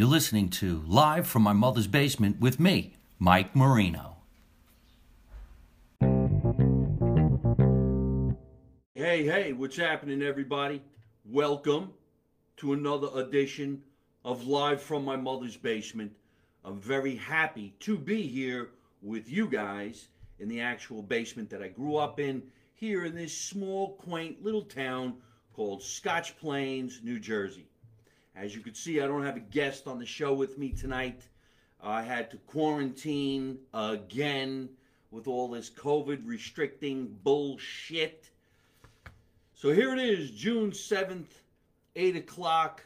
You're 0.00 0.08
listening 0.08 0.48
to 0.52 0.82
Live 0.86 1.26
from 1.26 1.42
My 1.42 1.52
Mother's 1.52 1.86
Basement 1.86 2.40
with 2.40 2.58
me, 2.58 2.96
Mike 3.18 3.54
Marino. 3.54 4.16
Hey, 8.94 9.24
hey, 9.26 9.52
what's 9.52 9.76
happening, 9.76 10.22
everybody? 10.22 10.80
Welcome 11.26 11.92
to 12.56 12.72
another 12.72 13.08
edition 13.14 13.82
of 14.24 14.46
Live 14.46 14.80
from 14.80 15.04
My 15.04 15.16
Mother's 15.16 15.58
Basement. 15.58 16.12
I'm 16.64 16.80
very 16.80 17.16
happy 17.16 17.74
to 17.80 17.98
be 17.98 18.22
here 18.22 18.70
with 19.02 19.30
you 19.30 19.48
guys 19.48 20.08
in 20.38 20.48
the 20.48 20.62
actual 20.62 21.02
basement 21.02 21.50
that 21.50 21.62
I 21.62 21.68
grew 21.68 21.96
up 21.96 22.18
in 22.18 22.42
here 22.72 23.04
in 23.04 23.14
this 23.14 23.36
small, 23.36 23.96
quaint 23.96 24.42
little 24.42 24.64
town 24.64 25.16
called 25.52 25.82
Scotch 25.82 26.38
Plains, 26.38 27.00
New 27.04 27.20
Jersey. 27.20 27.69
As 28.36 28.54
you 28.54 28.60
can 28.60 28.74
see, 28.74 29.00
I 29.00 29.06
don't 29.06 29.24
have 29.24 29.36
a 29.36 29.40
guest 29.40 29.86
on 29.86 29.98
the 29.98 30.06
show 30.06 30.32
with 30.32 30.56
me 30.56 30.70
tonight. 30.70 31.22
I 31.82 32.02
had 32.02 32.30
to 32.30 32.36
quarantine 32.38 33.58
again 33.74 34.68
with 35.10 35.26
all 35.26 35.48
this 35.48 35.70
COVID 35.70 36.20
restricting 36.24 37.16
bullshit. 37.24 38.30
So 39.54 39.70
here 39.72 39.92
it 39.92 39.98
is, 39.98 40.30
June 40.30 40.70
7th, 40.70 41.26
8 41.96 42.16
o'clock. 42.16 42.84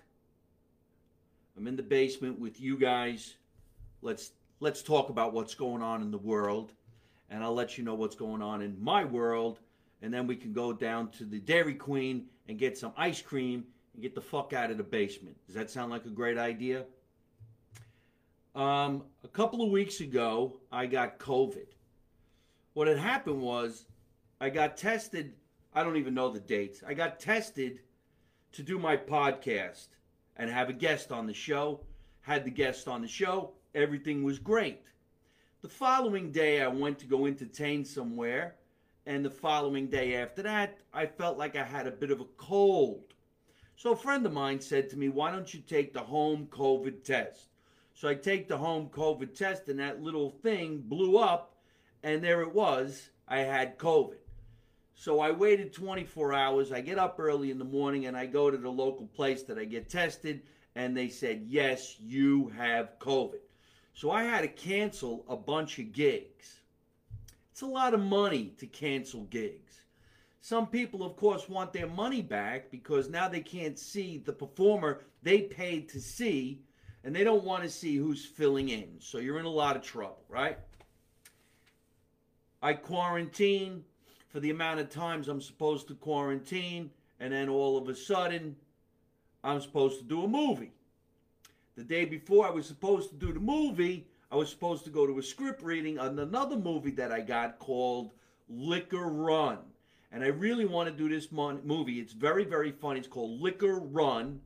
I'm 1.57 1.67
in 1.67 1.77
the 1.77 1.83
basement 1.83 2.39
with 2.39 2.61
you 2.61 2.79
guys. 2.79 3.35
Let's 4.03 4.33
let's 4.61 4.83
talk 4.83 5.09
about 5.11 5.33
what's 5.33 5.55
going 5.55 5.83
on 5.83 6.03
in 6.03 6.11
the 6.11 6.19
world. 6.19 6.73
And 7.31 7.43
I'll 7.45 7.55
let 7.55 7.79
you 7.79 7.85
know 7.85 7.95
what's 7.95 8.17
going 8.17 8.43
on 8.43 8.63
in 8.63 8.83
my 8.83 9.05
world. 9.05 9.61
And 10.03 10.13
then 10.13 10.27
we 10.27 10.37
can 10.37 10.53
go 10.53 10.73
down 10.73 11.11
to 11.13 11.25
the 11.25 11.39
Dairy 11.39 11.75
Queen 11.75 12.27
and 12.49 12.59
get 12.59 12.77
some 12.77 12.93
ice 12.97 13.23
cream 13.23 13.65
and 13.95 14.03
get 14.03 14.15
the 14.15 14.21
fuck 14.21 14.53
out 14.53 14.71
of 14.71 14.77
the 14.77 14.85
basement. 14.85 15.37
Does 15.47 15.55
that 15.55 15.71
sound 15.71 15.91
like 15.91 16.05
a 16.05 16.11
great 16.11 16.37
idea? 16.37 16.85
Um, 18.55 19.05
a 19.25 19.29
couple 19.29 19.63
of 19.63 19.71
weeks 19.71 20.01
ago, 20.01 20.61
I 20.71 20.87
got 20.87 21.19
COVID. 21.19 21.67
What 22.75 22.89
had 22.89 22.99
happened 22.99 23.41
was 23.41 23.87
I 24.41 24.51
got 24.51 24.77
tested. 24.77 25.35
I 25.73 25.83
don't 25.83 25.97
even 25.97 26.15
know 26.15 26.29
the 26.29 26.41
dates. 26.41 26.83
I 26.87 26.95
got 26.95 27.19
tested 27.19 27.81
to 28.53 28.63
do 28.63 28.79
my 28.79 28.97
podcast 28.97 29.89
and 30.37 30.51
have 30.51 30.69
a 30.69 30.73
guest 30.73 31.11
on 31.11 31.27
the 31.27 31.35
show. 31.35 31.81
Had 32.21 32.45
the 32.45 32.51
guest 32.51 32.89
on 32.89 33.03
the 33.03 33.09
show. 33.09 33.53
Everything 33.75 34.23
was 34.23 34.39
great. 34.39 34.83
The 35.63 35.69
following 35.69 36.31
day, 36.31 36.63
I 36.63 36.69
went 36.69 36.99
to 37.01 37.07
go 37.07 37.27
entertain 37.27 37.85
somewhere. 37.85 38.57
And 39.07 39.25
the 39.25 39.31
following 39.31 39.89
day 39.89 40.17
after 40.17 40.43
that, 40.43 40.79
I 40.93 41.07
felt 41.07 41.39
like 41.39 41.57
I 41.57 41.65
had 41.65 41.87
a 41.87 41.91
bit 41.91 42.11
of 42.11 42.21
a 42.21 42.27
cold. 42.37 43.14
So 43.77 43.93
a 43.93 43.97
friend 43.97 44.25
of 44.25 44.33
mine 44.33 44.61
said 44.61 44.89
to 44.91 44.97
me, 44.97 45.09
Why 45.09 45.31
don't 45.31 45.53
you 45.53 45.61
take 45.61 45.93
the 45.93 46.01
home 46.01 46.47
COVID 46.51 47.03
test? 47.05 47.49
So 47.95 48.09
I 48.09 48.15
take 48.15 48.49
the 48.49 48.57
home 48.57 48.89
COVID 48.89 49.35
test, 49.35 49.69
and 49.69 49.79
that 49.79 50.03
little 50.03 50.31
thing 50.31 50.83
blew 50.87 51.19
up, 51.19 51.55
and 52.03 52.23
there 52.23 52.43
it 52.43 52.53
was. 52.53 53.11
I 53.29 53.39
had 53.39 53.79
COVID. 53.79 54.19
So 54.95 55.21
I 55.21 55.31
waited 55.33 55.73
24 55.73 56.33
hours. 56.33 56.73
I 56.73 56.81
get 56.81 56.99
up 56.99 57.17
early 57.19 57.51
in 57.51 57.59
the 57.59 57.65
morning 57.65 58.07
and 58.07 58.17
I 58.17 58.27
go 58.27 58.51
to 58.51 58.57
the 58.57 58.71
local 58.71 59.07
place 59.07 59.43
that 59.45 59.59
I 59.59 59.65
get 59.65 59.89
tested, 59.89 60.43
and 60.77 60.97
they 60.97 61.09
said, 61.09 61.45
Yes, 61.47 61.97
you 62.01 62.49
have 62.57 62.99
COVID. 62.99 63.41
So 63.93 64.11
I 64.11 64.25
had 64.25 64.43
to 64.43 64.49
cancel 64.49 65.25
a 65.29 65.37
bunch 65.37 65.79
of 65.79 65.93
gigs. 65.93 66.61
It's 67.53 67.63
a 67.63 67.67
lot 67.67 67.95
of 67.95 68.01
money 68.01 68.53
to 68.59 68.67
cancel 68.67 69.23
gigs. 69.25 69.64
Some 70.45 70.67
people, 70.67 71.03
of 71.03 71.17
course, 71.17 71.49
want 71.49 71.73
their 71.73 71.87
money 71.87 72.21
back 72.21 72.71
because 72.71 73.09
now 73.09 73.31
they 73.31 73.41
can't 73.41 73.79
see 73.79 74.19
the 74.19 74.35
performer 74.35 75.01
they 75.23 75.41
paid 75.41 75.89
to 75.89 76.01
see, 76.03 76.61
and 77.03 77.17
they 77.17 77.25
don't 77.25 77.45
want 77.45 77.63
to 77.63 77.71
see 77.71 77.97
who's 77.97 78.27
filling 78.27 78.69
in. 78.69 78.97
So 78.99 79.17
you're 79.17 79.39
in 79.39 79.47
a 79.47 79.49
lot 79.49 79.75
of 79.75 79.81
trouble, 79.81 80.23
right? 80.29 80.59
I 82.61 82.75
quarantine 82.75 83.85
for 84.29 84.39
the 84.39 84.51
amount 84.51 84.81
of 84.81 84.91
times 84.91 85.29
I'm 85.29 85.41
supposed 85.41 85.89
to 85.89 85.95
quarantine, 85.95 86.91
and 87.21 87.33
then 87.33 87.49
all 87.49 87.79
of 87.79 87.89
a 87.89 87.95
sudden, 87.95 88.55
I'm 89.43 89.63
supposed 89.63 89.99
to 90.01 90.05
do 90.05 90.25
a 90.25 90.29
movie. 90.29 90.75
The 91.75 91.85
day 91.85 92.05
before 92.05 92.47
I 92.47 92.51
was 92.51 92.67
supposed 92.67 93.09
to 93.09 93.17
do 93.17 93.33
the 93.33 93.41
movie, 93.41 94.09
I 94.31 94.37
was 94.37 94.51
supposed 94.51 94.85
to 94.85 94.91
go 94.91 95.07
to 95.07 95.19
a 95.19 95.23
script 95.23 95.63
reading 95.63 95.99
on 95.99 96.19
another 96.19 96.57
movie 96.57 96.91
that 96.91 97.13
I 97.13 97.23
got 97.23 97.59
called 97.59 98.11
Liquor 98.47 99.07
Run 99.07 99.61
and 100.15 100.23
I 100.23 100.29
really 100.29 100.65
want 100.65 100.89
to 100.89 100.95
do 100.95 101.09
this 101.09 101.33
mon- 101.33 101.61
movie. 101.65 101.99
It's 101.99 102.13
very, 102.13 102.45
very 102.45 102.71
funny. 102.71 103.01
It's 103.01 103.09
called 103.09 103.41
Liquor 103.41 103.81
Run. 103.81 104.41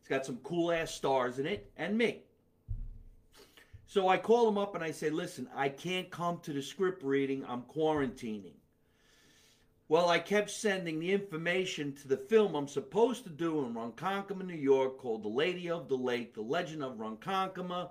It's 0.00 0.08
got 0.08 0.24
some 0.24 0.38
cool 0.38 0.72
ass 0.72 0.94
stars 0.94 1.38
in 1.38 1.46
it 1.46 1.70
and 1.76 1.96
me. 1.96 2.22
So 3.86 4.08
I 4.08 4.16
call 4.16 4.48
him 4.48 4.56
up 4.56 4.74
and 4.74 4.82
I 4.82 4.92
say, 4.92 5.10
listen, 5.10 5.46
I 5.54 5.68
can't 5.68 6.10
come 6.10 6.40
to 6.40 6.54
the 6.54 6.62
script 6.62 7.02
reading. 7.02 7.44
I'm 7.46 7.62
quarantining. 7.62 8.54
Well, 9.88 10.08
I 10.08 10.20
kept 10.20 10.48
sending 10.50 10.98
the 10.98 11.12
information 11.12 11.92
to 11.96 12.08
the 12.08 12.16
film 12.16 12.54
I'm 12.54 12.66
supposed 12.66 13.24
to 13.24 13.30
do 13.30 13.62
in 13.66 13.74
Ronkonkoma, 13.74 14.46
New 14.46 14.54
York, 14.54 14.96
called 14.96 15.22
The 15.22 15.28
Lady 15.28 15.68
of 15.68 15.86
the 15.86 15.98
Lake, 15.98 16.32
The 16.32 16.40
Legend 16.40 16.82
of 16.82 16.96
Ronkonkoma. 16.96 17.90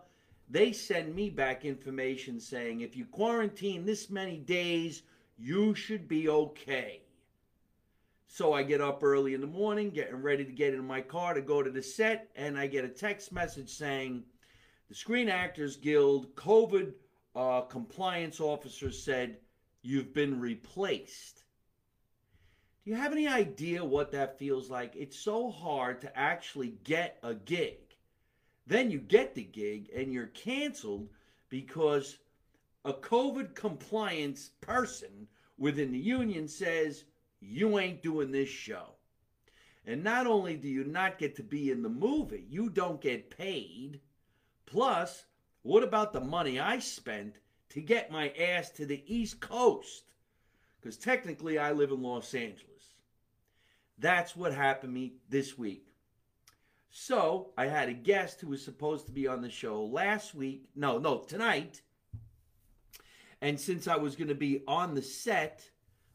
They 0.49 0.71
send 0.71 1.13
me 1.13 1.29
back 1.29 1.63
information 1.63 2.39
saying 2.39 2.81
if 2.81 2.97
you 2.97 3.05
quarantine 3.05 3.85
this 3.85 4.09
many 4.09 4.37
days, 4.37 5.03
you 5.43 5.75
should 5.75 6.07
be 6.07 6.29
okay. 6.29 7.01
So 8.27 8.53
I 8.53 8.63
get 8.63 8.79
up 8.79 9.03
early 9.03 9.33
in 9.33 9.41
the 9.41 9.47
morning, 9.47 9.89
getting 9.89 10.21
ready 10.21 10.45
to 10.45 10.51
get 10.53 10.73
in 10.73 10.87
my 10.87 11.01
car 11.01 11.33
to 11.33 11.41
go 11.41 11.61
to 11.61 11.69
the 11.69 11.83
set, 11.83 12.29
and 12.37 12.57
I 12.57 12.65
get 12.65 12.85
a 12.85 12.89
text 12.89 13.33
message 13.33 13.69
saying 13.69 14.23
the 14.87 14.95
Screen 14.95 15.27
Actors 15.27 15.75
Guild 15.75 16.33
COVID 16.35 16.93
uh, 17.35 17.61
compliance 17.61 18.39
officer 18.39 18.89
said 18.89 19.37
you've 19.81 20.13
been 20.13 20.39
replaced. 20.39 21.43
Do 22.85 22.91
you 22.91 22.95
have 22.95 23.11
any 23.11 23.27
idea 23.27 23.83
what 23.83 24.13
that 24.13 24.39
feels 24.39 24.69
like? 24.69 24.95
It's 24.95 25.19
so 25.19 25.51
hard 25.51 25.99
to 26.01 26.17
actually 26.17 26.75
get 26.85 27.19
a 27.21 27.33
gig. 27.33 27.79
Then 28.65 28.89
you 28.89 28.99
get 28.99 29.35
the 29.35 29.43
gig 29.43 29.89
and 29.93 30.13
you're 30.13 30.27
canceled 30.27 31.09
because 31.49 32.17
a 32.85 32.93
COVID 32.93 33.55
compliance 33.55 34.51
person 34.61 35.27
within 35.57 35.91
the 35.91 35.99
union 35.99 36.47
says, 36.47 37.05
you 37.39 37.77
ain't 37.79 38.01
doing 38.01 38.31
this 38.31 38.49
show. 38.49 38.95
And 39.85 40.03
not 40.03 40.27
only 40.27 40.55
do 40.55 40.69
you 40.69 40.85
not 40.85 41.17
get 41.17 41.35
to 41.35 41.43
be 41.43 41.69
in 41.69 41.83
the 41.83 41.89
movie, 41.89 42.45
you 42.49 42.69
don't 42.69 43.01
get 43.01 43.35
paid. 43.35 43.99
Plus, 44.65 45.25
what 45.61 45.83
about 45.83 46.13
the 46.13 46.21
money 46.21 46.59
I 46.59 46.79
spent 46.79 47.35
to 47.69 47.81
get 47.81 48.11
my 48.11 48.29
ass 48.29 48.69
to 48.71 48.85
the 48.85 49.03
East 49.05 49.41
Coast? 49.41 50.13
Because 50.79 50.97
technically, 50.97 51.57
I 51.57 51.71
live 51.71 51.91
in 51.91 52.01
Los 52.01 52.33
Angeles. 52.33 52.95
That's 53.97 54.35
what 54.35 54.53
happened 54.53 54.93
to 54.93 54.99
me 54.99 55.13
this 55.29 55.57
week. 55.57 55.87
So, 56.89 57.51
I 57.57 57.67
had 57.67 57.89
a 57.89 57.93
guest 57.93 58.41
who 58.41 58.49
was 58.49 58.63
supposed 58.63 59.05
to 59.07 59.11
be 59.11 59.27
on 59.27 59.41
the 59.41 59.49
show 59.49 59.83
last 59.83 60.35
week. 60.35 60.69
No, 60.75 60.97
no, 60.97 61.19
tonight. 61.19 61.81
And 63.43 63.59
since 63.59 63.89
I 63.89 63.97
was 63.97 64.15
going 64.15 64.29
to 64.29 64.35
be 64.35 64.63
on 64.69 64.95
the 64.95 65.01
set, 65.01 65.69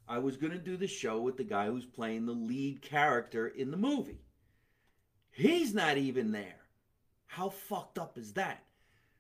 I 0.09 0.17
was 0.17 0.39
going 0.39 0.55
to 0.55 0.59
do 0.59 0.79
the 0.79 0.87
show 0.87 1.21
with 1.21 1.37
the 1.37 1.45
guy 1.45 1.67
who's 1.67 1.85
playing 1.85 2.25
the 2.25 2.33
lead 2.33 2.81
character 2.81 3.49
in 3.49 3.71
the 3.71 3.77
movie. 3.77 4.23
He's 5.31 5.75
not 5.75 5.99
even 5.99 6.33
there. 6.33 6.57
How 7.27 7.51
fucked 7.51 7.99
up 7.99 8.17
is 8.17 8.33
that? 8.33 8.65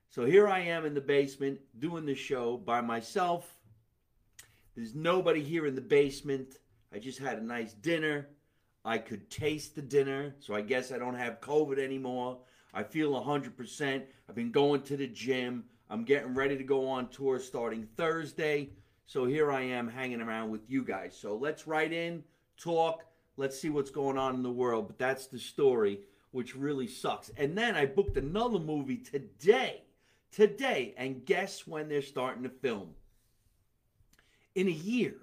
So 0.08 0.24
here 0.24 0.48
I 0.48 0.60
am 0.60 0.86
in 0.86 0.94
the 0.94 1.02
basement 1.02 1.60
doing 1.78 2.06
the 2.06 2.14
show 2.14 2.56
by 2.56 2.80
myself. 2.80 3.46
There's 4.74 4.94
nobody 4.94 5.44
here 5.44 5.66
in 5.66 5.74
the 5.74 5.82
basement. 5.82 6.54
I 6.90 7.00
just 7.00 7.18
had 7.18 7.36
a 7.36 7.44
nice 7.44 7.74
dinner. 7.74 8.28
I 8.86 8.96
could 8.96 9.28
taste 9.28 9.74
the 9.74 9.82
dinner, 9.82 10.34
so 10.38 10.54
I 10.54 10.62
guess 10.62 10.92
I 10.92 10.98
don't 10.98 11.14
have 11.14 11.42
COVID 11.42 11.78
anymore. 11.78 12.38
I 12.72 12.84
feel 12.84 13.12
100%. 13.22 14.02
I've 14.30 14.34
been 14.34 14.50
going 14.50 14.80
to 14.84 14.96
the 14.96 15.08
gym. 15.08 15.64
I'm 15.90 16.04
getting 16.04 16.34
ready 16.34 16.56
to 16.56 16.64
go 16.64 16.88
on 16.88 17.08
tour 17.08 17.38
starting 17.38 17.88
Thursday. 17.96 18.70
So 19.06 19.24
here 19.24 19.50
I 19.50 19.62
am 19.62 19.88
hanging 19.88 20.20
around 20.20 20.50
with 20.50 20.68
you 20.68 20.84
guys. 20.84 21.16
So 21.18 21.34
let's 21.36 21.66
write 21.66 21.94
in, 21.94 22.22
talk, 22.58 23.04
let's 23.38 23.58
see 23.58 23.70
what's 23.70 23.90
going 23.90 24.18
on 24.18 24.34
in 24.34 24.42
the 24.42 24.50
world. 24.50 24.86
But 24.86 24.98
that's 24.98 25.26
the 25.26 25.38
story, 25.38 26.00
which 26.30 26.54
really 26.54 26.86
sucks. 26.86 27.30
And 27.38 27.56
then 27.56 27.74
I 27.74 27.86
booked 27.86 28.18
another 28.18 28.58
movie 28.58 28.98
today. 28.98 29.82
Today. 30.30 30.94
And 30.98 31.24
guess 31.24 31.66
when 31.66 31.88
they're 31.88 32.02
starting 32.02 32.42
to 32.42 32.50
film? 32.50 32.90
In 34.54 34.68
a 34.68 34.72
year. 34.72 35.16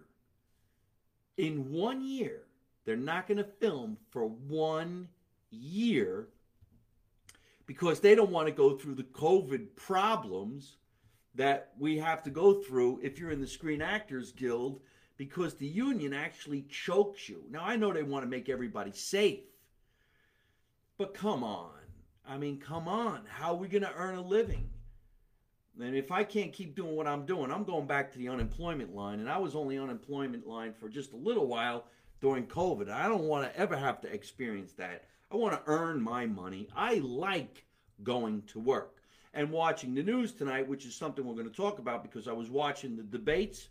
In 1.38 1.72
one 1.72 2.02
year. 2.02 2.42
They're 2.86 2.96
not 2.96 3.28
going 3.28 3.38
to 3.38 3.44
film 3.44 3.98
for 4.10 4.26
one 4.26 5.10
year 5.52 6.30
because 7.66 8.00
they 8.00 8.16
don't 8.16 8.32
want 8.32 8.48
to 8.48 8.54
go 8.54 8.78
through 8.78 8.96
the 8.96 9.04
COVID 9.04 9.76
problems 9.76 10.78
that 11.36 11.74
we 11.78 11.98
have 11.98 12.24
to 12.24 12.30
go 12.30 12.62
through 12.62 13.00
if 13.04 13.20
you're 13.20 13.32
in 13.32 13.42
the 13.42 13.48
Screen 13.48 13.82
Actors 13.82 14.32
Guild 14.32 14.82
because 15.18 15.56
the 15.56 15.68
union 15.68 16.14
actually 16.14 16.64
chokes 16.64 17.30
you. 17.30 17.44
Now, 17.50 17.64
I 17.64 17.76
know 17.76 17.94
they 17.94 18.04
want 18.04 18.24
to 18.24 18.30
make 18.30 18.50
everybody 18.50 18.92
safe, 18.92 19.44
but 20.98 21.14
come 21.14 21.44
on. 21.44 21.72
I 22.28 22.38
mean, 22.38 22.60
come 22.60 22.88
on. 22.88 23.22
How 23.28 23.54
are 23.54 23.58
we 23.58 23.68
going 23.68 23.84
to 23.84 23.94
earn 23.96 24.16
a 24.16 24.22
living? 24.22 24.70
And 25.80 25.96
if 25.96 26.12
I 26.12 26.24
can't 26.24 26.54
keep 26.54 26.76
doing 26.76 26.96
what 26.96 27.08
I'm 27.08 27.26
doing, 27.26 27.52
I'm 27.52 27.66
going 27.66 27.86
back 27.86 28.12
to 28.14 28.18
the 28.18 28.30
unemployment 28.30 28.96
line. 28.96 29.20
And 29.20 29.30
I 29.30 29.38
was 29.38 29.56
only 29.56 29.78
on 29.78 29.86
unemployment 29.90 30.48
line 30.48 30.74
for 30.74 30.90
just 30.90 31.14
a 31.14 31.18
little 31.18 31.48
while 31.48 31.86
during 32.22 32.48
COVID. 32.48 32.90
I 32.90 33.08
don't 33.08 33.24
want 33.24 33.46
to 33.46 33.60
ever 33.60 33.76
have 33.76 34.02
to 34.02 34.14
experience 34.14 34.74
that. 34.74 35.06
I 35.31 35.38
want 35.38 35.54
to 35.54 35.62
earn 35.72 36.01
my 36.01 36.25
money. 36.25 36.68
I 36.75 36.95
like 36.95 37.66
going 38.04 38.44
to 38.48 38.60
work 38.60 39.01
and 39.33 39.51
watching 39.51 39.94
the 39.94 40.04
news 40.04 40.31
tonight, 40.33 40.68
which 40.68 40.86
is 40.86 40.95
something 40.95 41.25
we're 41.25 41.33
going 41.33 41.50
to 41.50 41.56
talk 41.56 41.80
about 41.80 42.04
because 42.04 42.27
I 42.27 42.31
was 42.31 42.50
watching 42.50 42.95
the 42.95 43.04
debates. 43.04 43.68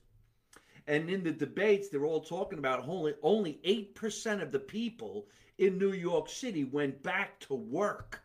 And 0.87 1.09
in 1.09 1.25
the 1.25 1.33
debates, 1.33 1.89
they're 1.89 2.05
all 2.05 2.21
talking 2.21 2.59
about 2.59 2.87
only, 2.87 3.15
only 3.23 3.59
8% 3.65 4.43
of 4.43 4.53
the 4.53 4.59
people 4.59 5.27
in 5.57 5.79
New 5.79 5.93
York 5.93 6.29
City 6.29 6.65
went 6.65 7.03
back 7.03 7.41
to 7.41 7.55
work. 7.55 8.23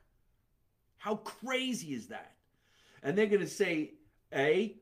How 0.97 1.15
crazy 1.15 1.93
is 1.93 2.07
that? 2.07 2.33
And 3.01 3.17
they're 3.17 3.27
going 3.27 3.39
to 3.39 3.47
say, 3.47 3.93
A, 4.33 4.75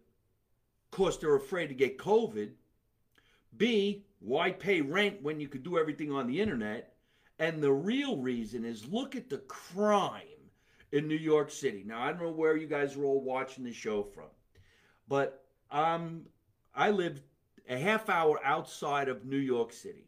because 0.89 1.19
they're 1.19 1.35
afraid 1.35 1.67
to 1.67 1.75
get 1.75 1.99
COVID. 1.99 2.49
B, 3.55 4.05
why 4.19 4.51
pay 4.51 4.81
rent 4.81 5.21
when 5.21 5.39
you 5.39 5.47
could 5.47 5.61
do 5.61 5.77
everything 5.77 6.11
on 6.11 6.25
the 6.25 6.41
internet? 6.41 6.96
And 7.39 7.61
the 7.61 7.71
real 7.71 8.17
reason 8.17 8.65
is 8.65 8.87
look 8.87 9.15
at 9.15 9.29
the 9.29 9.39
crime 9.39 10.21
in 10.91 11.07
New 11.07 11.15
York 11.15 11.51
City. 11.51 11.83
Now, 11.85 12.01
I 12.01 12.11
don't 12.11 12.21
know 12.21 12.31
where 12.31 12.57
you 12.57 12.67
guys 12.67 12.95
are 12.95 13.03
all 13.03 13.21
watching 13.21 13.63
the 13.63 13.73
show 13.73 14.03
from, 14.03 14.29
but 15.07 15.45
um, 15.71 16.23
I 16.73 16.89
lived 16.91 17.21
a 17.69 17.77
half 17.77 18.09
hour 18.09 18.39
outside 18.43 19.09
of 19.09 19.25
New 19.25 19.37
York 19.37 19.73
City. 19.73 20.07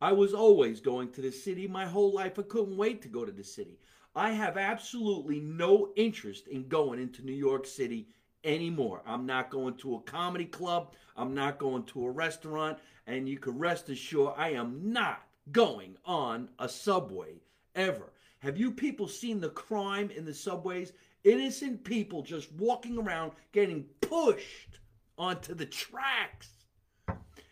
I 0.00 0.12
was 0.12 0.34
always 0.34 0.80
going 0.80 1.10
to 1.12 1.20
the 1.20 1.32
city 1.32 1.66
my 1.66 1.86
whole 1.86 2.12
life. 2.12 2.38
I 2.38 2.42
couldn't 2.42 2.76
wait 2.76 3.02
to 3.02 3.08
go 3.08 3.24
to 3.24 3.32
the 3.32 3.44
city. 3.44 3.78
I 4.14 4.30
have 4.30 4.56
absolutely 4.56 5.40
no 5.40 5.92
interest 5.96 6.48
in 6.48 6.68
going 6.68 7.00
into 7.00 7.24
New 7.24 7.32
York 7.32 7.66
City 7.66 8.08
anymore. 8.44 9.02
I'm 9.06 9.26
not 9.26 9.50
going 9.50 9.74
to 9.78 9.96
a 9.96 10.00
comedy 10.00 10.44
club. 10.44 10.94
I'm 11.16 11.34
not 11.34 11.58
going 11.58 11.84
to 11.84 12.06
a 12.06 12.10
restaurant. 12.10 12.78
And 13.06 13.28
you 13.28 13.38
can 13.38 13.58
rest 13.58 13.88
assured 13.88 14.34
I 14.36 14.50
am 14.50 14.92
not 14.92 15.22
going 15.52 15.96
on 16.04 16.48
a 16.58 16.68
subway 16.68 17.40
ever. 17.74 18.12
Have 18.40 18.56
you 18.56 18.70
people 18.70 19.08
seen 19.08 19.40
the 19.40 19.50
crime 19.50 20.10
in 20.10 20.24
the 20.24 20.34
subways? 20.34 20.92
Innocent 21.24 21.84
people 21.84 22.22
just 22.22 22.52
walking 22.52 22.98
around 22.98 23.32
getting 23.52 23.84
pushed 24.00 24.78
onto 25.16 25.54
the 25.54 25.66
tracks. 25.66 26.48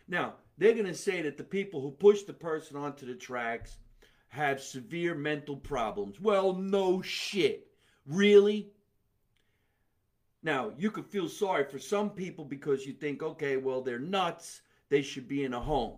Now, 0.07 0.35
they're 0.57 0.73
going 0.73 0.85
to 0.85 0.93
say 0.93 1.21
that 1.21 1.37
the 1.37 1.43
people 1.43 1.81
who 1.81 1.91
push 1.91 2.23
the 2.23 2.33
person 2.33 2.77
onto 2.77 3.05
the 3.05 3.15
tracks 3.15 3.77
have 4.29 4.61
severe 4.61 5.13
mental 5.13 5.57
problems. 5.57 6.19
Well, 6.19 6.53
no 6.53 7.01
shit. 7.01 7.67
Really? 8.05 8.71
Now, 10.43 10.71
you 10.77 10.91
could 10.91 11.05
feel 11.05 11.27
sorry 11.27 11.65
for 11.65 11.79
some 11.79 12.11
people 12.11 12.45
because 12.45 12.85
you 12.85 12.93
think, 12.93 13.21
okay, 13.21 13.57
well, 13.57 13.81
they're 13.81 13.99
nuts. 13.99 14.61
They 14.89 15.01
should 15.01 15.27
be 15.27 15.43
in 15.43 15.53
a 15.53 15.59
home. 15.59 15.97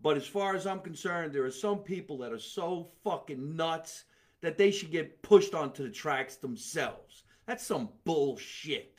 But 0.00 0.16
as 0.16 0.26
far 0.26 0.54
as 0.54 0.66
I'm 0.66 0.80
concerned, 0.80 1.32
there 1.32 1.44
are 1.44 1.50
some 1.50 1.78
people 1.78 2.18
that 2.18 2.32
are 2.32 2.38
so 2.38 2.90
fucking 3.02 3.56
nuts 3.56 4.04
that 4.40 4.56
they 4.56 4.70
should 4.70 4.92
get 4.92 5.22
pushed 5.22 5.54
onto 5.54 5.82
the 5.82 5.90
tracks 5.90 6.36
themselves. 6.36 7.24
That's 7.46 7.66
some 7.66 7.88
bullshit. 8.04 8.94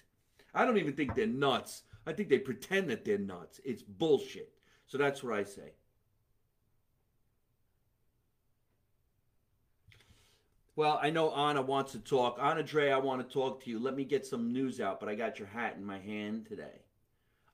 I 0.54 0.66
don't 0.66 0.78
even 0.78 0.94
think 0.94 1.16
they're 1.16 1.28
nuts. 1.28 1.84
I 2.06 2.14
think 2.14 2.30
they 2.30 2.40
pretend 2.40 2.90
that 2.90 3.06
they're 3.06 3.18
nuts. 3.18 3.62
It's 3.64 3.84
bullshit. 3.84 4.52
So 4.88 4.98
that's 4.98 5.24
what 5.24 5.34
I 5.34 5.44
say. 5.44 5.74
Well, 10.76 11.00
I 11.02 11.10
know 11.10 11.32
Anna 11.34 11.62
wants 11.62 11.92
to 11.92 12.00
talk. 12.00 12.40
Anna 12.42 12.64
Dre, 12.64 12.90
I 12.90 12.98
want 12.98 13.22
to 13.22 13.34
talk 13.34 13.64
to 13.64 13.70
you. 13.70 13.80
Let 13.80 13.96
me 13.96 14.06
get 14.06 14.26
some 14.26 14.52
news 14.54 14.80
out, 14.80 15.00
but 15.00 15.10
I 15.10 15.16
got 15.16 15.38
your 15.38 15.48
hat 15.50 15.76
in 15.78 15.84
my 15.84 16.00
hand 16.00 16.48
today. 16.48 16.82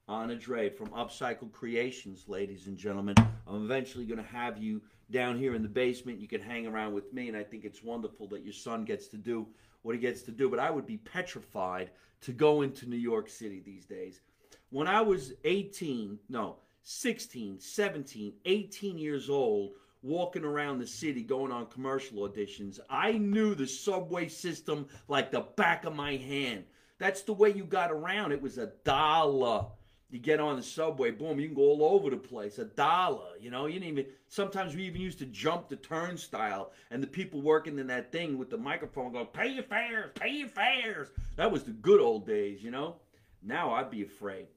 Anna 0.07 0.35
Dre 0.35 0.69
from 0.69 0.89
Upcycle 0.89 1.51
Creations, 1.51 2.25
ladies 2.27 2.67
and 2.67 2.77
gentlemen. 2.77 3.15
I'm 3.47 3.63
eventually 3.63 4.05
going 4.05 4.23
to 4.23 4.31
have 4.31 4.55
you 4.55 4.83
down 5.09 5.35
here 5.35 5.55
in 5.55 5.63
the 5.63 5.67
basement. 5.67 6.19
You 6.19 6.27
can 6.27 6.41
hang 6.41 6.67
around 6.67 6.93
with 6.93 7.11
me, 7.11 7.27
and 7.27 7.35
I 7.35 7.41
think 7.41 7.65
it's 7.65 7.81
wonderful 7.81 8.27
that 8.27 8.43
your 8.43 8.53
son 8.53 8.85
gets 8.85 9.07
to 9.07 9.17
do 9.17 9.47
what 9.81 9.95
he 9.95 10.01
gets 10.01 10.21
to 10.23 10.31
do. 10.31 10.47
But 10.47 10.59
I 10.59 10.69
would 10.69 10.85
be 10.85 10.97
petrified 10.97 11.89
to 12.21 12.33
go 12.33 12.61
into 12.61 12.87
New 12.87 12.97
York 12.97 13.29
City 13.29 13.63
these 13.65 13.85
days. 13.85 14.21
When 14.69 14.87
I 14.87 15.01
was 15.01 15.33
18, 15.43 16.19
no, 16.29 16.57
16, 16.83 17.59
17, 17.59 18.33
18 18.45 18.97
years 18.99 19.27
old, 19.27 19.71
walking 20.03 20.45
around 20.45 20.77
the 20.77 20.85
city 20.85 21.23
going 21.23 21.51
on 21.51 21.65
commercial 21.65 22.29
auditions, 22.29 22.79
I 22.91 23.13
knew 23.13 23.55
the 23.55 23.65
subway 23.65 24.27
system 24.27 24.85
like 25.07 25.31
the 25.31 25.47
back 25.55 25.83
of 25.83 25.95
my 25.95 26.15
hand. 26.15 26.65
That's 26.99 27.23
the 27.23 27.33
way 27.33 27.49
you 27.49 27.63
got 27.63 27.91
around. 27.91 28.33
It 28.33 28.41
was 28.41 28.59
a 28.59 28.71
dollar 28.83 29.65
you 30.09 30.19
get 30.19 30.39
on 30.39 30.55
the 30.55 30.63
subway, 30.63 31.11
boom, 31.11 31.39
you 31.39 31.47
can 31.47 31.55
go 31.55 31.63
all 31.63 31.83
over 31.83 32.09
the 32.09 32.17
place. 32.17 32.59
A 32.59 32.65
dollar, 32.65 33.37
you 33.39 33.49
know. 33.49 33.65
You 33.65 33.79
didn't 33.79 33.97
even. 33.97 34.05
Sometimes 34.27 34.75
we 34.75 34.83
even 34.83 35.01
used 35.01 35.19
to 35.19 35.25
jump 35.25 35.67
the 35.67 35.75
turnstile, 35.77 36.71
and 36.91 37.01
the 37.01 37.07
people 37.07 37.41
working 37.41 37.79
in 37.79 37.87
that 37.87 38.11
thing 38.11 38.37
with 38.37 38.49
the 38.49 38.57
microphone 38.57 39.11
go, 39.11 39.25
"Pay 39.25 39.47
your 39.49 39.63
fares, 39.63 40.11
pay 40.15 40.29
your 40.29 40.47
fares." 40.47 41.09
That 41.35 41.51
was 41.51 41.63
the 41.63 41.71
good 41.71 41.99
old 41.99 42.27
days, 42.27 42.63
you 42.63 42.71
know. 42.71 42.97
Now 43.41 43.73
I'd 43.73 43.89
be 43.89 44.03
afraid. 44.03 44.47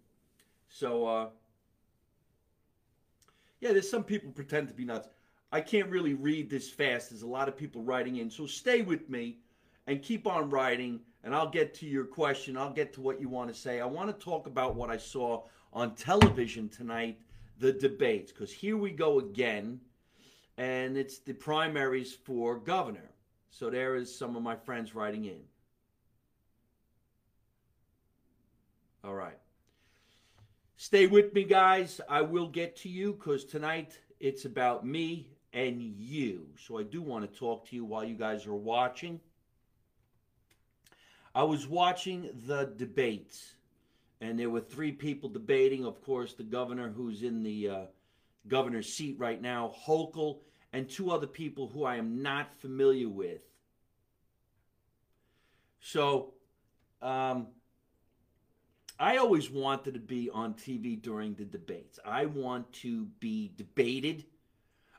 So, 0.69 1.07
uh, 1.07 1.29
yeah, 3.61 3.73
there's 3.73 3.91
some 3.91 4.05
people 4.05 4.31
pretend 4.31 4.69
to 4.69 4.75
be 4.75 4.85
nuts. 4.85 5.09
I 5.51 5.63
can't 5.63 5.89
really 5.89 6.13
read 6.13 6.51
this 6.51 6.69
fast. 6.71 7.09
There's 7.09 7.23
a 7.23 7.27
lot 7.27 7.49
of 7.49 7.57
people 7.57 7.83
writing 7.83 8.17
in, 8.17 8.31
so 8.31 8.47
stay 8.47 8.83
with 8.83 9.09
me 9.09 9.39
and 9.87 10.03
keep 10.03 10.27
on 10.27 10.51
writing 10.51 11.01
and 11.25 11.35
I'll 11.35 11.51
get 11.51 11.75
to 11.75 11.87
your 11.87 12.05
question. 12.05 12.57
I'll 12.57 12.73
get 12.73 12.93
to 12.95 13.01
what 13.01 13.21
you 13.21 13.29
want 13.29 13.53
to 13.53 13.59
say. 13.59 13.81
I 13.81 13.87
want 13.87 14.09
to 14.09 14.25
talk 14.25 14.47
about 14.47 14.75
what 14.77 14.91
I 14.91 14.97
saw 14.97 15.43
on 15.73 15.95
television 15.95 16.69
tonight, 16.69 17.19
the 17.59 17.73
debates, 17.73 18.33
because 18.33 18.53
here 18.53 18.77
we 18.77 18.91
go 18.91 19.19
again, 19.19 19.81
and 20.57 20.97
it's 20.97 21.19
the 21.19 21.33
primaries 21.33 22.15
for 22.15 22.59
governor. 22.59 23.11
So 23.51 23.71
there 23.71 23.97
is 23.97 24.17
some 24.17 24.37
of 24.37 24.43
my 24.43 24.57
friends 24.57 24.95
writing 24.95 25.25
in. 25.25 25.41
All 29.05 29.15
right. 29.15 29.39
Stay 30.77 31.07
with 31.07 31.35
me, 31.35 31.45
guys. 31.45 32.01
I 32.09 32.23
will 32.23 32.49
get 32.49 32.77
to 32.79 32.89
you 32.89 33.15
because 33.15 33.45
tonight 33.45 33.99
it's 34.21 34.45
about 34.45 34.87
me 34.87 35.29
and 35.53 35.81
you. 35.83 36.47
So 36.57 36.79
I 36.79 36.83
do 36.83 37.03
want 37.03 37.31
to 37.31 37.39
talk 37.39 37.67
to 37.69 37.77
you 37.77 37.85
while 37.85 38.05
you 38.05 38.15
guys 38.15 38.47
are 38.47 38.55
watching. 38.55 39.21
I 41.39 41.45
was 41.45 41.69
watching 41.69 42.31
the 42.49 42.65
debates, 42.65 43.55
and 44.21 44.37
there 44.37 44.51
were 44.51 44.61
three 44.61 44.91
people 44.91 45.29
debating. 45.29 45.85
Of 45.85 46.03
course, 46.03 46.35
the 46.35 46.43
governor 46.43 46.89
who's 46.89 47.23
in 47.23 47.45
the 47.45 47.69
uh, 47.69 47.81
governor's 48.49 48.93
seat 48.93 49.21
right 49.21 49.41
now, 49.41 49.73
Hochul, 49.87 50.39
and 50.73 50.91
two 50.91 51.13
other 51.13 51.29
people 51.29 51.69
who 51.69 51.85
I 51.85 51.95
am 51.95 52.23
not 52.23 52.57
familiar 52.57 53.09
with. 53.09 53.43
So, 55.79 56.35
um, 57.01 57.47
I 58.99 59.19
always 59.19 59.49
wanted 59.49 59.95
to 59.95 60.01
be 60.01 60.29
on 60.31 60.55
TV 60.55 61.01
during 61.01 61.35
the 61.35 61.45
debates. 61.45 62.01
I 62.05 62.27
want 62.27 62.73
to 62.83 63.05
be 63.21 63.53
debated. 63.57 64.25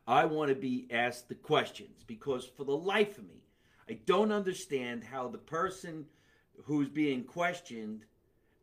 I 0.07 0.23
want 0.23 0.47
to 0.47 0.55
be 0.55 0.87
asked 0.89 1.27
the 1.27 1.35
questions 1.35 2.05
because, 2.07 2.45
for 2.45 2.63
the 2.63 2.77
life 2.77 3.17
of 3.17 3.25
me, 3.25 3.43
I 3.89 3.99
don't 4.05 4.31
understand 4.31 5.03
how 5.03 5.27
the 5.27 5.37
person 5.37 6.05
who's 6.63 6.89
being 6.89 7.23
questioned, 7.23 8.05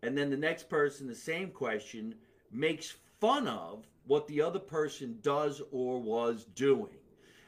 and 0.02 0.16
then 0.16 0.30
the 0.30 0.36
next 0.36 0.68
person, 0.68 1.06
the 1.06 1.14
same 1.14 1.50
question, 1.50 2.14
makes 2.52 2.94
fun 3.20 3.48
of 3.48 3.86
what 4.06 4.26
the 4.28 4.40
other 4.40 4.58
person 4.58 5.18
does 5.22 5.62
or 5.72 6.00
was 6.00 6.46
doing. 6.54 6.96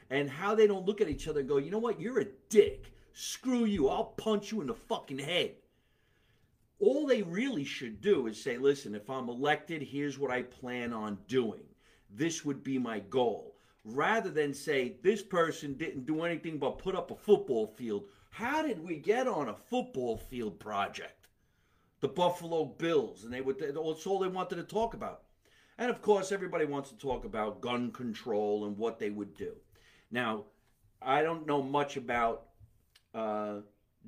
And 0.09 0.29
how 0.29 0.55
they 0.55 0.67
don't 0.67 0.85
look 0.85 1.01
at 1.01 1.09
each 1.09 1.27
other 1.27 1.39
and 1.39 1.49
go, 1.49 1.57
you 1.57 1.71
know 1.71 1.79
what, 1.79 2.01
you're 2.01 2.21
a 2.21 2.27
dick. 2.49 2.91
Screw 3.13 3.65
you. 3.65 3.89
I'll 3.89 4.05
punch 4.17 4.51
you 4.51 4.61
in 4.61 4.67
the 4.67 4.73
fucking 4.73 5.19
head. 5.19 5.51
All 6.79 7.05
they 7.05 7.21
really 7.21 7.65
should 7.65 8.01
do 8.01 8.27
is 8.27 8.41
say, 8.41 8.57
listen, 8.57 8.95
if 8.95 9.09
I'm 9.09 9.29
elected, 9.29 9.81
here's 9.81 10.17
what 10.17 10.31
I 10.31 10.43
plan 10.43 10.93
on 10.93 11.17
doing. 11.27 11.63
This 12.09 12.43
would 12.43 12.63
be 12.63 12.79
my 12.79 12.99
goal. 12.99 13.55
Rather 13.85 14.29
than 14.29 14.53
say, 14.53 14.95
this 15.03 15.21
person 15.21 15.73
didn't 15.73 16.05
do 16.05 16.23
anything 16.23 16.57
but 16.57 16.79
put 16.79 16.95
up 16.95 17.11
a 17.11 17.15
football 17.15 17.67
field 17.67 18.05
how 18.29 18.61
did 18.61 18.83
we 18.83 18.97
get 18.97 19.27
on 19.27 19.49
a 19.49 19.55
football 19.55 20.17
field 20.17 20.59
project? 20.59 21.27
The 22.01 22.07
Buffalo 22.07 22.65
Bills, 22.65 23.23
and 23.23 23.33
they 23.33 23.41
would 23.41 23.59
that's 23.59 24.07
all 24.07 24.19
they 24.19 24.27
wanted 24.27 24.55
to 24.55 24.63
talk 24.63 24.93
about. 24.93 25.23
And 25.77 25.89
of 25.89 26.01
course, 26.01 26.31
everybody 26.31 26.65
wants 26.65 26.89
to 26.89 26.97
talk 26.97 27.25
about 27.25 27.61
gun 27.61 27.91
control 27.91 28.65
and 28.65 28.77
what 28.77 28.99
they 28.99 29.09
would 29.09 29.35
do. 29.35 29.53
Now, 30.11 30.45
I 31.01 31.21
don't 31.23 31.47
know 31.47 31.61
much 31.61 31.97
about 31.97 32.47
uh, 33.13 33.57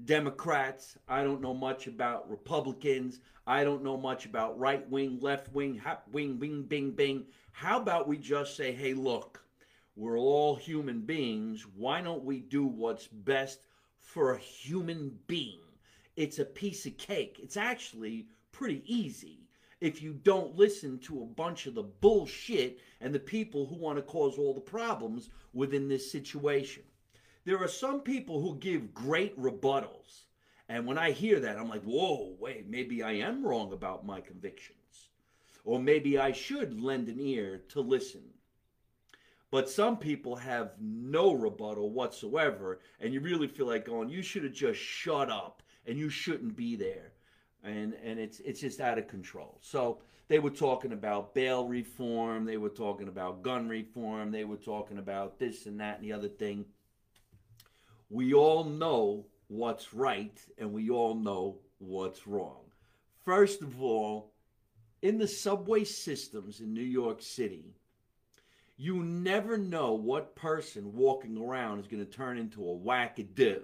Democrats. 0.05 0.97
I 1.07 1.23
don't 1.23 1.41
know 1.41 1.53
much 1.53 1.87
about 1.87 2.29
Republicans. 2.29 3.19
I 3.47 3.63
don't 3.63 3.83
know 3.83 3.97
much 3.97 4.25
about 4.25 4.59
right 4.59 4.89
wing, 4.89 5.19
left 5.21 5.51
wing, 5.53 5.77
hop 5.77 6.07
wing, 6.11 6.37
bing, 6.37 6.63
bing, 6.63 6.91
bing. 6.91 7.25
How 7.51 7.79
about 7.79 8.07
we 8.07 8.17
just 8.17 8.55
say, 8.55 8.71
hey, 8.71 8.93
look, 8.93 9.43
we're 9.95 10.17
all 10.17 10.55
human 10.55 11.01
beings. 11.01 11.65
Why 11.75 12.01
don't 12.01 12.23
we 12.23 12.39
do 12.39 12.65
what's 12.65 13.07
best 13.07 13.59
for 14.01 14.33
a 14.33 14.39
human 14.39 15.17
being. 15.27 15.61
It's 16.17 16.39
a 16.39 16.45
piece 16.45 16.85
of 16.85 16.97
cake. 16.97 17.39
It's 17.41 17.57
actually 17.57 18.27
pretty 18.51 18.83
easy 18.85 19.47
if 19.79 20.01
you 20.01 20.13
don't 20.13 20.55
listen 20.55 20.99
to 20.99 21.23
a 21.23 21.25
bunch 21.25 21.65
of 21.65 21.73
the 21.73 21.83
bullshit 21.83 22.79
and 22.99 23.13
the 23.13 23.19
people 23.19 23.65
who 23.65 23.75
want 23.75 23.97
to 23.97 24.03
cause 24.03 24.37
all 24.37 24.53
the 24.53 24.61
problems 24.61 25.29
within 25.53 25.87
this 25.87 26.11
situation. 26.11 26.83
There 27.45 27.57
are 27.57 27.67
some 27.67 28.01
people 28.01 28.39
who 28.39 28.57
give 28.57 28.93
great 28.93 29.39
rebuttals. 29.39 30.25
And 30.69 30.85
when 30.85 30.97
I 30.97 31.11
hear 31.11 31.39
that, 31.39 31.57
I'm 31.57 31.67
like, 31.67 31.83
whoa, 31.83 32.35
wait, 32.39 32.69
maybe 32.69 33.01
I 33.01 33.13
am 33.13 33.43
wrong 33.43 33.73
about 33.73 34.05
my 34.05 34.21
convictions. 34.21 35.09
Or 35.63 35.79
maybe 35.79 36.17
I 36.17 36.31
should 36.31 36.79
lend 36.79 37.09
an 37.09 37.19
ear 37.19 37.63
to 37.69 37.81
listen. 37.81 38.21
But 39.51 39.69
some 39.69 39.97
people 39.97 40.37
have 40.37 40.71
no 40.79 41.33
rebuttal 41.33 41.91
whatsoever, 41.91 42.79
and 43.01 43.13
you 43.13 43.19
really 43.19 43.47
feel 43.47 43.67
like 43.67 43.85
going, 43.85 44.09
you 44.09 44.21
should 44.21 44.45
have 44.45 44.53
just 44.53 44.79
shut 44.79 45.29
up 45.29 45.61
and 45.85 45.97
you 45.97 46.09
shouldn't 46.09 46.55
be 46.55 46.77
there. 46.77 47.11
And 47.63 47.93
and 48.03 48.17
it's 48.17 48.39
it's 48.39 48.61
just 48.61 48.79
out 48.79 48.97
of 48.97 49.07
control. 49.07 49.59
So 49.61 49.99
they 50.29 50.39
were 50.39 50.49
talking 50.49 50.93
about 50.93 51.35
bail 51.35 51.67
reform, 51.67 52.45
they 52.45 52.57
were 52.57 52.69
talking 52.69 53.09
about 53.09 53.43
gun 53.43 53.67
reform, 53.67 54.31
they 54.31 54.45
were 54.45 54.55
talking 54.55 54.97
about 54.97 55.37
this 55.37 55.65
and 55.65 55.79
that 55.81 55.97
and 55.99 56.05
the 56.05 56.13
other 56.13 56.29
thing. 56.29 56.65
We 58.09 58.33
all 58.33 58.63
know 58.63 59.25
what's 59.47 59.93
right 59.93 60.39
and 60.57 60.71
we 60.71 60.89
all 60.89 61.13
know 61.13 61.57
what's 61.79 62.25
wrong. 62.25 62.63
First 63.25 63.61
of 63.61 63.81
all, 63.81 64.31
in 65.01 65.17
the 65.17 65.27
subway 65.27 65.83
systems 65.83 66.61
in 66.61 66.73
New 66.73 66.81
York 66.81 67.21
City, 67.21 67.75
you 68.81 69.03
never 69.03 69.59
know 69.59 69.93
what 69.93 70.35
person 70.35 70.91
walking 70.91 71.37
around 71.37 71.79
is 71.79 71.85
going 71.85 72.03
to 72.03 72.11
turn 72.11 72.39
into 72.39 72.63
a 72.63 72.75
wackadoo. 72.75 73.61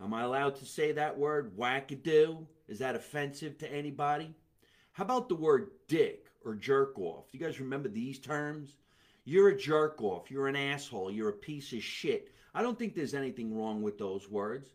Am 0.00 0.14
I 0.14 0.22
allowed 0.22 0.54
to 0.56 0.64
say 0.64 0.92
that 0.92 1.18
word, 1.18 1.56
wackadoo? 1.56 2.46
Is 2.68 2.78
that 2.78 2.94
offensive 2.94 3.58
to 3.58 3.72
anybody? 3.72 4.32
How 4.92 5.02
about 5.02 5.28
the 5.28 5.34
word 5.34 5.70
dick 5.88 6.26
or 6.44 6.54
jerk 6.54 6.96
off? 6.96 7.28
Do 7.28 7.36
you 7.36 7.44
guys 7.44 7.58
remember 7.58 7.88
these 7.88 8.20
terms? 8.20 8.76
You're 9.24 9.48
a 9.48 9.58
jerk 9.58 10.00
off. 10.00 10.30
You're 10.30 10.46
an 10.46 10.54
asshole. 10.54 11.10
You're 11.10 11.30
a 11.30 11.32
piece 11.32 11.72
of 11.72 11.82
shit. 11.82 12.30
I 12.54 12.62
don't 12.62 12.78
think 12.78 12.94
there's 12.94 13.14
anything 13.14 13.52
wrong 13.52 13.82
with 13.82 13.98
those 13.98 14.30
words. 14.30 14.68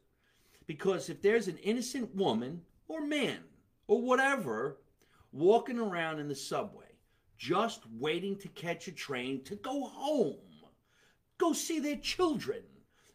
Because 0.67 1.09
if 1.09 1.21
there's 1.21 1.47
an 1.47 1.57
innocent 1.59 2.13
woman 2.13 2.59
or 2.89 3.05
man 3.05 3.39
or 3.87 4.01
whatever 4.01 4.79
walking 5.31 5.79
around 5.79 6.19
in 6.19 6.27
the 6.27 6.35
subway 6.35 6.80
just 7.41 7.81
waiting 7.97 8.35
to 8.35 8.47
catch 8.49 8.87
a 8.87 8.91
train 8.91 9.43
to 9.43 9.55
go 9.55 9.85
home, 9.85 10.35
go 11.39 11.53
see 11.53 11.79
their 11.79 11.95
children, 11.95 12.61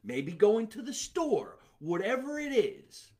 maybe 0.03 0.33
going 0.33 0.67
to 0.67 0.83
the 0.83 0.93
store, 0.93 1.59
whatever 1.79 2.41
it 2.41 2.53
is. 2.53 3.13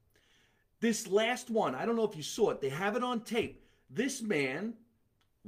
This 0.81 1.07
last 1.07 1.49
one, 1.49 1.77
I 1.77 1.87
don't 1.87 1.95
know 1.95 2.09
if 2.09 2.17
you 2.17 2.25
saw 2.25 2.51
it, 2.51 2.61
they 2.61 2.71
have 2.71 2.97
it 2.97 3.05
on 3.05 3.21
tape. 3.21 3.65
This 3.89 4.21
man, 4.21 4.75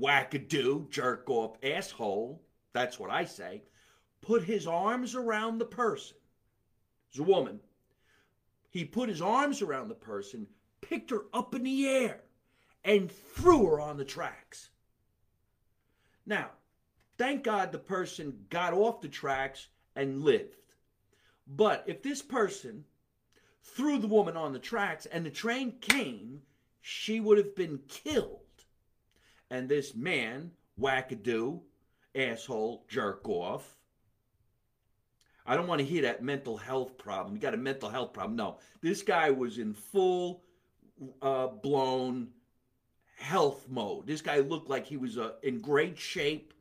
wackadoo, 0.01 0.89
jerk 0.91 1.29
off, 1.29 1.57
asshole, 1.65 2.41
that's 2.73 3.01
what 3.01 3.11
I 3.11 3.25
say, 3.25 3.65
put 4.21 4.45
his 4.45 4.69
arms 4.69 5.17
around 5.17 5.59
the 5.59 5.65
person. 5.65 6.19
It's 7.11 7.19
a 7.19 7.25
woman. 7.25 7.59
He 8.71 8.85
put 8.85 9.09
his 9.09 9.21
arms 9.21 9.61
around 9.61 9.89
the 9.89 9.97
person, 9.97 10.47
picked 10.83 11.11
her 11.11 11.25
up 11.35 11.53
in 11.53 11.65
the 11.65 11.89
air, 11.89 12.21
and 12.85 13.11
threw 13.11 13.67
her 13.67 13.81
on 13.81 13.97
the 13.97 14.05
tracks. 14.05 14.69
Now, 16.29 16.51
thank 17.17 17.43
God 17.43 17.73
the 17.73 17.79
person 17.79 18.45
got 18.51 18.75
off 18.75 19.01
the 19.01 19.09
tracks 19.09 19.69
and 19.97 20.23
lived. 20.23 20.57
But 21.47 21.85
if 21.87 22.03
this 22.03 22.21
person 22.21 22.85
threw 23.63 23.99
the 23.99 24.07
woman 24.07 24.37
on 24.37 24.53
the 24.53 24.59
tracks 24.59 25.07
and 25.07 25.25
the 25.25 25.31
train 25.31 25.79
came, 25.81 26.43
she 26.83 27.19
would 27.19 27.39
have 27.39 27.57
been 27.57 27.81
killed. 27.89 28.43
And 29.51 29.71
this 29.71 29.95
man, 29.95 30.51
wackadoo, 30.79 31.63
asshole, 32.15 32.85
jerk 32.89 33.27
off, 33.27 33.79
I 35.47 35.57
don't 35.57 35.67
want 35.67 35.79
to 35.79 35.87
hear 35.87 36.03
that 36.03 36.23
mental 36.23 36.59
health 36.59 36.99
problem. 36.99 37.35
You 37.35 37.41
got 37.41 37.55
a 37.55 37.57
mental 37.57 37.89
health 37.89 38.13
problem. 38.13 38.37
No, 38.37 38.59
this 38.83 39.01
guy 39.01 39.31
was 39.31 39.57
in 39.57 39.73
full 39.73 40.43
uh, 41.23 41.47
blown 41.47 42.29
health 43.19 43.67
mode. 43.69 44.07
This 44.07 44.23
guy 44.23 44.39
looked 44.39 44.71
like 44.71 44.87
he 44.87 44.97
was 44.97 45.19
uh, 45.19 45.33
in 45.43 45.61
great 45.61 45.99
shape. 45.99 46.55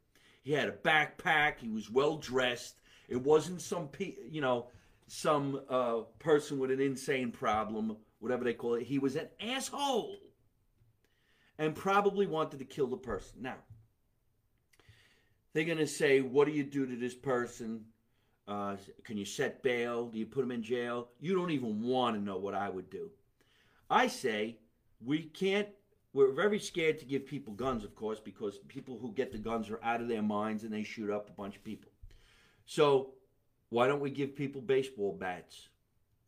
He 0.43 0.53
had 0.53 0.67
a 0.67 0.71
backpack. 0.71 1.59
He 1.59 1.69
was 1.69 1.89
well 1.89 2.17
dressed. 2.17 2.79
It 3.07 3.21
wasn't 3.21 3.61
some, 3.61 3.89
you 4.29 4.41
know, 4.41 4.67
some 5.07 5.61
uh, 5.69 6.01
person 6.19 6.59
with 6.59 6.71
an 6.71 6.81
insane 6.81 7.31
problem, 7.31 7.95
whatever 8.19 8.43
they 8.43 8.53
call 8.53 8.75
it. 8.75 8.83
He 8.83 8.99
was 8.99 9.15
an 9.15 9.27
asshole 9.39 10.17
and 11.57 11.75
probably 11.75 12.27
wanted 12.27 12.59
to 12.59 12.65
kill 12.65 12.87
the 12.87 12.97
person. 12.97 13.41
Now, 13.41 13.55
they're 15.53 15.63
going 15.63 15.77
to 15.77 15.87
say, 15.87 16.21
What 16.21 16.47
do 16.47 16.53
you 16.53 16.63
do 16.63 16.85
to 16.85 16.95
this 16.95 17.15
person? 17.15 17.85
Uh, 18.47 18.77
can 19.03 19.17
you 19.17 19.25
set 19.25 19.61
bail? 19.61 20.07
Do 20.07 20.17
you 20.17 20.25
put 20.25 20.43
him 20.43 20.51
in 20.51 20.63
jail? 20.63 21.09
You 21.19 21.35
don't 21.35 21.51
even 21.51 21.81
want 21.81 22.15
to 22.15 22.21
know 22.21 22.37
what 22.37 22.53
I 22.53 22.69
would 22.69 22.89
do. 22.89 23.09
I 23.89 24.07
say 24.07 24.59
we 25.03 25.23
can't 25.23 25.67
we're 26.17 26.31
very 26.31 26.57
scared 26.57 26.97
to 26.97 27.05
give 27.05 27.27
people 27.27 27.53
guns, 27.53 27.83
of 27.83 27.93
course, 27.93 28.19
because 28.19 28.57
people 28.67 28.97
who 28.97 29.11
get 29.11 29.31
the 29.31 29.37
guns 29.37 29.69
are 29.69 29.79
out 29.83 30.01
of 30.01 30.07
their 30.07 30.23
minds 30.23 30.63
and 30.63 30.73
they 30.73 30.81
shoot 30.81 31.11
up 31.11 31.29
a 31.29 31.31
bunch 31.31 31.55
of 31.55 31.63
people. 31.63 31.91
So 32.65 33.11
why 33.69 33.85
don't 33.85 33.99
we 33.99 34.09
give 34.09 34.35
people 34.35 34.59
baseball 34.59 35.13
bats? 35.13 35.69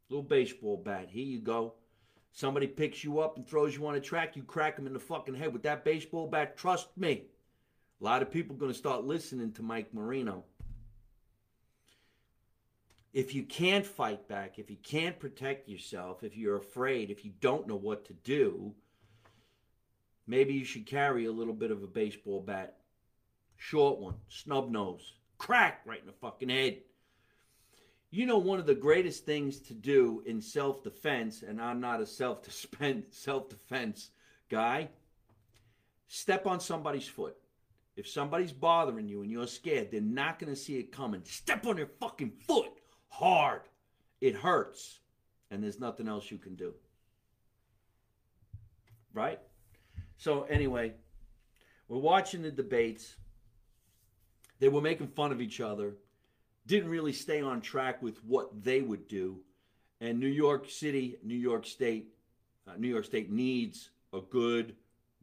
Little 0.08 0.22
baseball 0.22 0.78
bat. 0.78 1.08
Here 1.10 1.26
you 1.26 1.40
go. 1.40 1.74
Somebody 2.32 2.68
picks 2.68 3.04
you 3.04 3.20
up 3.20 3.36
and 3.36 3.48
throws 3.48 3.76
you 3.76 3.88
on 3.88 3.96
a 3.96 4.00
track, 4.00 4.36
you 4.36 4.44
crack 4.44 4.76
them 4.76 4.86
in 4.86 4.94
the 4.94 5.00
fucking 5.00 5.34
head 5.34 5.54
with 5.54 5.64
that 5.64 5.84
baseball 5.84 6.28
bat. 6.28 6.56
Trust 6.56 6.96
me. 6.96 7.24
A 8.00 8.04
lot 8.04 8.22
of 8.22 8.30
people 8.30 8.56
are 8.56 8.60
going 8.60 8.72
to 8.72 8.78
start 8.78 9.06
listening 9.06 9.54
to 9.54 9.64
Mike 9.64 9.92
Marino. 9.92 10.44
If 13.12 13.34
you 13.34 13.42
can't 13.42 13.88
fight 13.88 14.28
back, 14.28 14.60
if 14.60 14.70
you 14.70 14.78
can't 14.84 15.20
protect 15.20 15.68
yourself, 15.68 16.24
if 16.24 16.38
you're 16.38 16.58
afraid, 16.58 17.10
if 17.10 17.26
you 17.26 17.32
don't 17.42 17.68
know 17.68 17.76
what 17.76 18.06
to 18.06 18.14
do, 18.14 18.76
Maybe 20.30 20.54
you 20.54 20.64
should 20.64 20.86
carry 20.86 21.26
a 21.26 21.32
little 21.32 21.56
bit 21.56 21.72
of 21.72 21.82
a 21.82 21.88
baseball 21.88 22.40
bat. 22.40 22.76
Short 23.58 23.98
one, 23.98 24.14
snub 24.28 24.70
nose. 24.70 25.14
Crack 25.40 25.82
right 25.88 26.00
in 26.00 26.06
the 26.06 26.14
fucking 26.14 26.50
head. 26.50 26.78
You 28.12 28.28
know, 28.28 28.38
one 28.38 28.60
of 28.60 28.68
the 28.68 28.76
greatest 28.76 29.26
things 29.26 29.60
to 29.62 29.74
do 29.74 30.22
in 30.28 30.40
self 30.40 30.84
defense, 30.84 31.42
and 31.42 31.60
I'm 31.60 31.82
not 31.82 32.00
a 32.00 32.06
self 32.06 32.44
defense 33.50 34.12
guy, 34.52 34.90
step 36.08 36.46
on 36.46 36.60
somebody's 36.60 37.08
foot. 37.08 37.36
If 37.96 38.08
somebody's 38.08 38.54
bothering 38.54 39.08
you 39.08 39.24
and 39.24 39.32
you're 39.32 39.48
scared, 39.48 39.90
they're 39.90 40.00
not 40.00 40.38
going 40.38 40.54
to 40.54 40.60
see 40.60 40.78
it 40.78 40.92
coming. 40.92 41.24
Step 41.24 41.66
on 41.66 41.78
their 41.78 41.90
fucking 42.00 42.34
foot 42.48 42.72
hard. 43.08 43.62
It 44.22 44.36
hurts. 44.36 45.00
And 45.50 45.64
there's 45.64 45.80
nothing 45.80 46.08
else 46.08 46.30
you 46.30 46.38
can 46.38 46.54
do. 46.54 46.76
Right? 49.12 49.40
So 50.20 50.44
anyway, 50.44 50.92
we're 51.88 51.98
watching 51.98 52.42
the 52.42 52.52
debates. 52.52 53.16
They 54.60 54.68
were 54.68 54.82
making 54.82 55.08
fun 55.08 55.32
of 55.32 55.40
each 55.40 55.62
other. 55.62 55.96
Didn't 56.68 56.90
really 56.90 57.14
stay 57.14 57.42
on 57.42 57.62
track 57.62 58.04
with 58.04 58.24
what 58.26 58.64
they 58.64 58.82
would 58.82 59.08
do. 59.08 59.40
And 60.02 60.20
New 60.20 60.28
York 60.28 60.70
City, 60.70 61.18
New 61.24 61.38
York 61.38 61.66
State, 61.66 62.14
uh, 62.68 62.74
New 62.78 62.90
York 62.90 63.06
State 63.06 63.32
needs 63.32 63.92
a 64.14 64.20
good 64.20 64.76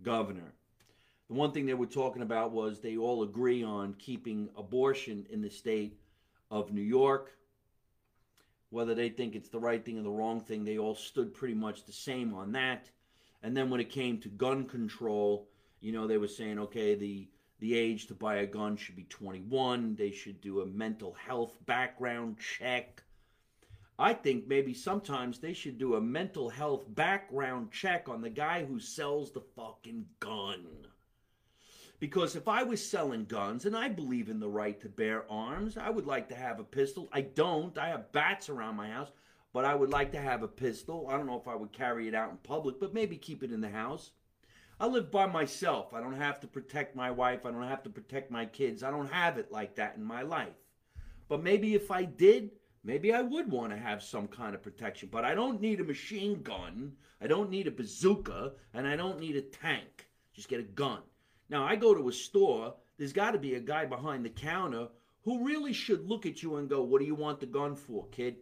governor. 0.03 0.55
The 1.29 1.35
one 1.35 1.53
thing 1.53 1.67
they 1.67 1.75
were 1.75 1.85
talking 1.85 2.23
about 2.23 2.53
was 2.53 2.81
they 2.81 2.97
all 2.97 3.23
agree 3.23 3.63
on 3.63 3.95
keeping 3.99 4.49
abortion 4.57 5.27
in 5.29 5.43
the 5.43 5.51
state 5.51 5.99
of 6.51 6.73
New 6.73 6.81
York. 6.81 7.37
Whether 8.71 8.95
they 8.95 9.11
think 9.11 9.35
it's 9.35 9.51
the 9.51 9.61
right 9.61 9.85
thing 9.85 9.99
or 9.99 10.03
the 10.03 10.11
wrong 10.11 10.41
thing, 10.41 10.65
they 10.65 10.79
all 10.79 10.95
stood 10.95 11.35
pretty 11.35 11.55
much 11.55 11.85
the 11.85 11.93
same 11.93 12.33
on 12.33 12.53
that. 12.53 12.89
And 13.47 13.57
then 13.57 13.71
when 13.71 13.79
it 13.79 13.91
came 13.91 14.19
to 14.19 14.29
gun 14.29 14.65
control, 14.65 15.49
you 15.79 15.93
know, 15.93 16.09
they 16.09 16.19
were 16.19 16.27
saying, 16.27 16.59
okay, 16.59 16.97
the 16.97 17.29
the 17.61 17.79
age 17.79 18.09
to 18.09 18.15
buy 18.15 18.39
a 18.39 18.47
gun 18.47 18.77
should 18.77 18.97
be 18.97 19.05
21. 19.05 19.95
They 19.95 20.11
should 20.11 20.41
do 20.41 20.63
a 20.63 20.67
mental 20.67 21.13
health 21.13 21.57
background 21.65 22.39
check. 22.41 23.05
I 24.01 24.15
think 24.15 24.49
maybe 24.49 24.75
sometimes 24.75 25.39
they 25.39 25.53
should 25.53 25.79
do 25.79 25.95
a 25.95 26.01
mental 26.01 26.49
health 26.49 26.93
background 26.93 27.71
check 27.71 28.09
on 28.09 28.21
the 28.21 28.31
guy 28.31 28.65
who 28.65 28.81
sells 28.81 29.31
the 29.31 29.43
fucking 29.55 30.07
gun. 30.19 30.67
Because 32.01 32.35
if 32.35 32.49
I 32.49 32.65
was 32.65 32.85
selling 32.85 33.27
guns 33.27 33.65
and 33.65 33.77
I 33.77 33.89
believe 33.89 34.29
in 34.29 34.41
the 34.41 34.49
right 34.49 34.81
to 34.81 34.89
bear 34.89 35.25
arms, 35.31 35.77
I 35.77 35.91
would 35.91 36.05
like 36.05 36.29
to 36.31 36.35
have 36.35 36.59
a 36.59 36.65
pistol. 36.65 37.09
I 37.13 37.21
don't. 37.21 37.79
I 37.79 37.91
have 37.91 38.11
bats 38.11 38.49
around 38.49 38.75
my 38.75 38.89
house 38.89 39.13
but 39.57 39.65
I 39.65 39.75
would 39.75 39.89
like 39.89 40.13
to 40.13 40.21
have 40.21 40.43
a 40.43 40.49
pistol. 40.49 41.07
I 41.09 41.17
don't 41.17 41.25
know 41.25 41.41
if 41.41 41.49
I 41.49 41.55
would 41.55 41.73
carry 41.73 42.09
it 42.09 42.15
out 42.15 42.31
in 42.31 42.37
public, 42.37 42.79
but 42.79 42.93
maybe 42.93 43.17
keep 43.17 43.43
it 43.43 43.51
in 43.51 43.63
the 43.63 43.71
house. 43.71 44.11
I 44.79 44.87
live 44.87 45.11
by 45.11 45.25
myself. 45.25 45.95
I 45.95 46.03
don't 46.03 46.21
have 46.21 46.41
to 46.41 46.47
protect 46.47 46.95
my 46.95 47.11
wife. 47.11 47.47
I 47.47 47.53
don't 47.53 47.63
have 47.63 47.83
to 47.85 47.89
protect 47.89 48.31
my 48.31 48.45
kids. 48.45 48.83
I 48.83 48.91
don't 48.91 49.11
have 49.11 49.39
it 49.39 49.51
like 49.51 49.75
that 49.77 49.97
in 49.97 50.05
my 50.05 50.21
life. 50.21 50.53
But 51.27 51.43
maybe 51.43 51.75
if 51.75 51.91
I 51.91 52.05
did, 52.05 52.51
maybe 52.85 53.15
I 53.15 53.23
would 53.23 53.51
want 53.51 53.73
to 53.73 53.79
have 53.79 54.03
some 54.03 54.29
kind 54.29 54.55
of 54.55 54.63
protection. 54.63 55.09
But 55.11 55.25
I 55.25 55.35
don't 55.35 55.63
need 55.63 55.81
a 55.81 55.85
machine 55.85 56.43
gun. 56.43 56.93
I 57.23 57.27
don't 57.27 57.49
need 57.49 57.67
a 57.67 57.71
bazooka, 57.71 58.53
and 58.75 58.87
I 58.87 58.95
don't 58.95 59.19
need 59.19 59.37
a 59.37 59.41
tank. 59.41 60.07
Just 60.35 60.51
get 60.51 60.61
a 60.61 60.65
gun. 60.65 61.01
Now 61.49 61.65
I 61.65 61.77
go 61.77 61.95
to 61.95 62.11
a 62.11 62.13
store. 62.13 62.75
There's 62.99 63.15
got 63.15 63.31
to 63.31 63.39
be 63.39 63.55
a 63.55 63.61
guy 63.61 63.87
behind 63.87 64.23
the 64.23 64.29
counter 64.29 64.89
who 65.25 65.47
really 65.47 65.73
should 65.73 66.07
look 66.07 66.27
at 66.27 66.43
you 66.43 66.57
and 66.57 66.69
go, 66.69 66.83
"What 66.83 67.01
do 67.01 67.07
you 67.07 67.15
want 67.15 67.41
the 67.41 67.47
gun 67.47 67.75
for, 67.75 68.07
kid?" 68.09 68.37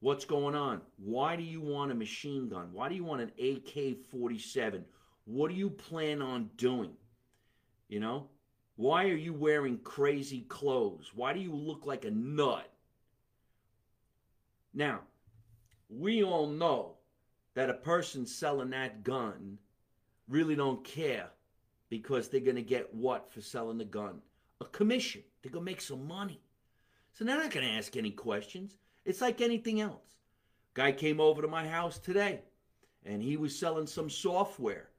What's 0.00 0.24
going 0.24 0.54
on? 0.54 0.80
Why 0.96 1.36
do 1.36 1.42
you 1.42 1.60
want 1.60 1.92
a 1.92 1.94
machine 1.94 2.48
gun? 2.48 2.70
Why 2.72 2.88
do 2.88 2.94
you 2.94 3.04
want 3.04 3.20
an 3.20 3.32
AK 3.38 3.98
47? 4.10 4.84
What 5.26 5.50
do 5.50 5.54
you 5.54 5.68
plan 5.68 6.22
on 6.22 6.50
doing? 6.56 6.92
You 7.88 8.00
know? 8.00 8.28
Why 8.76 9.04
are 9.04 9.16
you 9.16 9.34
wearing 9.34 9.76
crazy 9.78 10.40
clothes? 10.48 11.10
Why 11.14 11.34
do 11.34 11.40
you 11.40 11.54
look 11.54 11.84
like 11.84 12.06
a 12.06 12.10
nut? 12.10 12.70
Now, 14.72 15.00
we 15.90 16.24
all 16.24 16.46
know 16.46 16.94
that 17.54 17.68
a 17.68 17.74
person 17.74 18.24
selling 18.24 18.70
that 18.70 19.04
gun 19.04 19.58
really 20.28 20.54
don't 20.54 20.82
care 20.82 21.28
because 21.90 22.28
they're 22.28 22.40
going 22.40 22.56
to 22.56 22.62
get 22.62 22.94
what 22.94 23.30
for 23.30 23.42
selling 23.42 23.76
the 23.76 23.84
gun? 23.84 24.22
A 24.62 24.64
commission. 24.64 25.22
They're 25.42 25.52
going 25.52 25.66
to 25.66 25.70
make 25.70 25.82
some 25.82 26.08
money. 26.08 26.40
So 27.12 27.24
they're 27.24 27.36
not 27.36 27.50
going 27.50 27.66
to 27.66 27.72
ask 27.72 27.96
any 27.98 28.12
questions. 28.12 28.78
It's 29.10 29.20
like 29.20 29.40
anything 29.40 29.80
else. 29.80 30.20
Guy 30.72 30.92
came 30.92 31.20
over 31.20 31.42
to 31.42 31.48
my 31.48 31.66
house 31.66 31.98
today 31.98 32.42
and 33.04 33.20
he 33.20 33.36
was 33.36 33.58
selling 33.58 33.88
some 33.88 34.08
software. 34.08 34.90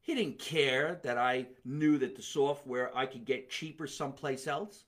He 0.00 0.14
didn't 0.14 0.38
care 0.38 1.00
that 1.02 1.18
I 1.18 1.48
knew 1.62 1.98
that 1.98 2.16
the 2.16 2.22
software 2.22 2.96
I 2.96 3.04
could 3.04 3.26
get 3.26 3.50
cheaper 3.50 3.86
someplace 3.86 4.46
else. 4.46 4.84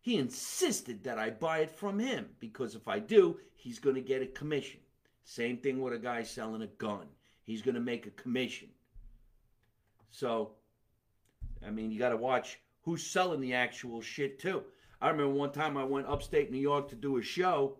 He 0.00 0.16
insisted 0.16 1.04
that 1.04 1.16
I 1.16 1.30
buy 1.30 1.58
it 1.58 1.70
from 1.70 2.00
him 2.00 2.30
because 2.40 2.74
if 2.74 2.88
I 2.88 2.98
do, 2.98 3.38
he's 3.54 3.78
going 3.78 3.94
to 3.94 4.02
get 4.02 4.20
a 4.20 4.26
commission. 4.26 4.80
Same 5.22 5.58
thing 5.58 5.80
with 5.80 5.92
a 5.92 5.98
guy 5.98 6.24
selling 6.24 6.62
a 6.62 6.66
gun. 6.66 7.06
He's 7.44 7.62
going 7.62 7.76
to 7.76 7.80
make 7.80 8.08
a 8.08 8.20
commission. 8.22 8.68
So, 10.10 10.54
I 11.64 11.70
mean, 11.70 11.92
you 11.92 12.00
got 12.00 12.08
to 12.08 12.16
watch 12.16 12.58
who's 12.80 13.06
selling 13.06 13.40
the 13.40 13.54
actual 13.54 14.00
shit 14.00 14.40
too. 14.40 14.64
I 15.00 15.08
remember 15.08 15.34
one 15.34 15.52
time 15.52 15.76
I 15.76 15.84
went 15.84 16.08
upstate 16.08 16.50
New 16.50 16.58
York 16.58 16.88
to 16.88 16.96
do 16.96 17.18
a 17.18 17.22
show 17.22 17.76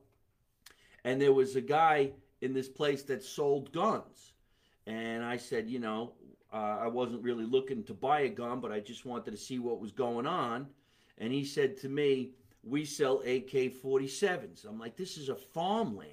and 1.05 1.21
there 1.21 1.33
was 1.33 1.57
a 1.57 1.61
guy 1.61 2.13
in 2.41 2.53
this 2.53 2.69
place 2.69 3.03
that 3.05 3.23
sold 3.23 3.73
guns. 3.73 4.33
And 4.87 5.25
I 5.25 5.37
said, 5.37 5.69
you 5.69 5.79
know, 5.79 6.13
uh, 6.53 6.79
I 6.81 6.89
wasn't 6.89 7.23
really 7.23 7.45
looking 7.45 7.85
to 7.85 7.95
buy 7.95 8.21
a 8.21 8.29
gun, 8.29 8.61
but 8.61 8.73
I 8.73 8.81
just 8.81 9.07
wanted 9.07 9.31
to 9.31 9.37
see 9.37 9.59
what 9.59 9.81
was 9.81 9.93
going 9.93 10.27
on. 10.27 10.67
And 11.19 11.33
he 11.33 11.45
said 11.45 11.77
to 11.79 11.89
me, 11.89 12.33
we 12.65 12.85
sell 12.85 13.21
AK 13.21 13.75
47s. 13.83 14.67
I'm 14.67 14.79
like, 14.79 14.97
this 14.97 15.17
is 15.17 15.29
a 15.29 15.35
farmland. 15.35 16.11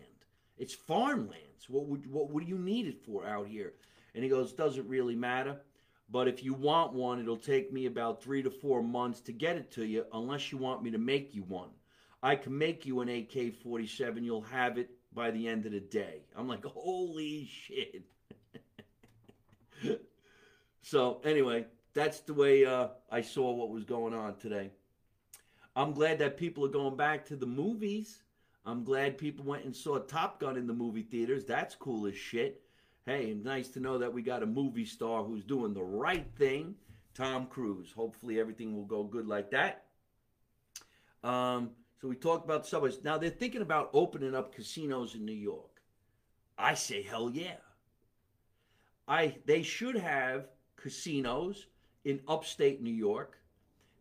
It's 0.57 0.73
farmlands. 0.73 1.69
What 1.69 1.85
would, 1.87 2.11
what 2.11 2.31
would 2.31 2.47
you 2.47 2.57
need 2.57 2.87
it 2.87 3.03
for 3.03 3.25
out 3.25 3.47
here? 3.47 3.73
And 4.15 4.23
he 4.23 4.29
goes, 4.29 4.53
doesn't 4.53 4.87
really 4.87 5.15
matter. 5.15 5.57
But 6.11 6.27
if 6.27 6.43
you 6.43 6.53
want 6.53 6.93
one, 6.93 7.19
it'll 7.19 7.37
take 7.37 7.71
me 7.71 7.85
about 7.85 8.21
three 8.21 8.41
to 8.41 8.49
four 8.49 8.81
months 8.81 9.21
to 9.21 9.31
get 9.31 9.57
it 9.57 9.71
to 9.71 9.85
you, 9.85 10.05
unless 10.13 10.51
you 10.51 10.57
want 10.57 10.81
me 10.83 10.89
to 10.91 10.97
make 10.97 11.35
you 11.35 11.43
one. 11.43 11.69
I 12.21 12.35
can 12.35 12.57
make 12.57 12.85
you 12.85 12.99
an 13.01 13.09
AK 13.09 13.55
47. 13.63 14.23
You'll 14.23 14.41
have 14.41 14.77
it 14.77 14.89
by 15.13 15.31
the 15.31 15.47
end 15.47 15.65
of 15.65 15.71
the 15.71 15.79
day. 15.79 16.21
I'm 16.35 16.47
like, 16.47 16.65
holy 16.65 17.45
shit. 17.45 18.03
so, 20.81 21.21
anyway, 21.23 21.65
that's 21.93 22.19
the 22.21 22.33
way 22.33 22.65
uh, 22.65 22.89
I 23.09 23.21
saw 23.21 23.51
what 23.51 23.69
was 23.69 23.85
going 23.85 24.13
on 24.13 24.35
today. 24.35 24.71
I'm 25.75 25.93
glad 25.93 26.19
that 26.19 26.37
people 26.37 26.65
are 26.65 26.69
going 26.69 26.97
back 26.97 27.25
to 27.27 27.35
the 27.35 27.45
movies. 27.45 28.23
I'm 28.65 28.83
glad 28.83 29.17
people 29.17 29.45
went 29.45 29.63
and 29.63 29.75
saw 29.75 29.97
Top 29.99 30.39
Gun 30.39 30.57
in 30.57 30.67
the 30.67 30.73
movie 30.73 31.03
theaters. 31.03 31.45
That's 31.45 31.75
cool 31.75 32.05
as 32.05 32.17
shit. 32.17 32.61
Hey, 33.05 33.33
nice 33.33 33.69
to 33.69 33.79
know 33.79 33.97
that 33.97 34.13
we 34.13 34.21
got 34.21 34.43
a 34.43 34.45
movie 34.45 34.85
star 34.85 35.23
who's 35.23 35.43
doing 35.43 35.73
the 35.73 35.81
right 35.81 36.27
thing. 36.37 36.75
Tom 37.15 37.47
Cruise. 37.47 37.91
Hopefully 37.95 38.39
everything 38.39 38.75
will 38.75 38.85
go 38.85 39.03
good 39.03 39.25
like 39.25 39.51
that. 39.51 39.85
Um, 41.23 41.71
so 42.01 42.07
we 42.07 42.15
talked 42.15 42.45
about 42.45 42.63
the 42.63 42.69
subways. 42.69 43.03
Now 43.03 43.17
they're 43.17 43.29
thinking 43.29 43.61
about 43.61 43.89
opening 43.93 44.33
up 44.33 44.55
casinos 44.55 45.15
in 45.15 45.25
New 45.25 45.33
York. 45.33 45.81
I 46.57 46.73
say 46.73 47.01
hell 47.01 47.29
yeah. 47.29 47.57
I 49.07 49.35
they 49.45 49.63
should 49.63 49.95
have 49.95 50.47
casinos 50.77 51.65
in 52.05 52.21
upstate 52.27 52.81
New 52.81 52.93
York. 52.93 53.37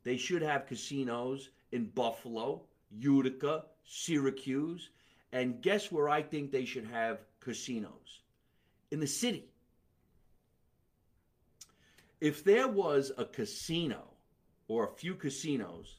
They 0.04 0.16
should 0.16 0.42
have 0.42 0.66
casinos 0.66 1.50
in 1.72 1.86
Buffalo, 1.86 2.62
Utica, 2.90 3.64
Syracuse, 3.84 4.90
and 5.32 5.60
guess 5.60 5.90
where 5.90 6.08
I 6.08 6.22
think 6.22 6.50
they 6.50 6.64
should 6.64 6.86
have 6.86 7.18
casinos? 7.40 8.22
In 8.90 9.00
the 9.00 9.06
city. 9.06 9.50
If 12.20 12.42
there 12.44 12.68
was 12.68 13.12
a 13.18 13.24
casino 13.24 14.02
or 14.66 14.88
a 14.88 14.96
few 14.96 15.14
casinos 15.14 15.97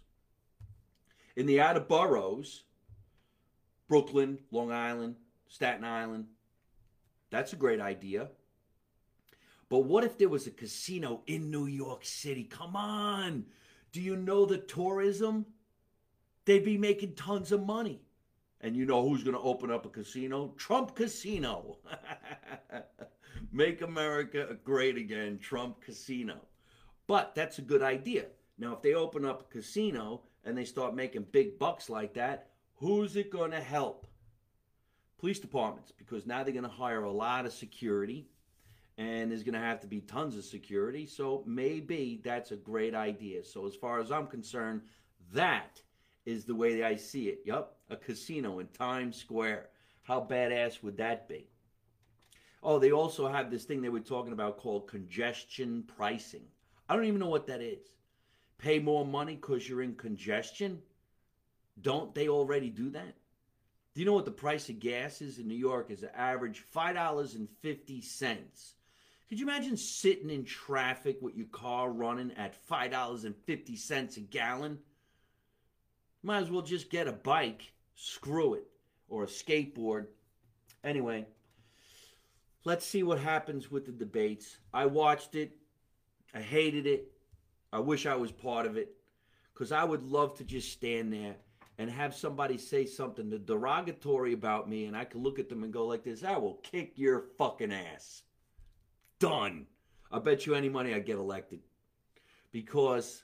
in 1.39 1.45
the 1.45 1.61
outer 1.61 1.79
boroughs, 1.79 2.63
Brooklyn, 3.87 4.39
Long 4.51 4.73
Island, 4.73 5.15
Staten 5.47 5.85
Island, 5.85 6.25
that's 7.29 7.53
a 7.53 7.55
great 7.55 7.79
idea. 7.79 8.27
But 9.69 9.85
what 9.85 10.03
if 10.03 10.17
there 10.17 10.27
was 10.27 10.47
a 10.47 10.51
casino 10.51 11.21
in 11.27 11.49
New 11.49 11.67
York 11.67 12.03
City? 12.03 12.43
Come 12.43 12.75
on. 12.75 13.45
Do 13.93 14.01
you 14.01 14.17
know 14.17 14.45
the 14.45 14.57
tourism? 14.57 15.45
They'd 16.43 16.65
be 16.65 16.77
making 16.77 17.15
tons 17.15 17.53
of 17.53 17.65
money. 17.65 18.01
And 18.59 18.75
you 18.75 18.85
know 18.85 19.07
who's 19.07 19.23
going 19.23 19.37
to 19.37 19.41
open 19.41 19.71
up 19.71 19.85
a 19.85 19.89
casino? 19.89 20.53
Trump 20.57 20.93
Casino. 20.93 21.77
Make 23.53 23.81
America 23.81 24.57
great 24.65 24.97
again, 24.97 25.39
Trump 25.39 25.79
Casino. 25.79 26.35
But 27.07 27.33
that's 27.33 27.59
a 27.59 27.61
good 27.61 27.81
idea. 27.81 28.25
Now, 28.57 28.73
if 28.73 28.81
they 28.81 28.93
open 28.93 29.23
up 29.23 29.39
a 29.39 29.53
casino 29.53 30.23
and 30.43 30.57
they 30.57 30.65
start 30.65 30.95
making 30.95 31.25
big 31.31 31.59
bucks 31.59 31.89
like 31.89 32.13
that, 32.13 32.47
who's 32.75 33.15
it 33.15 33.29
going 33.29 33.51
to 33.51 33.61
help? 33.61 34.07
Police 35.19 35.39
departments, 35.39 35.91
because 35.97 36.25
now 36.25 36.43
they're 36.43 36.53
going 36.53 36.63
to 36.63 36.69
hire 36.69 37.03
a 37.03 37.11
lot 37.11 37.45
of 37.45 37.51
security 37.51 38.27
and 38.97 39.31
there's 39.31 39.43
going 39.43 39.53
to 39.53 39.59
have 39.59 39.79
to 39.79 39.87
be 39.87 40.01
tons 40.01 40.35
of 40.35 40.43
security. 40.43 41.05
So 41.05 41.43
maybe 41.45 42.19
that's 42.23 42.51
a 42.51 42.57
great 42.57 42.93
idea. 42.93 43.43
So, 43.43 43.65
as 43.65 43.73
far 43.73 43.99
as 43.99 44.11
I'm 44.11 44.27
concerned, 44.27 44.81
that 45.33 45.81
is 46.25 46.43
the 46.43 46.53
way 46.53 46.75
that 46.77 46.85
I 46.85 46.97
see 46.97 47.29
it. 47.29 47.39
Yup, 47.45 47.77
a 47.89 47.95
casino 47.95 48.59
in 48.59 48.67
Times 48.67 49.15
Square. 49.15 49.69
How 50.03 50.19
badass 50.19 50.83
would 50.83 50.97
that 50.97 51.29
be? 51.29 51.47
Oh, 52.61 52.77
they 52.77 52.91
also 52.91 53.27
have 53.27 53.49
this 53.49 53.63
thing 53.63 53.81
they 53.81 53.89
were 53.89 54.01
talking 54.01 54.33
about 54.33 54.57
called 54.57 54.87
congestion 54.87 55.83
pricing. 55.87 56.43
I 56.89 56.95
don't 56.95 57.05
even 57.05 57.19
know 57.19 57.29
what 57.29 57.47
that 57.47 57.61
is 57.61 57.87
pay 58.59 58.77
more 58.77 59.05
money 59.05 59.35
because 59.35 59.67
you're 59.67 59.81
in 59.81 59.95
congestion? 59.95 60.81
Don't 61.81 62.13
they 62.13 62.29
already 62.29 62.69
do 62.69 62.91
that? 62.91 63.15
Do 63.95 64.01
you 64.01 64.05
know 64.05 64.13
what 64.13 64.25
the 64.25 64.31
price 64.31 64.69
of 64.69 64.79
gas 64.79 65.21
is 65.21 65.39
in 65.39 65.47
New 65.47 65.55
York? 65.55 65.89
Is 65.89 66.03
an 66.03 66.11
average 66.15 66.59
five 66.59 66.95
dollars 66.95 67.33
and 67.33 67.49
fifty 67.61 68.01
cents. 68.01 68.75
Could 69.27 69.39
you 69.39 69.45
imagine 69.45 69.77
sitting 69.77 70.29
in 70.29 70.43
traffic 70.43 71.17
with 71.21 71.35
your 71.35 71.47
car 71.47 71.89
running 71.89 72.31
at 72.33 72.55
five 72.55 72.91
dollars 72.91 73.25
and 73.25 73.35
fifty 73.45 73.75
cents 73.75 74.17
a 74.17 74.21
gallon? 74.21 74.77
Might 76.21 76.43
as 76.43 76.51
well 76.51 76.61
just 76.61 76.89
get 76.89 77.07
a 77.07 77.13
bike, 77.13 77.71
screw 77.95 78.53
it, 78.55 78.67
or 79.07 79.23
a 79.23 79.27
skateboard. 79.27 80.07
Anyway, 80.83 81.25
let's 82.65 82.85
see 82.85 83.03
what 83.03 83.19
happens 83.19 83.71
with 83.71 83.85
the 83.85 83.91
debates. 83.91 84.57
I 84.73 84.85
watched 84.85 85.35
it. 85.35 85.57
I 86.33 86.41
hated 86.41 86.85
it. 86.85 87.11
I 87.71 87.79
wish 87.79 88.05
I 88.05 88.15
was 88.15 88.31
part 88.31 88.65
of 88.65 88.77
it 88.77 88.95
because 89.53 89.71
I 89.71 89.83
would 89.83 90.03
love 90.03 90.37
to 90.37 90.43
just 90.43 90.71
stand 90.71 91.13
there 91.13 91.35
and 91.77 91.89
have 91.89 92.15
somebody 92.15 92.57
say 92.57 92.85
something 92.85 93.29
derogatory 93.45 94.33
about 94.33 94.69
me, 94.69 94.85
and 94.85 94.97
I 94.97 95.05
could 95.05 95.21
look 95.21 95.39
at 95.39 95.49
them 95.49 95.63
and 95.63 95.71
go 95.71 95.85
like 95.85 96.03
this: 96.03 96.23
"I 96.23 96.37
will 96.37 96.55
kick 96.55 96.93
your 96.97 97.21
fucking 97.37 97.71
ass." 97.71 98.23
Done. 99.19 99.67
I 100.11 100.19
bet 100.19 100.45
you 100.45 100.55
any 100.55 100.69
money 100.69 100.93
I 100.93 100.99
get 100.99 101.17
elected 101.17 101.61
because 102.51 103.23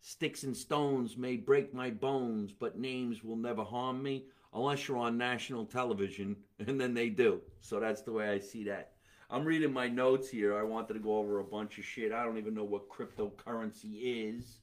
sticks 0.00 0.42
and 0.42 0.56
stones 0.56 1.16
may 1.16 1.36
break 1.36 1.74
my 1.74 1.90
bones, 1.90 2.52
but 2.52 2.78
names 2.78 3.22
will 3.22 3.36
never 3.36 3.62
harm 3.62 4.02
me 4.02 4.26
unless 4.52 4.88
you're 4.88 4.96
on 4.96 5.18
national 5.18 5.66
television, 5.66 6.36
and 6.58 6.80
then 6.80 6.94
they 6.94 7.08
do. 7.08 7.40
So 7.60 7.80
that's 7.80 8.02
the 8.02 8.12
way 8.12 8.28
I 8.28 8.38
see 8.38 8.64
that. 8.64 8.93
I'm 9.34 9.44
reading 9.44 9.72
my 9.72 9.88
notes 9.88 10.30
here. 10.30 10.56
I 10.56 10.62
wanted 10.62 10.92
to 10.92 11.00
go 11.00 11.18
over 11.18 11.40
a 11.40 11.44
bunch 11.44 11.76
of 11.78 11.84
shit. 11.84 12.12
I 12.12 12.22
don't 12.22 12.38
even 12.38 12.54
know 12.54 12.62
what 12.62 12.88
cryptocurrency 12.88 14.28
is. 14.30 14.58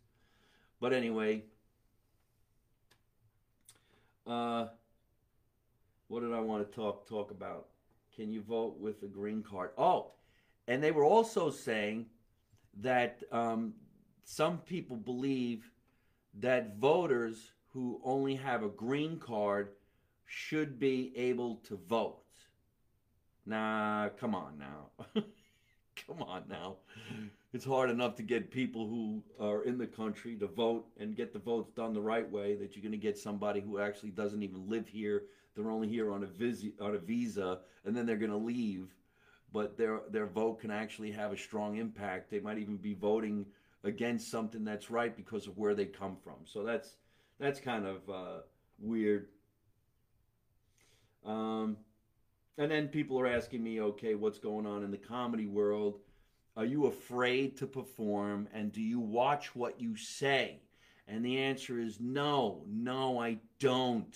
But 0.80 0.94
anyway, 0.94 1.44
uh, 4.26 4.68
what 6.08 6.22
did 6.22 6.32
I 6.32 6.40
want 6.40 6.66
to 6.66 6.74
talk 6.74 7.06
talk 7.06 7.32
about? 7.32 7.68
Can 8.16 8.32
you 8.32 8.42
vote 8.42 8.80
with 8.80 9.04
a 9.04 9.08
green 9.08 9.44
card? 9.44 9.72
Oh, 9.78 10.14
and 10.70 10.82
they 10.82 10.92
were 10.92 11.04
also 11.04 11.52
saying 11.52 12.06
that 12.80 13.24
um, 13.30 13.74
some 14.24 14.60
people 14.60 14.96
believe 14.96 15.70
that 16.40 16.78
voters 16.78 17.52
who 17.74 18.00
only 18.06 18.36
have 18.36 18.64
a 18.64 18.70
green 18.70 19.20
card 19.20 19.74
should 20.26 20.80
be 20.80 21.12
able 21.18 21.58
to 21.68 21.78
vote. 21.90 22.21
Nah, 23.52 24.08
come 24.18 24.34
on 24.34 24.58
now. 24.58 25.04
come 26.08 26.24
on 26.24 26.44
now. 26.48 26.78
It's 27.52 27.66
hard 27.66 27.90
enough 27.90 28.16
to 28.16 28.24
get 28.24 28.50
people 28.50 28.88
who 28.88 29.22
are 29.42 29.64
in 29.64 29.78
the 29.78 29.88
country 29.88 30.38
to 30.38 30.48
vote 30.48 30.88
and 30.98 31.18
get 31.18 31.34
the 31.34 31.40
votes 31.40 31.70
done 31.76 31.94
the 31.94 32.00
right 32.00 32.30
way 32.32 32.56
that 32.56 32.74
you're 32.78 32.82
going 32.82 32.94
to 32.94 32.98
get 32.98 33.18
somebody 33.18 33.60
who 33.60 33.78
actually 33.78 34.12
doesn't 34.12 34.42
even 34.42 34.70
live 34.70 34.88
here. 34.88 35.24
They're 35.54 35.70
only 35.70 35.90
here 35.90 36.14
on 36.14 36.24
a 36.24 36.28
visa, 36.28 36.70
on 36.80 36.96
a 36.96 36.98
visa 36.98 37.60
and 37.84 37.94
then 37.94 38.06
they're 38.06 38.16
going 38.16 38.32
to 38.32 38.38
leave. 38.38 38.88
But 39.52 39.78
their 39.78 40.00
their 40.10 40.28
vote 40.28 40.62
can 40.62 40.72
actually 40.72 41.12
have 41.12 41.34
a 41.34 41.38
strong 41.38 41.76
impact. 41.76 42.32
They 42.32 42.40
might 42.40 42.58
even 42.58 42.78
be 42.78 42.94
voting 42.94 43.46
against 43.84 44.32
something 44.32 44.64
that's 44.64 44.90
right 44.90 45.14
because 45.14 45.46
of 45.46 45.58
where 45.58 45.76
they 45.76 45.88
come 45.88 46.16
from. 46.24 46.38
So 46.46 46.64
that's 46.64 46.96
that's 47.38 47.60
kind 47.60 47.86
of 47.86 48.10
uh, 48.10 48.40
weird. 48.80 49.28
Um, 51.26 51.76
and 52.58 52.70
then 52.70 52.88
people 52.88 53.20
are 53.20 53.28
asking 53.28 53.64
me, 53.64 53.82
okay, 53.82 54.16
what's 54.16 54.40
going 54.40 54.66
on 54.66 54.84
in 54.84 54.92
the 54.92 54.98
comedy 54.98 55.48
world? 55.48 56.00
Are 56.58 56.66
you 56.66 56.88
afraid 56.88 57.58
to 57.58 57.68
perform? 57.68 58.48
And 58.54 58.72
do 58.72 58.82
you 58.82 59.00
watch 59.00 59.56
what 59.56 59.80
you 59.80 59.96
say? 59.96 60.62
And 61.08 61.26
the 61.26 61.40
answer 61.40 61.80
is 61.80 62.00
no, 62.00 62.64
no, 62.68 63.20
I 63.22 63.40
don't. 63.60 64.16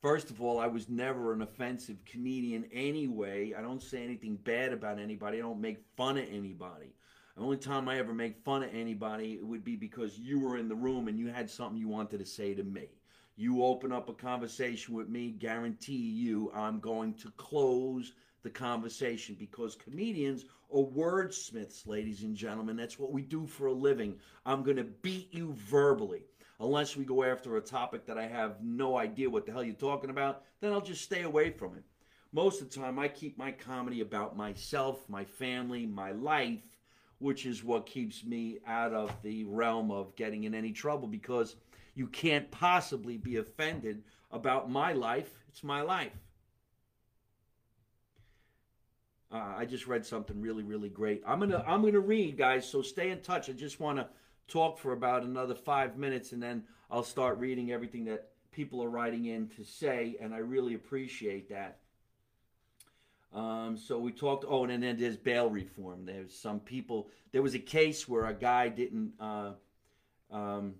First 0.00 0.30
of 0.30 0.40
all, 0.40 0.58
I 0.58 0.66
was 0.66 0.88
never 0.88 1.32
an 1.32 1.42
offensive 1.42 2.04
comedian 2.04 2.66
anyway. 2.72 3.54
I 3.56 3.62
don't 3.62 3.82
say 3.82 4.04
anything 4.04 4.36
bad 4.36 4.72
about 4.72 4.98
anybody. 4.98 5.38
I 5.38 5.42
don't 5.42 5.60
make 5.60 5.78
fun 5.96 6.18
of 6.18 6.28
anybody. 6.30 6.94
The 7.36 7.42
only 7.42 7.56
time 7.56 7.88
I 7.88 7.98
ever 7.98 8.14
make 8.14 8.44
fun 8.44 8.62
of 8.62 8.70
anybody 8.72 9.40
would 9.42 9.64
be 9.64 9.76
because 9.76 10.18
you 10.18 10.38
were 10.38 10.58
in 10.58 10.68
the 10.68 10.74
room 10.74 11.08
and 11.08 11.18
you 11.18 11.28
had 11.28 11.50
something 11.50 11.78
you 11.78 11.88
wanted 11.88 12.18
to 12.18 12.26
say 12.26 12.54
to 12.54 12.62
me. 12.62 12.88
You 13.36 13.64
open 13.64 13.90
up 13.90 14.08
a 14.08 14.12
conversation 14.12 14.94
with 14.94 15.08
me, 15.08 15.32
guarantee 15.32 15.92
you 15.96 16.52
I'm 16.54 16.78
going 16.78 17.14
to 17.14 17.30
close 17.32 18.12
the 18.44 18.50
conversation 18.50 19.34
because 19.36 19.74
comedians 19.74 20.44
are 20.72 20.82
wordsmiths, 20.82 21.86
ladies 21.86 22.22
and 22.22 22.36
gentlemen. 22.36 22.76
That's 22.76 22.98
what 22.98 23.10
we 23.10 23.22
do 23.22 23.46
for 23.46 23.66
a 23.66 23.72
living. 23.72 24.16
I'm 24.46 24.62
going 24.62 24.76
to 24.76 24.84
beat 24.84 25.34
you 25.34 25.52
verbally. 25.54 26.26
Unless 26.60 26.96
we 26.96 27.04
go 27.04 27.24
after 27.24 27.56
a 27.56 27.60
topic 27.60 28.06
that 28.06 28.18
I 28.18 28.28
have 28.28 28.62
no 28.62 28.96
idea 28.96 29.28
what 29.28 29.46
the 29.46 29.52
hell 29.52 29.64
you're 29.64 29.74
talking 29.74 30.10
about, 30.10 30.42
then 30.60 30.72
I'll 30.72 30.80
just 30.80 31.02
stay 31.02 31.22
away 31.22 31.50
from 31.50 31.74
it. 31.74 31.82
Most 32.32 32.62
of 32.62 32.70
the 32.70 32.80
time, 32.80 33.00
I 33.00 33.08
keep 33.08 33.36
my 33.36 33.50
comedy 33.50 34.00
about 34.00 34.36
myself, 34.36 35.08
my 35.08 35.24
family, 35.24 35.86
my 35.86 36.12
life, 36.12 36.60
which 37.18 37.46
is 37.46 37.64
what 37.64 37.86
keeps 37.86 38.24
me 38.24 38.58
out 38.66 38.92
of 38.92 39.10
the 39.22 39.44
realm 39.44 39.90
of 39.90 40.14
getting 40.14 40.44
in 40.44 40.54
any 40.54 40.70
trouble 40.70 41.08
because 41.08 41.56
you 41.94 42.06
can't 42.06 42.50
possibly 42.50 43.16
be 43.16 43.36
offended 43.36 44.02
about 44.30 44.70
my 44.70 44.92
life. 44.92 45.30
It's 45.48 45.62
my 45.62 45.82
life. 45.82 46.12
Uh, 49.32 49.54
I 49.56 49.64
just 49.64 49.86
read 49.86 50.06
something 50.06 50.40
really, 50.40 50.62
really 50.62 50.88
great. 50.88 51.22
I'm 51.26 51.40
gonna, 51.40 51.64
I'm 51.66 51.82
gonna 51.82 51.98
read, 52.00 52.36
guys. 52.36 52.68
So 52.68 52.82
stay 52.82 53.10
in 53.10 53.20
touch. 53.20 53.48
I 53.48 53.52
just 53.52 53.80
want 53.80 53.98
to 53.98 54.08
talk 54.46 54.78
for 54.78 54.92
about 54.92 55.24
another 55.24 55.54
five 55.54 55.96
minutes, 55.96 56.32
and 56.32 56.42
then 56.42 56.64
I'll 56.90 57.02
start 57.02 57.38
reading 57.38 57.72
everything 57.72 58.04
that 58.04 58.28
people 58.52 58.82
are 58.82 58.88
writing 58.88 59.26
in 59.26 59.48
to 59.48 59.64
say, 59.64 60.16
and 60.20 60.32
I 60.32 60.38
really 60.38 60.74
appreciate 60.74 61.48
that. 61.50 61.78
Um, 63.32 63.76
so 63.76 63.98
we 63.98 64.12
talked. 64.12 64.44
Oh, 64.46 64.64
and 64.64 64.82
then 64.82 64.96
there's 64.96 65.16
bail 65.16 65.50
reform. 65.50 66.06
There's 66.06 66.32
some 66.32 66.60
people. 66.60 67.08
There 67.32 67.42
was 67.42 67.54
a 67.54 67.58
case 67.58 68.08
where 68.08 68.26
a 68.26 68.34
guy 68.34 68.68
didn't. 68.68 69.14
Uh, 69.18 69.52
um, 70.30 70.74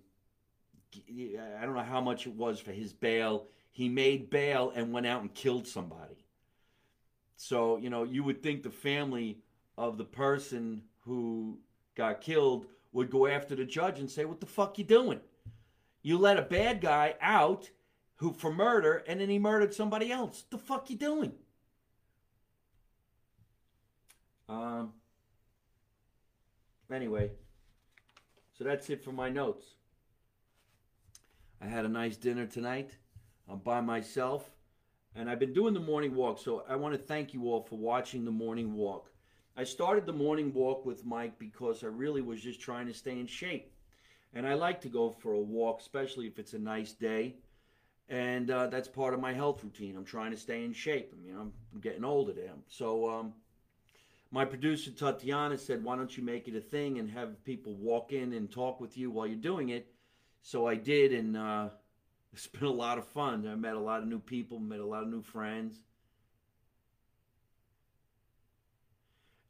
I 1.09 1.65
don't 1.65 1.75
know 1.75 1.81
how 1.81 2.01
much 2.01 2.27
it 2.27 2.33
was 2.33 2.59
for 2.59 2.71
his 2.71 2.93
bail. 2.93 3.47
He 3.71 3.89
made 3.89 4.29
bail 4.29 4.71
and 4.75 4.93
went 4.93 5.05
out 5.05 5.21
and 5.21 5.33
killed 5.33 5.67
somebody. 5.67 6.15
So, 7.37 7.77
you 7.77 7.89
know, 7.89 8.03
you 8.03 8.23
would 8.23 8.41
think 8.41 8.63
the 8.63 8.69
family 8.69 9.39
of 9.77 9.97
the 9.97 10.05
person 10.05 10.83
who 11.01 11.59
got 11.95 12.21
killed 12.21 12.67
would 12.93 13.09
go 13.09 13.27
after 13.27 13.55
the 13.55 13.65
judge 13.65 13.99
and 13.99 14.09
say, 14.09 14.25
"What 14.25 14.39
the 14.39 14.45
fuck 14.45 14.77
you 14.77 14.85
doing? 14.85 15.19
You 16.01 16.17
let 16.17 16.39
a 16.39 16.43
bad 16.43 16.81
guy 16.81 17.15
out 17.19 17.69
who 18.15 18.31
for 18.31 18.53
murder 18.53 19.03
and 19.07 19.19
then 19.19 19.29
he 19.29 19.39
murdered 19.39 19.73
somebody 19.73 20.11
else. 20.11 20.45
The 20.49 20.57
fuck 20.57 20.89
you 20.89 20.95
doing?" 20.95 21.33
Um 24.47 24.93
anyway, 26.91 27.31
so 28.57 28.63
that's 28.63 28.89
it 28.89 29.03
for 29.03 29.11
my 29.11 29.29
notes. 29.29 29.75
I 31.61 31.67
had 31.67 31.85
a 31.85 31.89
nice 31.89 32.17
dinner 32.17 32.45
tonight. 32.45 32.97
I'm 33.49 33.59
by 33.59 33.81
myself. 33.81 34.51
And 35.15 35.29
I've 35.29 35.39
been 35.39 35.53
doing 35.53 35.73
the 35.73 35.79
morning 35.79 36.13
walk. 36.13 36.39
So 36.39 36.63
I 36.67 36.75
want 36.75 36.93
to 36.93 36.99
thank 36.99 37.33
you 37.33 37.45
all 37.45 37.61
for 37.61 37.77
watching 37.77 38.25
the 38.25 38.31
morning 38.31 38.73
walk. 38.73 39.11
I 39.55 39.63
started 39.63 40.05
the 40.05 40.13
morning 40.13 40.53
walk 40.53 40.85
with 40.85 41.05
Mike 41.05 41.39
because 41.39 41.83
I 41.83 41.87
really 41.87 42.21
was 42.21 42.41
just 42.41 42.59
trying 42.59 42.87
to 42.87 42.93
stay 42.93 43.17
in 43.19 43.27
shape. 43.27 43.71
And 44.33 44.45
I 44.45 44.55
like 44.55 44.81
to 44.81 44.89
go 44.89 45.09
for 45.09 45.31
a 45.31 45.39
walk, 45.39 45.79
especially 45.79 46.27
if 46.27 46.37
it's 46.37 46.53
a 46.53 46.59
nice 46.59 46.91
day. 46.91 47.35
And 48.09 48.51
uh, 48.51 48.67
that's 48.67 48.89
part 48.89 49.13
of 49.13 49.21
my 49.21 49.31
health 49.31 49.63
routine. 49.63 49.95
I'm 49.95 50.03
trying 50.03 50.31
to 50.31 50.37
stay 50.37 50.65
in 50.65 50.73
shape. 50.73 51.13
I 51.13 51.25
mean, 51.25 51.35
I'm, 51.39 51.53
getting 51.79 52.03
older 52.03 52.33
there. 52.33 52.51
So 52.67 53.09
um, 53.09 53.33
my 54.31 54.43
producer, 54.43 54.91
Tatiana, 54.91 55.57
said, 55.57 55.83
why 55.83 55.95
don't 55.95 56.15
you 56.17 56.23
make 56.23 56.47
it 56.49 56.55
a 56.55 56.61
thing 56.61 56.99
and 56.99 57.09
have 57.09 57.43
people 57.45 57.75
walk 57.75 58.11
in 58.11 58.33
and 58.33 58.51
talk 58.51 58.81
with 58.81 58.97
you 58.97 59.09
while 59.09 59.25
you're 59.25 59.37
doing 59.37 59.69
it? 59.69 59.94
So 60.45 60.67
I 60.67 60.75
did, 60.75 61.11
and 61.11 61.35
uh, 61.35 61.69
it's 62.33 62.45
been 62.45 62.67
a 62.67 62.71
lot 62.71 62.99
of 62.99 63.07
fun. 63.07 63.47
I 63.47 63.55
met 63.55 63.73
a 63.73 63.79
lot 63.79 64.03
of 64.03 64.07
new 64.07 64.19
people, 64.19 64.59
met 64.59 64.79
a 64.79 64.85
lot 64.85 65.01
of 65.01 65.09
new 65.09 65.23
friends. 65.23 65.79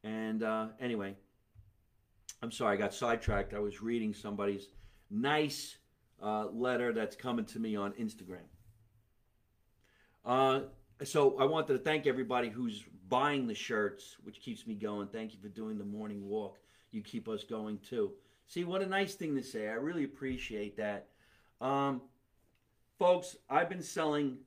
And 0.05 0.41
uh, 0.41 0.67
anyway, 0.79 1.15
I'm 2.41 2.51
sorry, 2.51 2.77
I 2.77 2.79
got 2.79 2.93
sidetracked. 2.93 3.53
I 3.53 3.60
was 3.60 3.81
reading 3.81 4.13
somebody's 4.13 4.69
nice 5.10 5.79
uh, 6.23 6.45
letter 6.45 6.93
that's 6.93 7.17
coming 7.17 7.43
to 7.45 7.60
me 7.60 7.75
on 7.75 7.91
Instagram. 7.93 8.45
Uh, 10.23 10.62
so 11.03 11.38
I 11.38 11.43
wanted 11.43 11.73
to 11.73 11.79
thank 11.79 12.08
everybody 12.08 12.47
who's 12.47 12.86
buying 13.10 13.47
the 13.47 13.53
shirts, 13.53 14.15
which 14.23 14.39
keeps 14.39 14.65
me 14.65 14.75
going. 14.75 15.10
Thank 15.10 15.34
you 15.34 15.39
for 15.41 15.49
doing 15.49 15.77
the 15.77 15.84
morning 15.84 16.29
walk. 16.29 16.58
You 16.91 17.01
keep 17.01 17.27
us 17.27 17.43
going 17.43 17.79
too. 17.79 18.13
See, 18.47 18.63
what 18.63 18.81
a 18.81 18.86
nice 18.86 19.15
thing 19.15 19.36
to 19.36 19.43
say. 19.43 19.67
I 19.67 19.73
really 19.73 20.03
appreciate 20.03 20.77
that. 20.77 21.08
Um, 21.62 22.01
folks, 22.99 23.36
I've 23.49 23.69
been 23.69 23.81
selling 23.81 24.38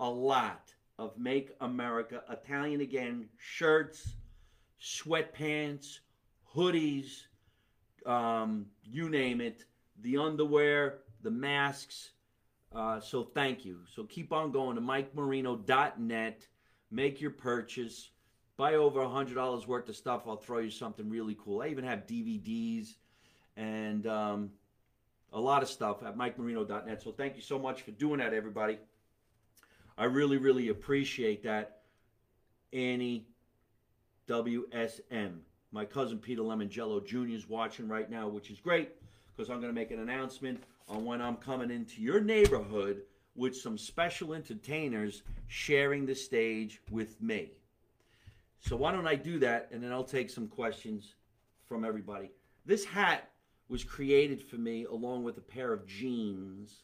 a 0.00 0.08
lot 0.08 0.72
of 0.98 1.16
Make 1.18 1.50
America 1.60 2.22
Italian 2.30 2.80
Again 2.80 3.28
shirts, 3.36 4.14
sweatpants, 4.80 6.00
hoodies, 6.54 7.24
um, 8.06 8.66
you 8.84 9.08
name 9.08 9.40
it, 9.40 9.64
the 10.02 10.16
underwear, 10.16 11.00
the 11.22 11.30
masks. 11.30 12.12
Uh, 12.74 13.00
so 13.00 13.24
thank 13.34 13.64
you. 13.64 13.80
So 13.92 14.04
keep 14.04 14.32
on 14.32 14.52
going 14.52 14.76
to 14.76 14.82
MikeMarino.net. 14.82 16.46
Make 16.90 17.20
your 17.20 17.30
purchase. 17.30 18.10
Buy 18.56 18.74
over 18.74 19.02
a 19.02 19.06
$100 19.06 19.66
worth 19.66 19.88
of 19.88 19.96
stuff. 19.96 20.22
I'll 20.26 20.36
throw 20.36 20.58
you 20.58 20.70
something 20.70 21.08
really 21.08 21.36
cool. 21.42 21.62
I 21.62 21.68
even 21.68 21.84
have 21.84 22.06
DVDs 22.06 22.94
and 23.58 24.06
um, 24.06 24.50
a 25.32 25.40
lot 25.40 25.62
of 25.62 25.68
stuff 25.68 26.02
at 26.04 26.16
MikeMarino.net. 26.16 27.02
So 27.02 27.10
thank 27.12 27.34
you 27.34 27.42
so 27.42 27.58
much 27.58 27.82
for 27.82 27.90
doing 27.90 28.20
that, 28.20 28.32
everybody. 28.32 28.78
I 29.98 30.04
really, 30.04 30.38
really 30.38 30.68
appreciate 30.68 31.42
that. 31.42 31.80
Annie 32.72 33.26
WSM. 34.28 35.38
My 35.72 35.84
cousin 35.84 36.18
Peter 36.18 36.42
Lemongello 36.42 37.04
Jr. 37.04 37.34
is 37.34 37.48
watching 37.48 37.88
right 37.88 38.08
now, 38.08 38.28
which 38.28 38.50
is 38.50 38.60
great 38.60 38.90
because 39.36 39.50
I'm 39.50 39.60
going 39.60 39.72
to 39.72 39.78
make 39.78 39.90
an 39.90 40.00
announcement 40.00 40.62
on 40.88 41.04
when 41.04 41.20
I'm 41.20 41.36
coming 41.36 41.70
into 41.70 42.00
your 42.00 42.20
neighborhood 42.20 43.02
with 43.34 43.56
some 43.56 43.76
special 43.76 44.34
entertainers 44.34 45.22
sharing 45.48 46.06
the 46.06 46.14
stage 46.14 46.80
with 46.90 47.20
me. 47.20 47.52
So 48.60 48.76
why 48.76 48.92
don't 48.92 49.06
I 49.06 49.14
do 49.14 49.38
that 49.40 49.68
and 49.72 49.82
then 49.82 49.92
I'll 49.92 50.04
take 50.04 50.30
some 50.30 50.46
questions 50.48 51.14
from 51.66 51.84
everybody. 51.84 52.30
This 52.66 52.84
hat 52.84 53.30
was 53.68 53.84
created 53.84 54.42
for 54.42 54.56
me 54.56 54.84
along 54.84 55.24
with 55.24 55.36
a 55.38 55.42
pair 55.42 55.72
of 55.72 55.86
jeans. 55.86 56.82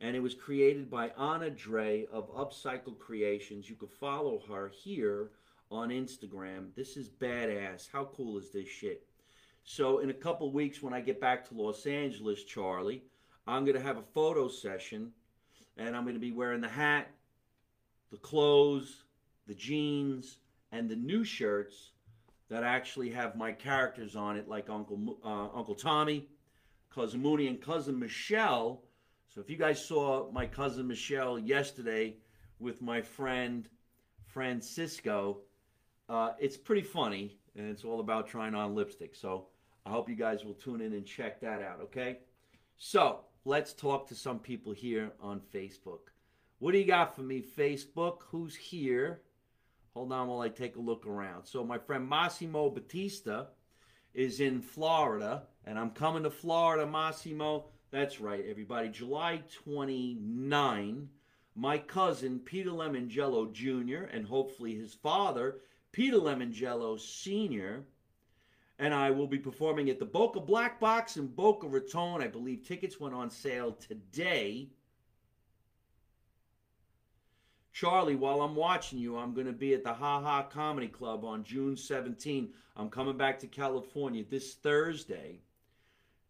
And 0.00 0.16
it 0.16 0.20
was 0.20 0.34
created 0.34 0.90
by 0.90 1.10
Anna 1.18 1.50
Dre 1.50 2.06
of 2.12 2.34
Upcycle 2.34 2.98
Creations. 2.98 3.68
You 3.68 3.76
can 3.76 3.88
follow 3.88 4.42
her 4.48 4.68
here 4.68 5.30
on 5.70 5.90
Instagram. 5.90 6.74
This 6.74 6.96
is 6.96 7.08
badass. 7.08 7.88
How 7.90 8.04
cool 8.16 8.38
is 8.38 8.50
this 8.50 8.68
shit? 8.68 9.06
So, 9.62 9.98
in 9.98 10.08
a 10.08 10.14
couple 10.14 10.50
weeks, 10.52 10.82
when 10.82 10.94
I 10.94 11.00
get 11.02 11.20
back 11.20 11.46
to 11.48 11.54
Los 11.54 11.84
Angeles, 11.86 12.44
Charlie, 12.44 13.02
I'm 13.46 13.64
going 13.64 13.76
to 13.76 13.82
have 13.82 13.98
a 13.98 14.12
photo 14.14 14.48
session 14.48 15.12
and 15.76 15.94
I'm 15.94 16.04
going 16.04 16.14
to 16.14 16.20
be 16.20 16.32
wearing 16.32 16.60
the 16.60 16.68
hat, 16.68 17.10
the 18.10 18.16
clothes, 18.18 19.04
the 19.46 19.54
jeans, 19.54 20.38
and 20.72 20.88
the 20.88 20.96
new 20.96 21.24
shirts 21.24 21.90
that 22.50 22.64
actually 22.64 23.10
have 23.10 23.36
my 23.36 23.52
characters 23.52 24.16
on 24.16 24.36
it, 24.36 24.48
like 24.48 24.68
Uncle 24.68 25.18
uh, 25.24 25.56
Uncle 25.56 25.74
Tommy, 25.74 26.28
Cousin 26.94 27.22
Mooney, 27.22 27.46
and 27.46 27.62
Cousin 27.62 27.98
Michelle. 27.98 28.82
So 29.28 29.40
if 29.40 29.48
you 29.48 29.56
guys 29.56 29.86
saw 29.86 30.30
my 30.32 30.46
cousin 30.46 30.88
Michelle 30.88 31.38
yesterday 31.38 32.16
with 32.58 32.82
my 32.82 33.00
friend 33.00 33.68
Francisco, 34.26 35.38
uh, 36.08 36.32
it's 36.40 36.56
pretty 36.56 36.82
funny, 36.82 37.38
and 37.56 37.70
it's 37.70 37.84
all 37.84 38.00
about 38.00 38.26
trying 38.26 38.56
on 38.56 38.74
lipstick. 38.74 39.14
So 39.14 39.46
I 39.86 39.90
hope 39.90 40.08
you 40.08 40.16
guys 40.16 40.44
will 40.44 40.54
tune 40.54 40.80
in 40.80 40.92
and 40.92 41.06
check 41.06 41.40
that 41.42 41.62
out, 41.62 41.80
okay? 41.80 42.18
So 42.76 43.20
let's 43.44 43.72
talk 43.72 44.08
to 44.08 44.16
some 44.16 44.40
people 44.40 44.72
here 44.72 45.12
on 45.20 45.40
Facebook. 45.54 46.10
What 46.58 46.72
do 46.72 46.78
you 46.78 46.86
got 46.86 47.14
for 47.14 47.22
me, 47.22 47.40
Facebook? 47.42 48.22
Who's 48.30 48.56
here? 48.56 49.20
Hold 49.94 50.12
on 50.12 50.28
while 50.28 50.40
I 50.40 50.48
take 50.48 50.76
a 50.76 50.80
look 50.80 51.06
around. 51.06 51.44
So 51.46 51.64
my 51.64 51.78
friend 51.78 52.08
Massimo 52.08 52.70
Batista 52.70 53.46
is 54.14 54.40
in 54.40 54.60
Florida, 54.60 55.42
and 55.64 55.78
I'm 55.78 55.90
coming 55.90 56.22
to 56.22 56.30
Florida, 56.30 56.86
Massimo. 56.86 57.66
That's 57.90 58.20
right, 58.20 58.44
everybody. 58.48 58.88
July 58.88 59.42
29, 59.64 61.08
my 61.56 61.78
cousin 61.78 62.38
Peter 62.38 62.70
Lemongello 62.70 63.52
Jr. 63.52 64.04
and 64.12 64.24
hopefully 64.24 64.76
his 64.76 64.94
father, 64.94 65.58
Peter 65.90 66.18
Lemongello 66.18 66.98
Sr., 66.98 67.84
and 68.78 68.94
I 68.94 69.10
will 69.10 69.26
be 69.26 69.38
performing 69.38 69.90
at 69.90 69.98
the 69.98 70.06
Boca 70.06 70.40
Black 70.40 70.80
Box 70.80 71.16
in 71.16 71.26
Boca 71.26 71.68
Raton. 71.68 72.22
I 72.22 72.28
believe 72.28 72.62
tickets 72.66 72.98
went 72.98 73.14
on 73.14 73.28
sale 73.28 73.72
today. 73.72 74.70
Charlie, 77.72 78.16
while 78.16 78.42
I'm 78.42 78.56
watching 78.56 78.98
you, 78.98 79.16
I'm 79.16 79.32
going 79.32 79.46
to 79.46 79.52
be 79.52 79.74
at 79.74 79.84
the 79.84 79.92
Ha 79.92 80.20
Ha 80.20 80.42
Comedy 80.44 80.88
Club 80.88 81.24
on 81.24 81.44
June 81.44 81.76
17. 81.76 82.50
I'm 82.76 82.90
coming 82.90 83.16
back 83.16 83.38
to 83.40 83.46
California 83.46 84.24
this 84.28 84.54
Thursday. 84.54 85.40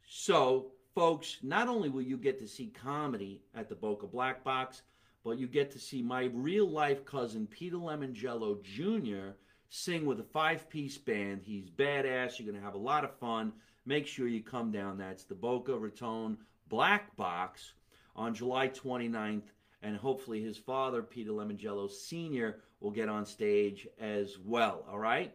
So, 0.07 0.73
folks, 0.95 1.39
not 1.43 1.69
only 1.69 1.89
will 1.89 2.03
you 2.03 2.17
get 2.17 2.39
to 2.41 2.49
see 2.49 2.67
comedy 2.69 3.43
at 3.55 3.69
the 3.69 3.75
Boca 3.75 4.07
Black 4.07 4.45
Box, 4.45 4.83
but 5.25 5.39
you 5.39 5.47
get 5.47 5.71
to 5.73 5.79
see 5.79 6.03
my 6.03 6.25
real 6.35 6.69
life 6.69 7.05
cousin, 7.05 7.47
Peter 7.47 7.77
Lemongello 7.77 8.63
Jr., 8.63 9.35
sing 9.71 10.05
with 10.05 10.21
a 10.21 10.25
five 10.25 10.69
piece 10.69 10.99
band. 10.99 11.43
He's 11.45 11.71
badass. 11.71 12.39
You're 12.39 12.51
going 12.51 12.61
to 12.61 12.65
have 12.65 12.75
a 12.75 12.79
lot 12.79 13.05
of 13.05 13.17
fun. 13.19 13.53
Make 13.87 14.07
sure 14.07 14.29
you 14.29 14.43
come 14.43 14.71
down. 14.71 14.99
That's 14.99 15.25
the 15.25 15.35
Boca 15.35 15.77
Raton 15.77 16.37
Black 16.69 17.15
Box 17.17 17.73
on 18.17 18.35
July 18.35 18.69
29th. 18.69 19.45
And 19.83 19.97
hopefully 19.97 20.43
his 20.43 20.59
father, 20.59 21.03
Peter 21.03 21.31
Lemongello 21.31 21.91
Sr., 21.91 22.61
will 22.81 22.91
get 22.91 23.09
on 23.09 23.25
stage 23.27 23.87
as 23.99 24.39
well. 24.39 24.85
All 24.91 24.99
right? 24.99 25.35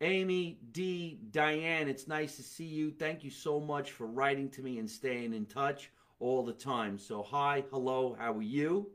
Amy 0.00 0.58
D. 0.72 1.18
Diane, 1.30 1.88
it's 1.88 2.08
nice 2.08 2.36
to 2.36 2.42
see 2.42 2.64
you. 2.64 2.90
Thank 2.90 3.24
you 3.24 3.30
so 3.30 3.60
much 3.60 3.92
for 3.92 4.06
writing 4.06 4.50
to 4.50 4.62
me 4.62 4.78
and 4.78 4.90
staying 4.90 5.32
in 5.32 5.46
touch 5.46 5.90
all 6.18 6.44
the 6.44 6.52
time. 6.52 6.98
So, 6.98 7.22
hi, 7.22 7.64
hello, 7.70 8.16
how 8.18 8.34
are 8.34 8.42
you? 8.42 8.90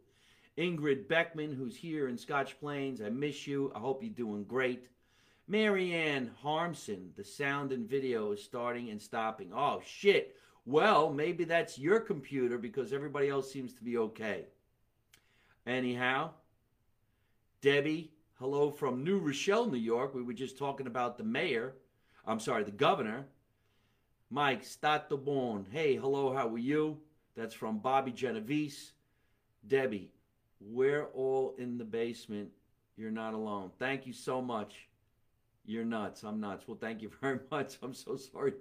Ingrid 0.57 1.07
Beckman, 1.07 1.53
who's 1.53 1.77
here 1.77 2.09
in 2.09 2.17
Scotch 2.17 2.59
Plains. 2.59 3.01
I 3.01 3.09
miss 3.09 3.47
you. 3.47 3.71
I 3.73 3.79
hope 3.79 4.03
you're 4.03 4.11
doing 4.11 4.43
great. 4.43 4.87
Marianne 5.47 6.31
Harmson, 6.41 7.11
the 7.15 7.23
sound 7.23 7.71
and 7.71 7.89
video 7.89 8.33
is 8.33 8.43
starting 8.43 8.89
and 8.89 9.01
stopping. 9.01 9.51
Oh, 9.53 9.81
shit. 9.85 10.35
Well, 10.65 11.11
maybe 11.11 11.45
that's 11.45 11.79
your 11.79 11.99
computer 11.99 12.57
because 12.57 12.93
everybody 12.93 13.29
else 13.29 13.51
seems 13.51 13.73
to 13.73 13.83
be 13.83 13.97
okay. 13.97 14.45
Anyhow, 15.65 16.31
Debbie, 17.61 18.11
hello 18.39 18.71
from 18.71 19.03
New 19.03 19.19
Rochelle, 19.19 19.65
New 19.65 19.77
York. 19.77 20.13
We 20.13 20.21
were 20.21 20.33
just 20.33 20.57
talking 20.57 20.87
about 20.87 21.17
the 21.17 21.23
mayor. 21.23 21.73
I'm 22.25 22.39
sorry, 22.39 22.63
the 22.63 22.71
governor. 22.71 23.25
Mike 24.29 24.63
Stato 24.63 25.17
Bon. 25.17 25.65
Hey, 25.71 25.95
hello, 25.95 26.33
how 26.33 26.47
are 26.47 26.57
you? 26.57 26.97
That's 27.35 27.53
from 27.53 27.79
Bobby 27.79 28.11
Genovese. 28.11 28.91
Debbie, 29.67 30.11
we're 30.61 31.05
all 31.13 31.55
in 31.57 31.77
the 31.77 31.85
basement. 31.85 32.49
You're 32.97 33.11
not 33.11 33.33
alone. 33.33 33.71
Thank 33.79 34.05
you 34.05 34.13
so 34.13 34.41
much. 34.41 34.88
You're 35.69 35.85
nuts. 35.85 36.23
I'm 36.23 36.39
nuts. 36.39 36.67
Well, 36.67 36.79
thank 36.81 37.03
you 37.03 37.11
very 37.21 37.39
much. 37.51 37.77
I'm 37.83 37.93
so 37.93 38.15
sorry. 38.15 38.53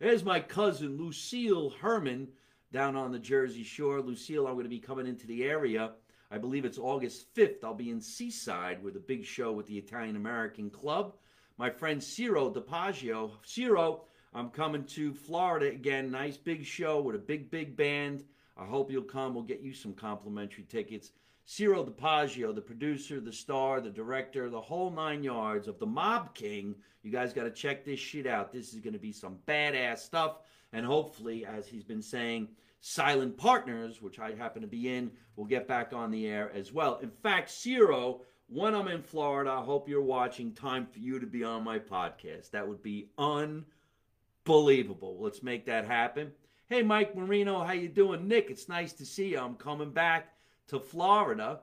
There's 0.00 0.24
my 0.24 0.40
cousin, 0.40 0.96
Lucille 0.96 1.68
Herman, 1.78 2.28
down 2.72 2.96
on 2.96 3.12
the 3.12 3.18
Jersey 3.18 3.62
Shore. 3.62 4.00
Lucille, 4.00 4.46
I'm 4.46 4.54
going 4.54 4.64
to 4.64 4.70
be 4.70 4.78
coming 4.78 5.06
into 5.06 5.26
the 5.26 5.44
area. 5.44 5.92
I 6.30 6.38
believe 6.38 6.64
it's 6.64 6.78
August 6.78 7.34
5th. 7.34 7.62
I'll 7.62 7.74
be 7.74 7.90
in 7.90 8.00
Seaside 8.00 8.82
with 8.82 8.96
a 8.96 9.00
big 9.00 9.26
show 9.26 9.52
with 9.52 9.66
the 9.66 9.76
Italian 9.76 10.16
American 10.16 10.70
Club. 10.70 11.16
My 11.58 11.68
friend 11.68 12.02
Ciro 12.02 12.50
DiPaggio. 12.50 13.32
Ciro, 13.44 14.04
I'm 14.32 14.48
coming 14.48 14.84
to 14.84 15.12
Florida 15.12 15.66
again. 15.68 16.10
Nice 16.10 16.38
big 16.38 16.64
show 16.64 17.02
with 17.02 17.14
a 17.14 17.18
big, 17.18 17.50
big 17.50 17.76
band. 17.76 18.24
I 18.56 18.64
hope 18.64 18.90
you'll 18.90 19.02
come. 19.02 19.34
We'll 19.34 19.44
get 19.44 19.60
you 19.60 19.72
some 19.72 19.94
complimentary 19.94 20.64
tickets. 20.64 21.12
Ciro 21.44 21.84
DiPaggio, 21.84 22.54
the 22.54 22.60
producer, 22.60 23.20
the 23.20 23.32
star, 23.32 23.80
the 23.80 23.90
director, 23.90 24.48
the 24.48 24.60
whole 24.60 24.90
nine 24.90 25.24
yards 25.24 25.66
of 25.68 25.78
the 25.78 25.86
Mob 25.86 26.34
King. 26.34 26.74
You 27.02 27.10
guys 27.10 27.32
got 27.32 27.44
to 27.44 27.50
check 27.50 27.84
this 27.84 27.98
shit 27.98 28.26
out. 28.26 28.52
This 28.52 28.72
is 28.72 28.80
going 28.80 28.92
to 28.92 28.98
be 28.98 29.12
some 29.12 29.38
badass 29.46 29.98
stuff. 29.98 30.38
And 30.72 30.86
hopefully, 30.86 31.44
as 31.44 31.66
he's 31.66 31.84
been 31.84 32.02
saying, 32.02 32.48
Silent 32.80 33.36
Partners, 33.36 34.00
which 34.00 34.18
I 34.18 34.34
happen 34.34 34.62
to 34.62 34.68
be 34.68 34.94
in, 34.94 35.10
will 35.36 35.44
get 35.44 35.68
back 35.68 35.92
on 35.92 36.10
the 36.10 36.26
air 36.26 36.50
as 36.54 36.72
well. 36.72 36.98
In 37.02 37.10
fact, 37.10 37.50
Ciro, 37.50 38.22
when 38.48 38.74
I'm 38.74 38.88
in 38.88 39.02
Florida, 39.02 39.50
I 39.50 39.62
hope 39.62 39.88
you're 39.88 40.02
watching. 40.02 40.52
Time 40.52 40.86
for 40.86 40.98
you 40.98 41.18
to 41.18 41.26
be 41.26 41.42
on 41.44 41.64
my 41.64 41.78
podcast. 41.78 42.50
That 42.50 42.68
would 42.68 42.82
be 42.82 43.08
unbelievable. 43.18 45.16
Let's 45.20 45.42
make 45.42 45.66
that 45.66 45.86
happen. 45.86 46.32
Hey, 46.72 46.82
Mike 46.82 47.14
Marino, 47.14 47.62
how 47.62 47.74
you 47.74 47.86
doing? 47.86 48.26
Nick, 48.26 48.48
it's 48.48 48.66
nice 48.66 48.94
to 48.94 49.04
see 49.04 49.32
you. 49.32 49.38
I'm 49.38 49.56
coming 49.56 49.90
back 49.90 50.32
to 50.68 50.80
Florida. 50.80 51.60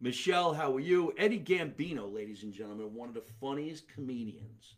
Michelle, 0.00 0.54
how 0.54 0.76
are 0.76 0.78
you? 0.78 1.12
Eddie 1.18 1.40
Gambino, 1.40 2.14
ladies 2.14 2.44
and 2.44 2.52
gentlemen, 2.52 2.94
one 2.94 3.08
of 3.08 3.16
the 3.16 3.24
funniest 3.40 3.88
comedians. 3.88 4.76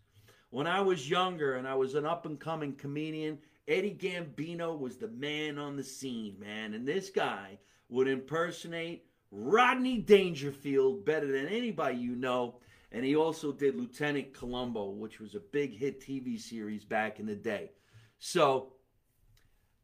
When 0.49 0.67
I 0.67 0.81
was 0.81 1.11
younger 1.11 1.57
and 1.57 1.69
I 1.69 1.75
was 1.75 1.95
an 1.95 2.07
up 2.07 2.25
and 2.25 2.41
coming 2.41 2.73
comedian, 2.73 3.37
Eddie 3.69 3.99
Gambino 4.01 4.79
was 4.79 4.97
the 4.97 5.09
man 5.09 5.59
on 5.59 5.77
the 5.77 5.85
scene, 5.85 6.39
man. 6.41 6.73
And 6.73 6.89
this 6.89 7.11
guy 7.11 7.59
would 7.91 8.09
impersonate 8.09 9.05
Rodney 9.31 9.99
Dangerfield 9.99 11.05
better 11.05 11.31
than 11.31 11.49
anybody 11.49 11.99
you 11.99 12.17
know. 12.17 12.61
And 12.93 13.05
he 13.05 13.15
also 13.15 13.53
did 13.53 13.77
Lieutenant 13.77 14.33
Columbo, 14.33 14.89
which 14.89 15.21
was 15.21 15.35
a 15.35 15.41
big 15.41 15.77
hit 15.77 16.01
TV 16.01 16.41
series 16.41 16.87
back 16.87 17.21
in 17.21 17.27
the 17.27 17.37
day. 17.37 17.73
So 18.21 18.73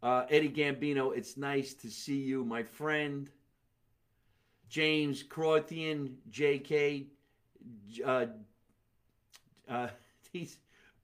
uh, 0.04 0.26
Eddie 0.28 0.50
Gambino, 0.50 1.16
it's 1.16 1.38
nice 1.38 1.72
to 1.72 1.88
see 1.88 2.18
you, 2.18 2.44
my 2.44 2.62
friend. 2.62 3.30
James 4.68 5.22
Crothian, 5.22 6.16
J.K. 6.28 7.06
Uh, 8.04 8.26
uh, 9.66 9.88
he's 10.32 10.58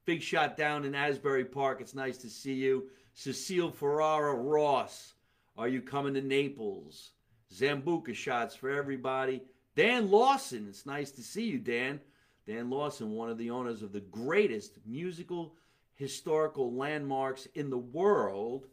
big 0.04 0.20
shot 0.20 0.54
down 0.54 0.84
in 0.84 0.94
Asbury 0.94 1.46
Park. 1.46 1.80
It's 1.80 1.94
nice 1.94 2.18
to 2.18 2.28
see 2.28 2.52
you. 2.52 2.90
Cecile 3.14 3.70
Ferrara 3.70 4.34
Ross, 4.34 5.14
are 5.56 5.68
you 5.68 5.80
coming 5.80 6.12
to 6.12 6.20
Naples? 6.20 7.12
Sambuca 7.54 8.14
shots 8.14 8.54
for 8.54 8.68
everybody. 8.68 9.40
Dan 9.76 10.10
Lawson, 10.10 10.66
it's 10.68 10.84
nice 10.84 11.10
to 11.12 11.22
see 11.22 11.44
you, 11.44 11.58
Dan. 11.58 12.00
Dan 12.46 12.68
Lawson, 12.68 13.12
one 13.12 13.30
of 13.30 13.38
the 13.38 13.50
owners 13.50 13.82
of 13.82 13.92
the 13.92 14.00
greatest 14.00 14.72
musical 14.84 15.54
historical 15.94 16.74
landmarks 16.74 17.46
in 17.54 17.70
the 17.70 17.78
world 17.78 18.66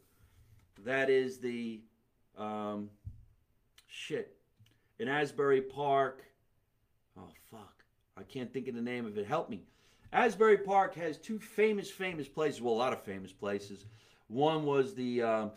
that 0.85 1.09
is 1.09 1.39
the 1.39 1.81
um, 2.37 2.89
shit 3.87 4.37
in 4.99 5.07
Asbury 5.07 5.61
Park. 5.61 6.23
Oh 7.17 7.29
fuck, 7.51 7.83
I 8.17 8.23
can't 8.23 8.51
think 8.53 8.67
of 8.67 8.75
the 8.75 8.81
name 8.81 9.05
of 9.05 9.17
it. 9.17 9.25
Help 9.25 9.49
me. 9.49 9.63
Asbury 10.13 10.57
Park 10.57 10.95
has 10.95 11.17
two 11.17 11.39
famous, 11.39 11.89
famous 11.89 12.27
places. 12.27 12.61
Well, 12.61 12.73
a 12.73 12.75
lot 12.75 12.93
of 12.93 13.03
famous 13.03 13.33
places. 13.33 13.85
One 14.27 14.65
was 14.65 14.93
the 14.93 15.21
uh, 15.21 15.47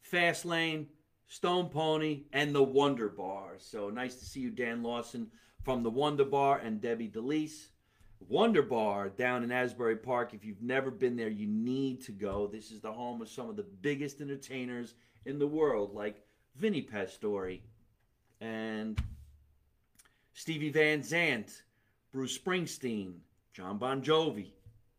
Fast 0.00 0.44
Lane, 0.44 0.88
Stone 1.26 1.70
Pony, 1.70 2.24
and 2.32 2.54
the 2.54 2.62
Wonder 2.62 3.08
Bar. 3.08 3.54
So 3.58 3.90
nice 3.90 4.16
to 4.16 4.24
see 4.24 4.40
you, 4.40 4.50
Dan 4.50 4.82
Lawson, 4.82 5.28
from 5.62 5.82
the 5.82 5.90
Wonder 5.90 6.24
Bar, 6.24 6.58
and 6.58 6.80
Debbie 6.80 7.08
DeLise. 7.08 7.68
Wonder 8.28 8.62
Bar 8.62 9.10
down 9.10 9.44
in 9.44 9.52
Asbury 9.52 9.96
Park. 9.96 10.32
If 10.32 10.44
you've 10.44 10.62
never 10.62 10.90
been 10.90 11.16
there, 11.16 11.28
you 11.28 11.46
need 11.46 12.02
to 12.04 12.12
go. 12.12 12.46
This 12.46 12.70
is 12.70 12.80
the 12.80 12.92
home 12.92 13.20
of 13.20 13.28
some 13.28 13.50
of 13.50 13.56
the 13.56 13.66
biggest 13.82 14.20
entertainers 14.20 14.94
in 15.26 15.38
the 15.38 15.46
world, 15.46 15.94
like 15.94 16.22
Vinnie 16.56 16.82
Pastore 16.82 17.58
and 18.40 19.00
Stevie 20.32 20.70
Van 20.70 21.02
Zandt, 21.02 21.62
Bruce 22.12 22.38
Springsteen, 22.38 23.14
John 23.52 23.78
Bon 23.78 24.02
Jovi, 24.02 24.52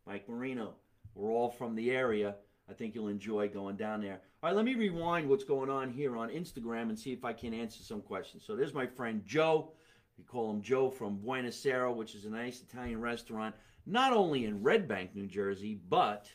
Mike 0.06 0.28
Marino. 0.28 0.74
We're 1.14 1.30
all 1.30 1.50
from 1.50 1.74
the 1.74 1.90
area. 1.90 2.36
I 2.68 2.74
think 2.74 2.94
you'll 2.94 3.08
enjoy 3.08 3.48
going 3.48 3.76
down 3.76 4.00
there. 4.00 4.20
All 4.42 4.50
right, 4.50 4.56
let 4.56 4.64
me 4.64 4.74
rewind 4.74 5.28
what's 5.28 5.44
going 5.44 5.70
on 5.70 5.90
here 5.90 6.16
on 6.16 6.30
Instagram 6.30 6.88
and 6.88 6.98
see 6.98 7.12
if 7.12 7.24
I 7.24 7.32
can 7.32 7.54
answer 7.54 7.82
some 7.82 8.02
questions. 8.02 8.44
So 8.46 8.54
there's 8.54 8.74
my 8.74 8.86
friend 8.86 9.22
Joe. 9.26 9.72
We 10.18 10.24
call 10.24 10.50
him 10.50 10.62
Joe 10.62 10.90
from 10.90 11.18
Buona 11.18 11.52
Sera, 11.52 11.92
which 11.92 12.14
is 12.14 12.24
a 12.24 12.30
nice 12.30 12.62
Italian 12.62 13.00
restaurant, 13.00 13.54
not 13.84 14.12
only 14.12 14.46
in 14.46 14.62
Red 14.62 14.88
Bank, 14.88 15.14
New 15.14 15.26
Jersey, 15.26 15.78
but 15.88 16.30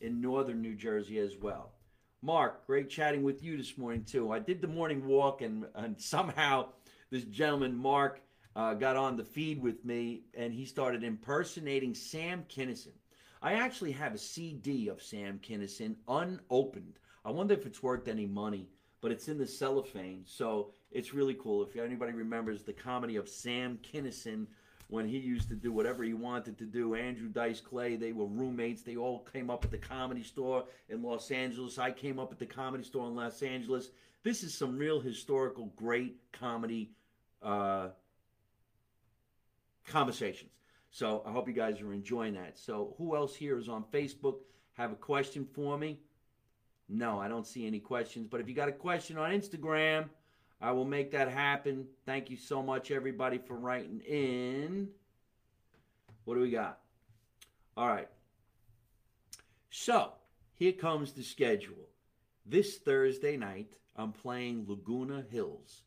in 0.00 0.20
northern 0.20 0.62
New 0.62 0.74
Jersey 0.74 1.18
as 1.18 1.36
well. 1.36 1.72
Mark, 2.22 2.66
great 2.66 2.88
chatting 2.88 3.22
with 3.22 3.42
you 3.42 3.56
this 3.56 3.76
morning 3.76 4.04
too. 4.04 4.32
I 4.32 4.38
did 4.38 4.60
the 4.60 4.68
morning 4.68 5.06
walk, 5.06 5.42
and, 5.42 5.66
and 5.74 6.00
somehow 6.00 6.68
this 7.10 7.24
gentleman 7.24 7.76
Mark 7.76 8.20
uh, 8.54 8.74
got 8.74 8.96
on 8.96 9.16
the 9.16 9.24
feed 9.24 9.60
with 9.60 9.84
me, 9.84 10.24
and 10.34 10.52
he 10.52 10.64
started 10.64 11.04
impersonating 11.04 11.94
Sam 11.94 12.44
Kinison. 12.48 12.94
I 13.42 13.54
actually 13.54 13.92
have 13.92 14.14
a 14.14 14.18
CD 14.18 14.88
of 14.88 15.02
Sam 15.02 15.38
Kinison 15.38 15.96
unopened. 16.08 16.98
I 17.24 17.30
wonder 17.30 17.54
if 17.54 17.66
it's 17.66 17.82
worth 17.82 18.08
any 18.08 18.26
money, 18.26 18.70
but 19.00 19.12
it's 19.12 19.28
in 19.28 19.38
the 19.38 19.46
cellophane, 19.46 20.22
so 20.26 20.72
it's 20.90 21.14
really 21.14 21.34
cool. 21.34 21.62
If 21.62 21.76
anybody 21.76 22.12
remembers 22.12 22.62
the 22.62 22.72
comedy 22.72 23.16
of 23.16 23.28
Sam 23.28 23.78
Kinison 23.82 24.46
when 24.88 25.08
he 25.08 25.18
used 25.18 25.48
to 25.48 25.54
do 25.54 25.72
whatever 25.72 26.04
he 26.04 26.14
wanted 26.14 26.56
to 26.58 26.64
do. 26.64 26.94
Andrew 26.94 27.28
Dice 27.28 27.60
Clay, 27.60 27.96
they 27.96 28.12
were 28.12 28.26
roommates. 28.26 28.82
They 28.82 28.96
all 28.96 29.26
came 29.32 29.50
up 29.50 29.64
at 29.64 29.70
the 29.70 29.78
comedy 29.78 30.22
store 30.22 30.64
in 30.88 31.02
Los 31.02 31.30
Angeles. 31.30 31.78
I 31.78 31.90
came 31.90 32.18
up 32.18 32.32
at 32.32 32.38
the 32.38 32.46
comedy 32.46 32.84
store 32.84 33.08
in 33.08 33.16
Los 33.16 33.42
Angeles. 33.42 33.90
This 34.22 34.42
is 34.42 34.54
some 34.54 34.76
real 34.76 35.00
historical, 35.00 35.66
great 35.76 36.16
comedy 36.32 36.92
uh, 37.42 37.88
conversations. 39.86 40.50
So 40.90 41.22
I 41.26 41.32
hope 41.32 41.48
you 41.48 41.54
guys 41.54 41.80
are 41.80 41.92
enjoying 41.92 42.34
that. 42.34 42.58
So 42.58 42.94
who 42.96 43.16
else 43.16 43.34
here 43.34 43.58
is 43.58 43.68
on 43.68 43.84
Facebook? 43.92 44.36
Have 44.74 44.92
a 44.92 44.96
question 44.96 45.46
for 45.52 45.76
me? 45.76 45.98
No, 46.88 47.18
I 47.18 47.28
don't 47.28 47.46
see 47.46 47.66
any 47.66 47.80
questions. 47.80 48.28
But 48.30 48.40
if 48.40 48.48
you 48.48 48.54
got 48.54 48.68
a 48.68 48.72
question 48.72 49.18
on 49.18 49.30
Instagram, 49.30 50.08
I 50.60 50.72
will 50.72 50.84
make 50.84 51.10
that 51.12 51.28
happen. 51.28 51.86
Thank 52.04 52.30
you 52.30 52.36
so 52.36 52.62
much, 52.62 52.90
everybody, 52.90 53.38
for 53.38 53.54
writing 53.54 54.00
in. 54.00 54.88
What 56.24 56.34
do 56.34 56.40
we 56.40 56.50
got? 56.50 56.78
All 57.76 57.88
right. 57.88 58.08
So, 59.70 60.12
here 60.54 60.72
comes 60.72 61.12
the 61.12 61.22
schedule. 61.22 61.88
This 62.46 62.78
Thursday 62.78 63.36
night, 63.36 63.74
I'm 63.96 64.12
playing 64.12 64.64
Laguna 64.68 65.24
Hills. 65.30 65.82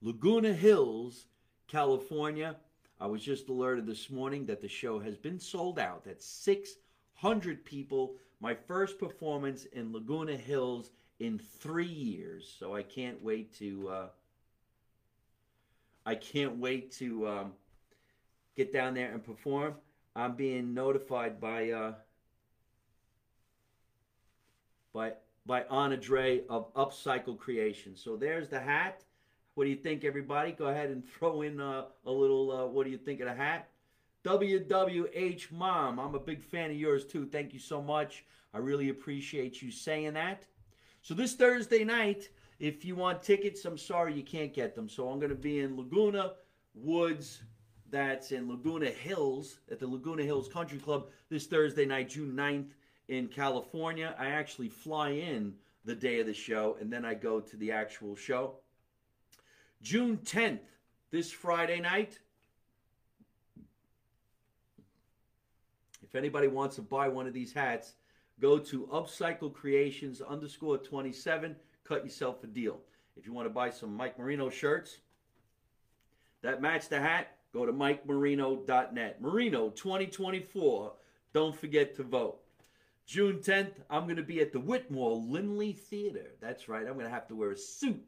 Laguna 0.00 0.52
Hills, 0.52 1.26
California. 1.66 2.56
I 3.00 3.06
was 3.06 3.22
just 3.22 3.48
alerted 3.48 3.86
this 3.86 4.08
morning 4.08 4.46
that 4.46 4.60
the 4.60 4.68
show 4.68 4.98
has 5.00 5.16
been 5.18 5.38
sold 5.38 5.78
out. 5.78 6.04
that 6.04 6.22
600 6.22 7.64
people. 7.64 8.16
My 8.44 8.52
first 8.52 8.98
performance 8.98 9.64
in 9.72 9.90
Laguna 9.90 10.36
Hills 10.36 10.90
in 11.18 11.38
three 11.38 11.86
years. 11.86 12.54
So 12.58 12.76
I 12.76 12.82
can't 12.82 13.22
wait 13.22 13.58
to 13.58 13.88
uh, 13.88 14.06
I 16.04 16.14
can't 16.16 16.58
wait 16.58 16.92
to 16.98 17.26
um, 17.26 17.52
get 18.54 18.70
down 18.70 18.92
there 18.92 19.10
and 19.12 19.24
perform. 19.24 19.76
I'm 20.14 20.36
being 20.36 20.74
notified 20.74 21.40
by 21.40 21.70
uh, 21.70 21.94
by 24.92 25.14
by 25.46 25.62
Anna 25.62 25.96
Dre 25.96 26.42
of 26.50 26.70
Upcycle 26.74 27.38
Creation. 27.38 27.96
So 27.96 28.14
there's 28.14 28.50
the 28.50 28.60
hat. 28.60 29.04
What 29.54 29.64
do 29.64 29.70
you 29.70 29.76
think, 29.76 30.04
everybody? 30.04 30.52
Go 30.52 30.66
ahead 30.66 30.90
and 30.90 31.02
throw 31.02 31.40
in 31.40 31.60
uh, 31.60 31.84
a 32.04 32.10
little. 32.10 32.52
Uh, 32.52 32.66
what 32.66 32.84
do 32.84 32.90
you 32.90 32.98
think 32.98 33.20
of 33.20 33.26
the 33.26 33.34
hat? 33.34 33.70
WWH 34.24 35.52
Mom, 35.52 36.00
I'm 36.00 36.14
a 36.14 36.18
big 36.18 36.42
fan 36.42 36.70
of 36.70 36.76
yours 36.76 37.04
too. 37.04 37.26
Thank 37.26 37.52
you 37.52 37.58
so 37.58 37.82
much. 37.82 38.24
I 38.54 38.58
really 38.58 38.88
appreciate 38.88 39.60
you 39.60 39.70
saying 39.70 40.14
that. 40.14 40.46
So 41.02 41.12
this 41.12 41.34
Thursday 41.34 41.84
night, 41.84 42.30
if 42.58 42.86
you 42.86 42.96
want 42.96 43.22
tickets, 43.22 43.66
I'm 43.66 43.76
sorry 43.76 44.14
you 44.14 44.22
can't 44.22 44.54
get 44.54 44.74
them. 44.74 44.88
So 44.88 45.10
I'm 45.10 45.18
going 45.18 45.28
to 45.28 45.36
be 45.36 45.60
in 45.60 45.76
Laguna 45.76 46.32
Woods. 46.74 47.42
That's 47.90 48.32
in 48.32 48.48
Laguna 48.48 48.88
Hills 48.88 49.58
at 49.70 49.78
the 49.78 49.86
Laguna 49.86 50.22
Hills 50.22 50.48
Country 50.48 50.78
Club 50.78 51.08
this 51.28 51.46
Thursday 51.46 51.84
night, 51.84 52.08
June 52.08 52.32
9th 52.34 52.70
in 53.08 53.28
California. 53.28 54.14
I 54.18 54.28
actually 54.28 54.70
fly 54.70 55.10
in 55.10 55.52
the 55.84 55.94
day 55.94 56.20
of 56.20 56.26
the 56.26 56.32
show 56.32 56.78
and 56.80 56.90
then 56.90 57.04
I 57.04 57.12
go 57.12 57.40
to 57.40 57.56
the 57.58 57.72
actual 57.72 58.16
show. 58.16 58.54
June 59.82 60.16
10th, 60.24 60.60
this 61.10 61.30
Friday 61.30 61.80
night. 61.80 62.18
If 66.14 66.18
anybody 66.18 66.46
wants 66.46 66.76
to 66.76 66.82
buy 66.82 67.08
one 67.08 67.26
of 67.26 67.34
these 67.34 67.52
hats, 67.52 67.94
go 68.40 68.56
to 68.56 68.86
Upcycle 68.92 69.52
Creations 69.52 70.20
underscore 70.20 70.78
27, 70.78 71.56
cut 71.82 72.04
yourself 72.04 72.44
a 72.44 72.46
deal. 72.46 72.78
If 73.16 73.26
you 73.26 73.32
want 73.32 73.46
to 73.46 73.50
buy 73.50 73.70
some 73.70 73.96
Mike 73.96 74.16
Marino 74.16 74.48
shirts 74.48 74.98
that 76.42 76.62
match 76.62 76.88
the 76.88 77.00
hat, 77.00 77.38
go 77.52 77.66
to 77.66 77.72
MikeMarino.net. 77.72 79.20
Marino 79.20 79.70
2024. 79.70 80.92
Don't 81.32 81.56
forget 81.56 81.96
to 81.96 82.04
vote. 82.04 82.38
June 83.06 83.38
10th, 83.38 83.72
I'm 83.90 84.04
going 84.04 84.14
to 84.14 84.22
be 84.22 84.40
at 84.40 84.52
the 84.52 84.60
Whitmore 84.60 85.16
Lindley 85.16 85.72
Theater. 85.72 86.30
That's 86.40 86.68
right, 86.68 86.86
I'm 86.86 86.94
going 86.94 87.06
to 87.06 87.12
have 87.12 87.26
to 87.26 87.34
wear 87.34 87.50
a 87.50 87.56
suit. 87.56 88.00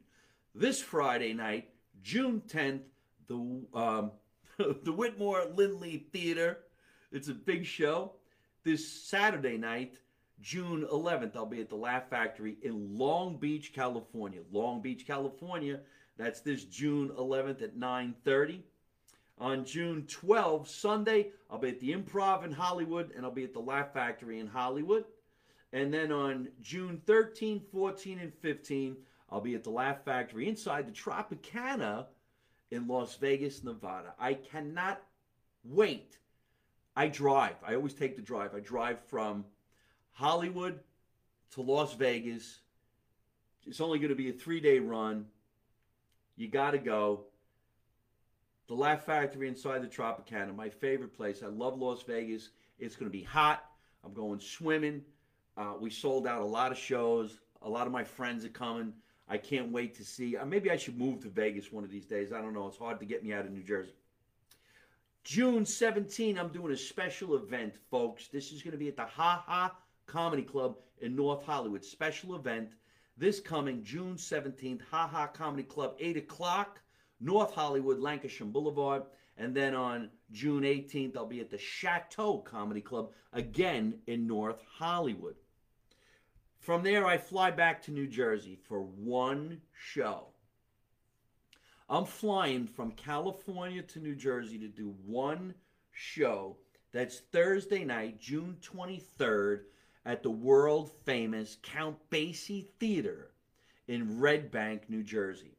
This 0.55 0.81
Friday 0.81 1.33
night, 1.33 1.71
June 2.01 2.41
10th, 2.47 2.83
the 3.27 3.35
um, 3.77 4.11
the 4.57 4.93
Whitmore 4.93 5.43
Lindley 5.53 6.07
Theater. 6.13 6.59
It's 7.11 7.29
a 7.29 7.33
big 7.33 7.65
show. 7.65 8.13
This 8.63 8.85
Saturday 8.87 9.57
night, 9.57 9.99
June 10.41 10.85
11th, 10.91 11.35
I'll 11.35 11.45
be 11.45 11.61
at 11.61 11.69
the 11.69 11.75
Laugh 11.75 12.09
Factory 12.09 12.57
in 12.61 12.97
Long 12.97 13.37
Beach, 13.37 13.73
California. 13.73 14.41
Long 14.51 14.81
Beach, 14.81 15.07
California. 15.07 15.79
That's 16.17 16.41
this 16.41 16.65
June 16.65 17.09
11th 17.17 17.61
at 17.61 17.77
9:30. 17.77 18.63
On 19.39 19.63
June 19.63 20.03
12th, 20.07 20.67
Sunday, 20.67 21.31
I'll 21.49 21.59
be 21.59 21.69
at 21.69 21.79
the 21.79 21.93
Improv 21.93 22.43
in 22.43 22.51
Hollywood 22.51 23.11
and 23.15 23.23
I'll 23.23 23.31
be 23.31 23.43
at 23.43 23.53
the 23.53 23.59
Laugh 23.59 23.93
Factory 23.93 24.39
in 24.39 24.47
Hollywood. 24.47 25.05
And 25.73 25.93
then 25.93 26.11
on 26.11 26.49
June 26.61 27.01
13, 27.05 27.61
14, 27.71 28.19
and 28.19 28.33
15, 28.33 28.97
I'll 29.29 29.41
be 29.41 29.55
at 29.55 29.63
the 29.63 29.69
Laugh 29.69 30.03
Factory 30.03 30.47
inside 30.47 30.87
the 30.87 30.91
Tropicana 30.91 32.07
in 32.71 32.87
Las 32.87 33.15
Vegas, 33.17 33.63
Nevada. 33.63 34.15
I 34.19 34.33
cannot 34.33 35.03
wait. 35.63 36.17
I 36.97 37.07
drive. 37.09 37.53
I 37.63 37.75
always 37.75 37.93
take 37.93 38.15
the 38.15 38.23
drive. 38.23 38.55
I 38.55 38.59
drive 38.59 38.99
from 38.99 39.45
Hollywood 40.13 40.79
to 41.51 41.61
Las 41.61 41.93
Vegas. 41.93 42.61
It's 43.67 43.79
only 43.79 43.99
going 43.99 44.09
to 44.09 44.15
be 44.15 44.31
a 44.31 44.33
three 44.33 44.59
day 44.59 44.79
run. 44.79 45.27
You 46.37 46.47
got 46.47 46.71
to 46.71 46.79
go. 46.79 47.25
The 48.67 48.73
Laugh 48.73 49.05
Factory 49.05 49.47
inside 49.47 49.83
the 49.83 49.87
Tropicana, 49.87 50.55
my 50.55 50.69
favorite 50.69 51.15
place. 51.15 51.43
I 51.43 51.47
love 51.47 51.77
Las 51.77 52.01
Vegas. 52.01 52.49
It's 52.79 52.95
going 52.95 53.09
to 53.09 53.15
be 53.15 53.23
hot. 53.23 53.63
I'm 54.03 54.13
going 54.13 54.39
swimming. 54.39 55.03
Uh, 55.55 55.75
we 55.79 55.91
sold 55.91 56.25
out 56.25 56.41
a 56.41 56.45
lot 56.45 56.71
of 56.71 56.79
shows. 56.79 57.39
A 57.61 57.69
lot 57.69 57.85
of 57.85 57.93
my 57.93 58.03
friends 58.03 58.43
are 58.43 58.49
coming. 58.49 58.91
I 59.29 59.37
can't 59.37 59.71
wait 59.71 59.93
to 59.97 60.03
see. 60.03 60.35
Uh, 60.35 60.45
maybe 60.45 60.71
I 60.71 60.77
should 60.77 60.97
move 60.97 61.21
to 61.21 61.29
Vegas 61.29 61.71
one 61.71 61.83
of 61.83 61.91
these 61.91 62.07
days. 62.07 62.33
I 62.33 62.41
don't 62.41 62.55
know. 62.55 62.67
It's 62.67 62.77
hard 62.77 62.99
to 63.01 63.05
get 63.05 63.23
me 63.23 63.33
out 63.33 63.45
of 63.45 63.51
New 63.51 63.63
Jersey. 63.63 63.93
June 65.27 65.65
17, 65.65 66.39
I'm 66.39 66.47
doing 66.47 66.71
a 66.71 66.77
special 66.77 67.35
event, 67.35 67.75
folks. 67.91 68.29
This 68.29 68.53
is 68.53 68.61
going 68.61 68.71
to 68.71 68.77
be 68.77 68.87
at 68.87 68.95
the 68.95 69.03
Ha 69.03 69.43
Ha 69.45 69.75
Comedy 70.05 70.41
Club 70.41 70.77
in 71.01 71.17
North 71.17 71.43
Hollywood. 71.43 71.83
Special 71.83 72.37
event 72.37 72.69
this 73.17 73.41
coming 73.41 73.83
June 73.83 74.15
17th, 74.15 74.83
Ha 74.89 75.05
Ha 75.05 75.27
Comedy 75.27 75.63
Club, 75.63 75.95
8 75.99 76.15
o'clock, 76.15 76.79
North 77.19 77.53
Hollywood, 77.53 77.99
Lankershim 77.99 78.53
Boulevard. 78.53 79.03
And 79.37 79.53
then 79.53 79.75
on 79.75 80.11
June 80.31 80.63
18th, 80.63 81.17
I'll 81.17 81.25
be 81.25 81.41
at 81.41 81.49
the 81.49 81.57
Chateau 81.57 82.37
Comedy 82.37 82.79
Club, 82.79 83.11
again 83.33 83.95
in 84.07 84.27
North 84.27 84.61
Hollywood. 84.77 85.35
From 86.61 86.83
there, 86.83 87.05
I 87.05 87.17
fly 87.17 87.51
back 87.51 87.81
to 87.81 87.91
New 87.91 88.07
Jersey 88.07 88.57
for 88.65 88.79
one 88.79 89.59
show. 89.73 90.27
I'm 91.89 92.03
flying 92.03 92.67
from 92.67 92.91
California 92.91 93.81
to 93.81 93.99
New 93.99 94.15
Jersey 94.15 94.57
to 94.59 94.67
do 94.67 94.93
one 95.05 95.53
show. 95.91 96.57
That's 96.91 97.19
Thursday 97.31 97.85
night, 97.85 98.19
June 98.19 98.57
23rd 98.61 99.61
at 100.05 100.21
the 100.21 100.29
world 100.29 100.91
famous 101.05 101.57
Count 101.63 101.97
Basie 102.09 102.67
Theater 102.79 103.31
in 103.87 104.19
Red 104.19 104.51
Bank, 104.51 104.89
New 104.89 105.01
Jersey. 105.01 105.57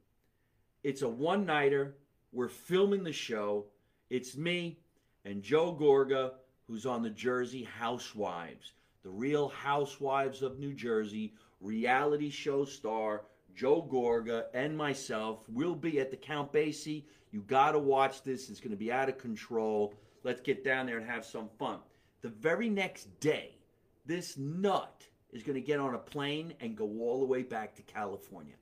It's 0.84 1.00
a 1.00 1.08
one 1.08 1.46
nighter. 1.46 1.96
We're 2.32 2.48
filming 2.48 3.04
the 3.04 3.12
show. 3.12 3.64
It's 4.10 4.36
me 4.36 4.80
and 5.24 5.42
Joe 5.42 5.74
Gorga, 5.74 6.32
who's 6.66 6.84
on 6.84 7.02
the 7.02 7.10
Jersey 7.10 7.64
Housewives, 7.64 8.72
the 9.02 9.10
real 9.10 9.48
housewives 9.48 10.42
of 10.42 10.58
New 10.58 10.74
Jersey, 10.74 11.32
reality 11.62 12.28
show 12.28 12.66
star 12.66 13.22
Joe 13.54 13.82
Gorga, 13.82 14.44
and 14.54 14.76
myself. 14.76 15.44
We'll 15.48 15.74
be 15.74 16.00
at 16.00 16.10
the 16.10 16.16
Count 16.16 16.52
Basie. 16.52 17.04
You 17.30 17.42
got 17.42 17.72
to 17.72 17.78
watch 17.78 18.22
this. 18.22 18.48
It's 18.50 18.60
going 18.60 18.70
to 18.70 18.76
be 18.76 18.92
out 18.92 19.08
of 19.08 19.18
control. 19.18 19.94
Let's 20.24 20.40
get 20.40 20.64
down 20.64 20.86
there 20.86 20.98
and 20.98 21.06
have 21.06 21.24
some 21.24 21.48
fun. 21.58 21.78
The 22.22 22.28
very 22.28 22.68
next 22.68 23.20
day, 23.20 23.58
this 24.06 24.36
nut 24.36 25.06
is 25.32 25.42
going 25.42 25.54
to 25.54 25.60
get 25.60 25.78
on 25.78 25.94
a 25.94 25.98
plane 25.98 26.54
and 26.60 26.76
go 26.76 26.84
all 27.00 27.20
the 27.20 27.26
way 27.26 27.42
back 27.42 27.74
to 27.76 27.82
California. 27.82 28.54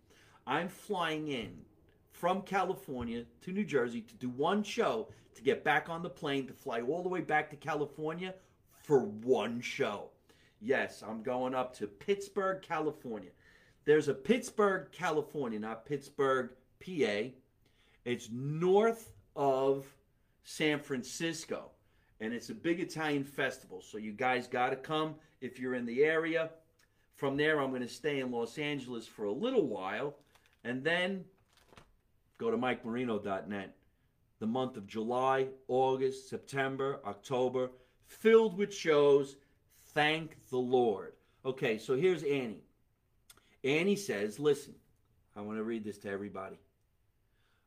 I'm 0.47 0.69
flying 0.69 1.29
in 1.29 1.53
from 2.11 2.43
California 2.43 3.25
to 3.43 3.53
New 3.53 3.65
Jersey 3.65 4.01
to 4.01 4.15
do 4.15 4.29
one 4.29 4.63
show 4.63 5.09
to 5.35 5.43
get 5.43 5.65
back 5.65 5.89
on 5.89 6.03
the 6.03 6.11
plane 6.11 6.47
to 6.47 6.53
fly 6.53 6.81
all 6.81 7.03
the 7.03 7.09
way 7.09 7.21
back 7.21 7.51
to 7.51 7.57
California 7.57 8.35
for 8.83 9.01
one 9.01 9.61
show. 9.61 10.11
Yes, 10.61 11.03
I'm 11.07 11.23
going 11.23 11.55
up 11.55 11.77
to 11.77 11.87
Pittsburg, 11.87 12.63
California. 12.63 13.31
There's 13.87 14.09
a 14.09 14.15
Pittsburg, 14.15 14.91
California, 14.91 15.61
not 15.61 15.87
Pittsburgh, 15.87 16.51
PA. 16.85 17.31
It's 18.05 18.29
north 18.33 19.13
of 19.37 19.87
San 20.43 20.81
Francisco, 20.81 21.71
and 22.21 22.33
it's 22.33 22.51
a 22.51 22.55
big 22.55 22.81
Italian 22.81 23.23
festival. 23.23 23.81
So 23.81 23.97
you 23.97 24.13
guys 24.13 24.49
got 24.49 24.71
to 24.71 24.77
come 24.77 25.15
if 25.41 25.61
you're 25.61 25.77
in 25.77 25.87
the 25.87 26.03
area. 26.03 26.51
From 27.15 27.37
there, 27.37 27.61
I'm 27.61 27.71
going 27.71 27.81
to 27.81 27.89
stay 27.89 28.19
in 28.19 28.33
Los 28.33 28.59
Angeles 28.59 29.07
for 29.07 29.27
a 29.27 29.33
little 29.33 29.69
while, 29.69 30.17
and 30.65 30.83
then 30.83 31.25
go 32.39 32.51
to 32.51 32.59
MikeMarino.net. 32.59 33.77
The 34.41 34.47
month 34.47 34.77
of 34.77 34.87
July, 34.89 35.47
August, 35.69 36.29
September, 36.29 36.99
October, 37.07 37.71
filled 38.09 38.59
with 38.59 38.75
shows. 38.75 39.37
Thank 39.95 40.37
the 40.51 40.59
Lord. 40.59 41.13
Okay, 41.45 41.79
so 41.79 41.95
here's 41.95 42.25
Annie. 42.25 42.66
Annie 43.67 43.97
says, 43.97 44.39
Listen, 44.39 44.75
I 45.35 45.41
want 45.41 45.59
to 45.59 45.65
read 45.65 45.85
this 45.85 45.99
to 45.99 46.11
everybody. 46.11 46.61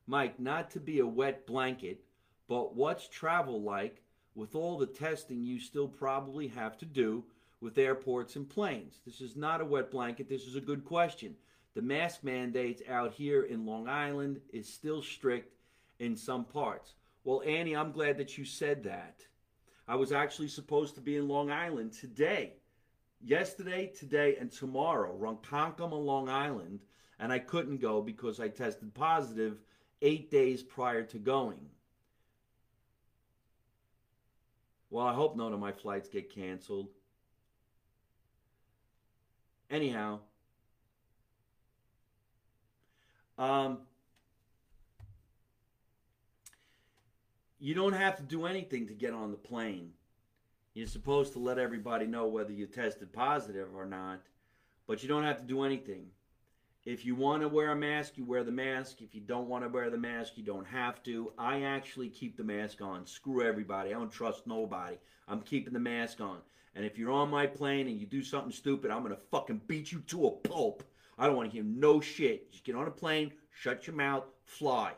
Mike, 0.06 0.40
not 0.40 0.70
to 0.70 0.80
be 0.80 1.00
a 1.00 1.06
wet 1.06 1.46
blanket, 1.46 2.02
but 2.48 2.74
what's 2.74 3.06
travel 3.06 3.60
like 3.60 4.02
with 4.34 4.54
all 4.54 4.78
the 4.78 4.86
testing 4.86 5.44
you 5.44 5.60
still 5.60 5.86
probably 5.86 6.48
have 6.48 6.78
to 6.78 6.86
do 6.86 7.22
with 7.60 7.76
airports 7.76 8.36
and 8.36 8.48
planes? 8.48 9.02
This 9.04 9.20
is 9.20 9.36
not 9.36 9.60
a 9.60 9.64
wet 9.64 9.90
blanket. 9.90 10.26
This 10.26 10.46
is 10.46 10.56
a 10.56 10.60
good 10.60 10.86
question. 10.86 11.36
The 11.74 11.82
mask 11.82 12.24
mandates 12.24 12.82
out 12.88 13.12
here 13.12 13.42
in 13.42 13.66
Long 13.66 13.86
Island 13.86 14.40
is 14.54 14.72
still 14.72 15.02
strict 15.02 15.54
in 15.98 16.16
some 16.16 16.46
parts. 16.46 16.94
Well, 17.24 17.42
Annie, 17.46 17.76
I'm 17.76 17.92
glad 17.92 18.16
that 18.16 18.38
you 18.38 18.46
said 18.46 18.82
that. 18.84 19.20
I 19.86 19.96
was 19.96 20.12
actually 20.12 20.48
supposed 20.48 20.94
to 20.94 21.02
be 21.02 21.18
in 21.18 21.28
Long 21.28 21.50
Island 21.50 21.92
today. 21.92 22.54
Yesterday, 23.22 23.86
today, 23.88 24.36
and 24.40 24.50
tomorrow, 24.50 25.14
Ronkonkoma, 25.18 25.92
Long 25.92 26.28
Island, 26.28 26.80
and 27.18 27.32
I 27.32 27.38
couldn't 27.38 27.80
go 27.80 28.00
because 28.00 28.40
I 28.40 28.48
tested 28.48 28.94
positive 28.94 29.58
eight 30.00 30.30
days 30.30 30.62
prior 30.62 31.02
to 31.04 31.18
going. 31.18 31.60
Well, 34.88 35.06
I 35.06 35.12
hope 35.12 35.36
none 35.36 35.52
of 35.52 35.60
my 35.60 35.70
flights 35.70 36.08
get 36.08 36.34
canceled. 36.34 36.88
Anyhow, 39.70 40.18
um, 43.38 43.78
you 47.60 47.74
don't 47.74 47.92
have 47.92 48.16
to 48.16 48.22
do 48.22 48.46
anything 48.46 48.88
to 48.88 48.94
get 48.94 49.12
on 49.12 49.30
the 49.30 49.36
plane. 49.36 49.92
You're 50.74 50.86
supposed 50.86 51.32
to 51.32 51.40
let 51.40 51.58
everybody 51.58 52.06
know 52.06 52.28
whether 52.28 52.52
you 52.52 52.66
tested 52.66 53.12
positive 53.12 53.74
or 53.74 53.86
not, 53.86 54.20
but 54.86 55.02
you 55.02 55.08
don't 55.08 55.24
have 55.24 55.38
to 55.38 55.44
do 55.44 55.64
anything. 55.64 56.06
If 56.84 57.04
you 57.04 57.14
want 57.14 57.42
to 57.42 57.48
wear 57.48 57.72
a 57.72 57.76
mask, 57.76 58.16
you 58.16 58.24
wear 58.24 58.44
the 58.44 58.52
mask. 58.52 59.02
If 59.02 59.14
you 59.14 59.20
don't 59.20 59.48
want 59.48 59.64
to 59.64 59.68
wear 59.68 59.90
the 59.90 59.98
mask, 59.98 60.34
you 60.36 60.44
don't 60.44 60.66
have 60.66 61.02
to. 61.02 61.32
I 61.36 61.62
actually 61.62 62.08
keep 62.08 62.36
the 62.36 62.44
mask 62.44 62.80
on. 62.80 63.04
Screw 63.04 63.46
everybody. 63.46 63.90
I 63.90 63.98
don't 63.98 64.12
trust 64.12 64.46
nobody. 64.46 64.96
I'm 65.28 65.42
keeping 65.42 65.74
the 65.74 65.80
mask 65.80 66.20
on. 66.20 66.38
And 66.74 66.84
if 66.84 66.96
you're 66.96 67.10
on 67.10 67.30
my 67.30 67.46
plane 67.46 67.88
and 67.88 67.98
you 67.98 68.06
do 68.06 68.22
something 68.22 68.52
stupid, 68.52 68.90
I'm 68.90 69.02
going 69.02 69.14
to 69.14 69.20
fucking 69.30 69.62
beat 69.66 69.92
you 69.92 70.00
to 70.06 70.28
a 70.28 70.30
pulp. 70.30 70.84
I 71.18 71.26
don't 71.26 71.36
want 71.36 71.50
to 71.50 71.54
hear 71.54 71.64
no 71.64 72.00
shit. 72.00 72.52
Just 72.52 72.64
get 72.64 72.76
on 72.76 72.86
a 72.86 72.92
plane, 72.92 73.32
shut 73.50 73.86
your 73.86 73.96
mouth, 73.96 74.24
fly. 74.44 74.92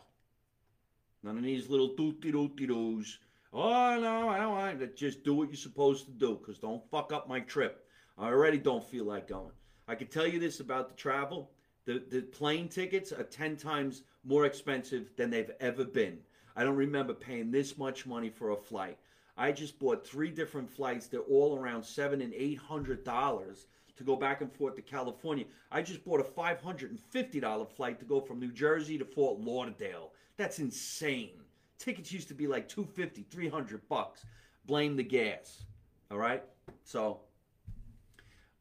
None 1.24 1.38
of 1.38 1.42
these 1.42 1.68
little 1.68 1.90
dooty 1.90 2.30
dooty 2.32 2.68
doos. 2.68 3.18
Oh, 3.52 3.98
no, 4.00 4.28
I 4.28 4.38
don't 4.38 4.52
want 4.52 4.80
to. 4.80 4.86
Just 4.86 5.24
do 5.24 5.34
what 5.34 5.48
you're 5.48 5.56
supposed 5.56 6.06
to 6.06 6.12
do 6.12 6.38
because 6.40 6.58
don't 6.58 6.88
fuck 6.90 7.12
up 7.12 7.28
my 7.28 7.40
trip. 7.40 7.86
I 8.16 8.28
already 8.28 8.58
don't 8.58 8.84
feel 8.84 9.04
like 9.04 9.28
going. 9.28 9.52
I 9.88 9.94
can 9.94 10.06
tell 10.06 10.26
you 10.26 10.38
this 10.38 10.60
about 10.60 10.88
the 10.88 10.94
travel 10.94 11.50
the, 11.84 12.02
the 12.10 12.22
plane 12.22 12.68
tickets 12.68 13.12
are 13.12 13.24
10 13.24 13.56
times 13.56 14.02
more 14.24 14.46
expensive 14.46 15.10
than 15.16 15.30
they've 15.30 15.50
ever 15.60 15.84
been. 15.84 16.18
I 16.54 16.62
don't 16.62 16.76
remember 16.76 17.12
paying 17.12 17.50
this 17.50 17.76
much 17.76 18.06
money 18.06 18.30
for 18.30 18.50
a 18.50 18.56
flight. 18.56 18.98
I 19.36 19.50
just 19.50 19.78
bought 19.78 20.06
three 20.06 20.30
different 20.30 20.70
flights. 20.70 21.06
They're 21.06 21.20
all 21.20 21.58
around 21.58 21.82
seven 21.82 22.20
and 22.20 22.34
eight 22.34 22.58
hundred 22.58 23.02
dollars 23.02 23.66
to 23.96 24.04
go 24.04 24.14
back 24.14 24.42
and 24.42 24.52
forth 24.52 24.76
to 24.76 24.82
California. 24.82 25.46
I 25.70 25.80
just 25.80 26.04
bought 26.04 26.20
a 26.20 26.24
five 26.24 26.60
hundred 26.60 26.90
and 26.90 27.00
fifty 27.00 27.40
dollar 27.40 27.64
flight 27.64 27.98
to 28.00 28.04
go 28.04 28.20
from 28.20 28.38
New 28.38 28.52
Jersey 28.52 28.98
to 28.98 29.04
Fort 29.06 29.40
Lauderdale. 29.40 30.12
That's 30.36 30.58
insane. 30.58 31.40
Tickets 31.82 32.12
used 32.12 32.28
to 32.28 32.34
be 32.34 32.46
like 32.46 32.68
250, 32.68 33.26
300 33.28 33.88
bucks. 33.88 34.24
Blame 34.66 34.94
the 34.94 35.02
gas. 35.02 35.64
All 36.12 36.18
right? 36.18 36.44
So 36.84 37.20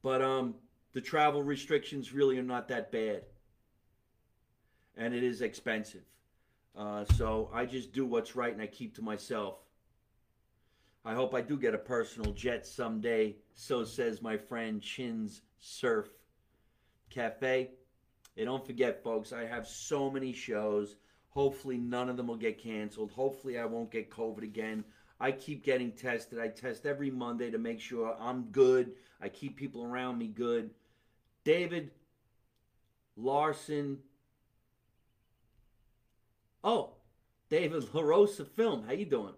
but 0.01 0.24
um 0.24 0.55
the 0.93 1.01
travel 1.01 1.43
restrictions 1.43 2.13
really 2.13 2.39
are 2.39 2.43
not 2.43 2.67
that 2.69 2.91
bad. 2.91 3.22
And 4.97 5.13
it 5.13 5.24
is 5.24 5.41
expensive. 5.41 6.03
Uh, 6.76 7.05
so 7.15 7.49
I 7.53 7.65
just 7.65 7.93
do 7.93 8.05
what's 8.05 8.36
right 8.36 8.51
and 8.51 8.61
I 8.61 8.67
keep 8.67 8.95
to 8.95 9.01
myself. 9.01 9.59
I 11.05 11.13
hope 11.13 11.34
I 11.34 11.41
do 11.41 11.57
get 11.57 11.74
a 11.74 11.78
personal 11.78 12.34
jet 12.34 12.65
someday. 12.65 13.36
So 13.53 13.84
says 13.84 14.22
my 14.22 14.36
friend 14.36 14.82
Chin's 14.82 15.43
Surf 15.59 16.09
Cafe. 17.09 17.69
And 18.36 18.45
don't 18.47 18.65
forget, 18.65 19.03
folks, 19.03 19.32
I 19.32 19.45
have 19.45 19.67
so 19.67 20.09
many 20.09 20.34
shows. 20.34 20.95
Hopefully, 21.32 21.77
none 21.77 22.09
of 22.09 22.17
them 22.17 22.27
will 22.27 22.36
get 22.36 22.61
canceled. 22.61 23.11
Hopefully, 23.11 23.57
I 23.57 23.65
won't 23.65 23.91
get 23.91 24.11
COVID 24.11 24.43
again. 24.43 24.84
I 25.19 25.32
keep 25.32 25.63
getting 25.63 25.91
tested. 25.91 26.39
I 26.39 26.49
test 26.49 26.86
every 26.86 27.09
Monday 27.09 27.51
to 27.51 27.57
make 27.57 27.79
sure 27.79 28.15
I'm 28.19 28.43
good. 28.51 28.91
I 29.21 29.29
keep 29.29 29.55
people 29.55 29.84
around 29.86 30.17
me 30.17 30.27
good. 30.27 30.71
David 31.43 31.91
Larson. 33.15 33.99
Oh, 36.63 36.91
David 37.49 37.84
LaRosa 37.93 38.47
Film. 38.47 38.84
How 38.86 38.93
you 38.93 39.05
doing? 39.05 39.34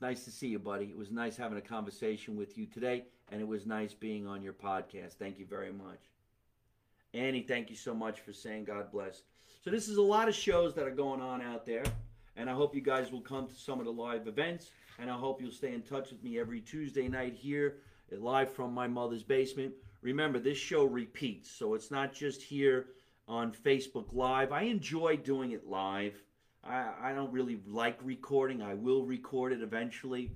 Nice 0.00 0.24
to 0.24 0.30
see 0.30 0.48
you, 0.48 0.58
buddy. 0.58 0.86
It 0.86 0.96
was 0.96 1.10
nice 1.10 1.36
having 1.36 1.58
a 1.58 1.62
conversation 1.62 2.36
with 2.36 2.56
you 2.56 2.66
today, 2.66 3.04
and 3.30 3.40
it 3.40 3.46
was 3.46 3.66
nice 3.66 3.92
being 3.92 4.26
on 4.26 4.42
your 4.42 4.54
podcast. 4.54 5.14
Thank 5.18 5.38
you 5.38 5.46
very 5.46 5.72
much. 5.72 6.00
Annie, 7.12 7.42
thank 7.42 7.68
you 7.68 7.76
so 7.76 7.94
much 7.94 8.20
for 8.20 8.32
saying 8.32 8.64
God 8.64 8.90
bless. 8.90 9.22
So 9.62 9.68
this 9.68 9.88
is 9.88 9.98
a 9.98 10.02
lot 10.02 10.26
of 10.26 10.34
shows 10.34 10.74
that 10.74 10.86
are 10.86 10.90
going 10.90 11.20
on 11.20 11.42
out 11.42 11.66
there, 11.66 11.84
and 12.34 12.48
I 12.48 12.54
hope 12.54 12.74
you 12.74 12.80
guys 12.80 13.12
will 13.12 13.20
come 13.20 13.46
to 13.46 13.54
some 13.54 13.78
of 13.78 13.84
the 13.84 13.92
live 13.92 14.26
events, 14.26 14.70
and 14.98 15.10
I 15.10 15.12
hope 15.12 15.42
you'll 15.42 15.50
stay 15.50 15.74
in 15.74 15.82
touch 15.82 16.10
with 16.10 16.24
me 16.24 16.38
every 16.38 16.62
Tuesday 16.62 17.08
night 17.08 17.34
here, 17.34 17.76
live 18.10 18.50
from 18.50 18.72
my 18.72 18.88
mother's 18.88 19.22
basement. 19.22 19.74
Remember, 20.00 20.38
this 20.38 20.56
show 20.56 20.84
repeats, 20.84 21.50
so 21.50 21.74
it's 21.74 21.90
not 21.90 22.14
just 22.14 22.40
here 22.40 22.86
on 23.28 23.52
Facebook 23.52 24.06
Live. 24.14 24.50
I 24.50 24.62
enjoy 24.62 25.18
doing 25.18 25.50
it 25.50 25.66
live. 25.66 26.14
I, 26.64 26.92
I 26.98 27.12
don't 27.12 27.30
really 27.30 27.60
like 27.66 27.98
recording. 28.02 28.62
I 28.62 28.72
will 28.72 29.04
record 29.04 29.52
it 29.52 29.60
eventually. 29.60 30.30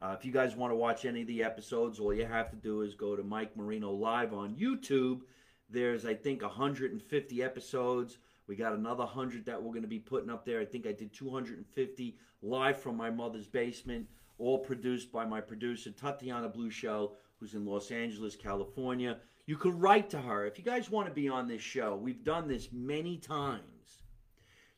Uh, 0.00 0.14
if 0.16 0.24
you 0.24 0.30
guys 0.30 0.54
want 0.54 0.70
to 0.70 0.76
watch 0.76 1.04
any 1.04 1.22
of 1.22 1.26
the 1.26 1.42
episodes, 1.42 1.98
all 1.98 2.14
you 2.14 2.26
have 2.26 2.48
to 2.50 2.56
do 2.56 2.82
is 2.82 2.94
go 2.94 3.16
to 3.16 3.24
Mike 3.24 3.56
Marino 3.56 3.90
Live 3.90 4.32
on 4.32 4.54
YouTube. 4.54 5.22
There's, 5.68 6.06
I 6.06 6.14
think, 6.14 6.42
150 6.42 7.42
episodes. 7.42 8.18
We 8.48 8.56
got 8.56 8.72
another 8.72 9.04
100 9.04 9.44
that 9.44 9.62
we're 9.62 9.72
going 9.72 9.82
to 9.82 9.88
be 9.88 9.98
putting 9.98 10.30
up 10.30 10.46
there. 10.46 10.58
I 10.58 10.64
think 10.64 10.86
I 10.86 10.92
did 10.92 11.12
250 11.12 12.16
live 12.40 12.80
from 12.80 12.96
my 12.96 13.10
mother's 13.10 13.46
basement, 13.46 14.08
all 14.38 14.58
produced 14.58 15.12
by 15.12 15.26
my 15.26 15.40
producer, 15.40 15.90
Tatiana 15.90 16.48
Blue 16.48 16.70
Show, 16.70 17.12
who's 17.38 17.54
in 17.54 17.66
Los 17.66 17.90
Angeles, 17.90 18.34
California. 18.34 19.18
You 19.44 19.58
could 19.58 19.80
write 19.80 20.08
to 20.10 20.20
her. 20.20 20.46
If 20.46 20.58
you 20.58 20.64
guys 20.64 20.90
want 20.90 21.08
to 21.08 21.14
be 21.14 21.28
on 21.28 21.46
this 21.46 21.60
show, 21.60 21.94
we've 21.94 22.24
done 22.24 22.48
this 22.48 22.70
many 22.72 23.18
times. 23.18 24.02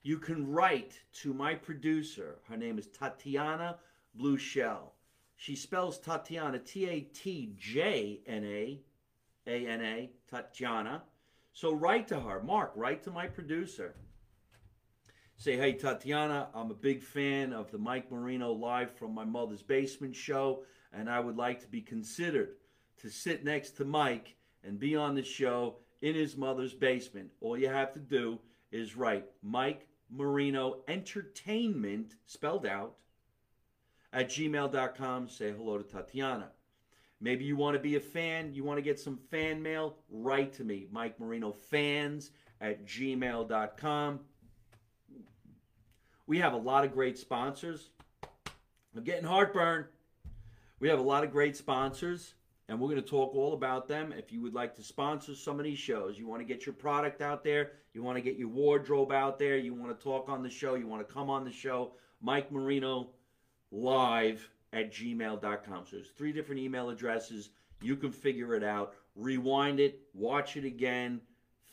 You 0.03 0.18
can 0.18 0.51
write 0.51 0.99
to 1.23 1.33
my 1.33 1.55
producer. 1.55 2.39
Her 2.49 2.57
name 2.57 2.79
is 2.79 2.89
Tatiana 2.89 3.79
Blue 4.14 4.37
Shell. 4.37 4.95
She 5.37 5.55
spells 5.55 5.99
Tatiana 5.99 6.59
T 6.59 6.89
A 6.89 7.01
T 7.01 7.53
J 7.57 8.21
N 8.27 8.45
A 8.45 8.81
A 9.47 9.66
N 9.66 9.81
A, 9.81 10.11
Tatiana. 10.29 11.03
So 11.53 11.73
write 11.73 12.09
to 12.09 12.21
her. 12.21 12.43
Mark, 12.43 12.73
write 12.75 13.03
to 13.05 13.11
my 13.11 13.27
producer. 13.27 13.95
Say, 15.37 15.57
hey, 15.57 15.73
Tatiana, 15.73 16.49
I'm 16.55 16.71
a 16.71 16.75
big 16.75 17.03
fan 17.03 17.53
of 17.53 17.71
the 17.71 17.79
Mike 17.79 18.13
Marino 18.13 18.53
Live 18.53 18.93
from 18.93 19.15
My 19.15 19.25
Mother's 19.25 19.63
Basement 19.63 20.15
show 20.15 20.65
and 20.93 21.09
I 21.09 21.21
would 21.21 21.37
like 21.37 21.61
to 21.61 21.69
be 21.69 21.81
considered 21.81 22.57
to 22.99 23.11
sit 23.11 23.45
next 23.45 23.77
to 23.77 23.85
Mike 23.85 24.37
and 24.65 24.79
be 24.79 24.97
on 24.97 25.15
the 25.15 25.23
show 25.23 25.77
in 26.03 26.15
his 26.15 26.37
mother's 26.37 26.75
basement. 26.75 27.31
All 27.41 27.57
you 27.57 27.69
have 27.69 27.93
to 27.95 28.01
do 28.01 28.39
is 28.73 28.97
write 28.97 29.27
Mike 29.43 29.87
Marino 30.11 30.83
Entertainment, 30.89 32.17
spelled 32.27 32.67
out, 32.67 32.97
at 34.13 34.29
gmail.com. 34.29 35.29
Say 35.29 35.53
hello 35.53 35.79
to 35.79 35.85
Tatiana. 35.85 36.51
Maybe 37.21 37.45
you 37.45 37.57
want 37.57 37.75
to 37.75 37.81
be 37.81 37.97
a 37.97 38.01
fan, 38.01 38.55
you 38.55 38.64
want 38.64 38.79
to 38.79 38.83
get 38.83 38.99
some 38.99 39.16
fan 39.31 39.62
mail, 39.62 39.97
write 40.09 40.55
to 40.55 40.64
me, 40.64 40.87
Mike 40.91 41.21
Marino 41.21 41.53
Fans 41.53 42.31
at 42.61 42.87
gmail.com. 42.87 44.21
We 46.27 46.39
have 46.39 46.53
a 46.55 46.59
lot 46.59 46.85
of 46.85 46.93
great 46.93 47.18
sponsors. 47.18 47.91
I'm 48.97 49.05
getting 49.05 49.25
heartburn. 49.25 49.87
We 50.79 50.89
have 50.89 50.99
a 50.99 51.03
lot 51.03 51.25
of 51.25 51.31
great 51.31 51.57
sponsors, 51.57 52.35
and 52.68 52.81
we're 52.81 52.89
going 52.89 53.03
to 53.03 53.09
talk 53.09 53.35
all 53.35 53.53
about 53.53 53.87
them. 53.87 54.14
If 54.16 54.33
you 54.33 54.41
would 54.41 54.55
like 54.55 54.75
to 54.77 54.83
sponsor 54.83 55.35
some 55.35 55.59
of 55.59 55.64
these 55.64 55.79
shows, 55.79 56.18
you 56.18 56.27
want 56.27 56.41
to 56.41 56.47
get 56.47 56.64
your 56.64 56.73
product 56.73 57.21
out 57.21 57.45
there, 57.45 57.73
you 57.93 58.03
want 58.03 58.16
to 58.16 58.23
get 58.23 58.37
your 58.37 58.49
wardrobe 58.49 59.12
out 59.12 59.39
there, 59.39 59.59
you 59.59 59.75
want 59.75 59.97
to 59.97 60.03
talk 60.03 60.31
on 60.31 60.43
the 60.43 60.49
show, 60.49 60.75
you 60.75 60.87
want 60.87 61.07
to 61.07 61.12
come 61.12 61.29
on 61.29 61.45
the 61.45 61.53
show, 61.53 61.93
Mike 62.23 62.51
Marino 62.51 63.11
live 63.71 64.49
at 64.73 64.93
gmail.com. 64.93 65.87
So 65.87 65.97
there's 65.97 66.11
three 66.11 66.33
different 66.33 66.61
email 66.61 66.91
addresses. 66.91 67.51
You 67.83 67.97
can 67.97 68.12
figure 68.12 68.55
it 68.55 68.62
out, 68.62 68.95
rewind 69.16 69.81
it, 69.81 70.01
watch 70.14 70.57
it 70.57 70.64
again, 70.64 71.21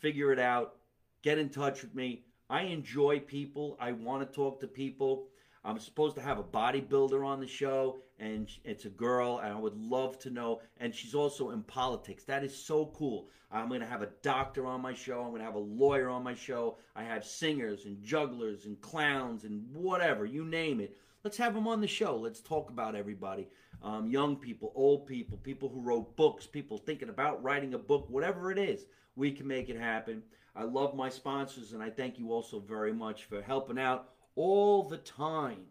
figure 0.00 0.32
it 0.32 0.38
out, 0.38 0.76
get 1.22 1.38
in 1.38 1.48
touch 1.48 1.82
with 1.82 1.94
me. 1.94 2.24
I 2.50 2.62
enjoy 2.62 3.20
people. 3.20 3.76
I 3.78 3.92
want 3.92 4.26
to 4.26 4.34
talk 4.34 4.60
to 4.60 4.66
people. 4.66 5.28
I'm 5.64 5.78
supposed 5.78 6.16
to 6.16 6.22
have 6.22 6.38
a 6.38 6.44
bodybuilder 6.44 7.26
on 7.26 7.40
the 7.40 7.46
show, 7.46 7.98
and 8.18 8.48
it's 8.64 8.86
a 8.86 8.90
girl, 8.90 9.38
and 9.38 9.52
I 9.52 9.58
would 9.58 9.76
love 9.76 10.18
to 10.20 10.30
know. 10.30 10.60
And 10.78 10.94
she's 10.94 11.14
also 11.14 11.50
in 11.50 11.62
politics. 11.62 12.24
That 12.24 12.42
is 12.42 12.56
so 12.56 12.86
cool. 12.96 13.28
I'm 13.50 13.68
going 13.68 13.80
to 13.80 13.86
have 13.86 14.02
a 14.02 14.10
doctor 14.22 14.66
on 14.66 14.80
my 14.80 14.94
show. 14.94 15.20
I'm 15.20 15.30
going 15.30 15.40
to 15.40 15.44
have 15.46 15.54
a 15.54 15.58
lawyer 15.58 16.08
on 16.08 16.22
my 16.22 16.34
show. 16.34 16.78
I 16.94 17.02
have 17.02 17.24
singers 17.24 17.86
and 17.86 18.02
jugglers 18.02 18.66
and 18.66 18.80
clowns 18.80 19.44
and 19.44 19.64
whatever, 19.74 20.24
you 20.24 20.44
name 20.44 20.80
it. 20.80 20.96
Let's 21.28 21.36
have 21.36 21.52
them 21.52 21.68
on 21.68 21.82
the 21.82 21.86
show. 21.86 22.16
Let's 22.16 22.40
talk 22.40 22.70
about 22.70 22.94
everybody. 22.94 23.48
Um, 23.82 24.08
young 24.08 24.36
people, 24.36 24.72
old 24.74 25.06
people, 25.06 25.36
people 25.36 25.68
who 25.68 25.82
wrote 25.82 26.16
books, 26.16 26.46
people 26.46 26.78
thinking 26.78 27.10
about 27.10 27.42
writing 27.42 27.74
a 27.74 27.78
book, 27.78 28.06
whatever 28.08 28.50
it 28.50 28.56
is, 28.56 28.86
we 29.14 29.30
can 29.30 29.46
make 29.46 29.68
it 29.68 29.78
happen. 29.78 30.22
I 30.56 30.62
love 30.62 30.94
my 30.94 31.10
sponsors, 31.10 31.74
and 31.74 31.82
I 31.82 31.90
thank 31.90 32.18
you 32.18 32.32
also 32.32 32.60
very 32.60 32.94
much 32.94 33.24
for 33.24 33.42
helping 33.42 33.78
out 33.78 34.08
all 34.36 34.84
the 34.84 34.96
time. 34.96 35.66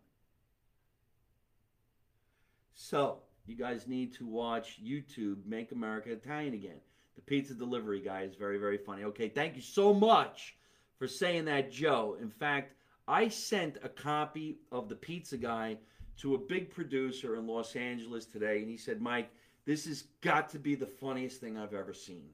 So, 2.75 3.23
you 3.47 3.55
guys 3.55 3.87
need 3.87 4.13
to 4.13 4.27
watch 4.27 4.79
YouTube 4.79 5.43
Make 5.43 5.71
America 5.71 6.11
Italian 6.11 6.53
Again. 6.53 6.81
The 7.15 7.23
pizza 7.23 7.55
delivery 7.55 8.01
guy 8.01 8.21
is 8.21 8.35
very, 8.35 8.59
very 8.59 8.77
funny. 8.77 9.05
Okay, 9.05 9.29
thank 9.29 9.55
you 9.55 9.63
so 9.63 9.91
much 9.91 10.55
for 10.99 11.07
saying 11.07 11.45
that, 11.45 11.71
Joe. 11.71 12.15
In 12.21 12.29
fact, 12.29 12.76
I 13.07 13.29
sent 13.29 13.77
a 13.83 13.89
copy 13.89 14.57
of 14.71 14.89
the 14.89 14.95
pizza 14.95 15.37
guy 15.37 15.77
to 16.17 16.35
a 16.35 16.39
big 16.39 16.69
producer 16.69 17.35
in 17.35 17.47
Los 17.47 17.75
Angeles 17.75 18.25
today, 18.25 18.59
and 18.59 18.69
he 18.69 18.77
said, 18.77 19.01
Mike, 19.01 19.29
this 19.65 19.85
has 19.85 20.03
got 20.21 20.49
to 20.49 20.59
be 20.59 20.75
the 20.75 20.85
funniest 20.85 21.39
thing 21.39 21.57
I've 21.57 21.73
ever 21.73 21.93
seen. 21.93 22.29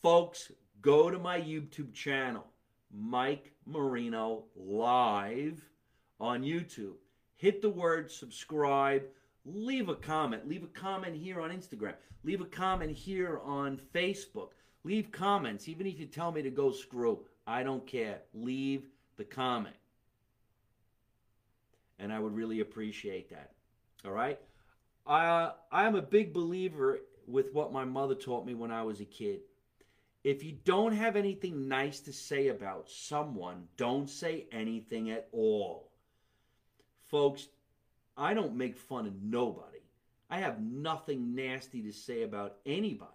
Folks, 0.00 0.50
go 0.80 1.10
to 1.10 1.18
my 1.18 1.40
YouTube 1.40 1.92
channel. 1.92 2.44
Mike 2.92 3.52
Marino 3.66 4.44
live 4.56 5.62
on 6.20 6.42
YouTube. 6.42 6.94
Hit 7.36 7.60
the 7.60 7.70
word 7.70 8.10
subscribe. 8.10 9.02
Leave 9.44 9.88
a 9.88 9.94
comment. 9.94 10.48
Leave 10.48 10.64
a 10.64 10.68
comment 10.68 11.14
here 11.14 11.40
on 11.40 11.50
Instagram. 11.50 11.94
Leave 12.24 12.40
a 12.40 12.46
comment 12.46 12.96
here 12.96 13.40
on 13.44 13.80
Facebook. 13.94 14.50
Leave 14.84 15.10
comments, 15.12 15.68
even 15.68 15.86
if 15.86 15.98
you 15.98 16.06
tell 16.06 16.32
me 16.32 16.42
to 16.42 16.50
go 16.50 16.70
screw. 16.70 17.24
I 17.46 17.62
don't 17.62 17.86
care. 17.86 18.20
Leave 18.34 18.88
the 19.18 19.24
comment. 19.24 19.76
And 21.98 22.12
I 22.12 22.18
would 22.18 22.34
really 22.34 22.60
appreciate 22.60 23.28
that. 23.30 23.50
All 24.04 24.12
right? 24.12 24.40
Uh, 25.06 25.50
I'm 25.70 25.96
a 25.96 26.02
big 26.02 26.32
believer 26.32 27.00
with 27.26 27.52
what 27.52 27.72
my 27.72 27.84
mother 27.84 28.14
taught 28.14 28.46
me 28.46 28.54
when 28.54 28.70
I 28.70 28.82
was 28.82 29.00
a 29.00 29.04
kid. 29.04 29.40
If 30.24 30.42
you 30.42 30.56
don't 30.64 30.92
have 30.92 31.16
anything 31.16 31.68
nice 31.68 32.00
to 32.00 32.12
say 32.12 32.48
about 32.48 32.88
someone, 32.88 33.64
don't 33.76 34.08
say 34.08 34.46
anything 34.52 35.10
at 35.10 35.28
all. 35.32 35.90
Folks, 37.06 37.48
I 38.16 38.34
don't 38.34 38.56
make 38.56 38.76
fun 38.76 39.06
of 39.06 39.22
nobody. 39.22 39.78
I 40.30 40.40
have 40.40 40.60
nothing 40.60 41.34
nasty 41.34 41.82
to 41.82 41.92
say 41.92 42.22
about 42.22 42.56
anybody. 42.66 43.12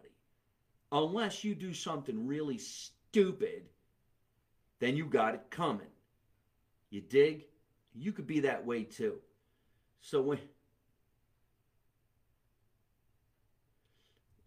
Unless 0.91 1.43
you 1.43 1.55
do 1.55 1.73
something 1.73 2.25
really 2.25 2.57
stupid, 2.57 3.63
then 4.79 4.95
you 4.95 5.05
got 5.05 5.35
it 5.35 5.49
coming. 5.49 5.92
You 6.93 7.01
dig? 7.01 7.45
You 7.95 8.11
could 8.11 8.27
be 8.27 8.41
that 8.41 8.63
way 8.67 8.83
too. 8.83 9.15
So 10.01 10.21
when 10.21 10.37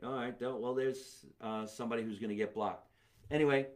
All 0.05 0.12
right. 0.12 0.32
Well, 0.40 0.72
there's 0.72 1.26
uh, 1.40 1.66
somebody 1.66 2.05
who's 2.05 2.20
going 2.20 2.30
to 2.30 2.36
get 2.36 2.55
blocked. 2.55 2.86
Anyway, 3.32 3.66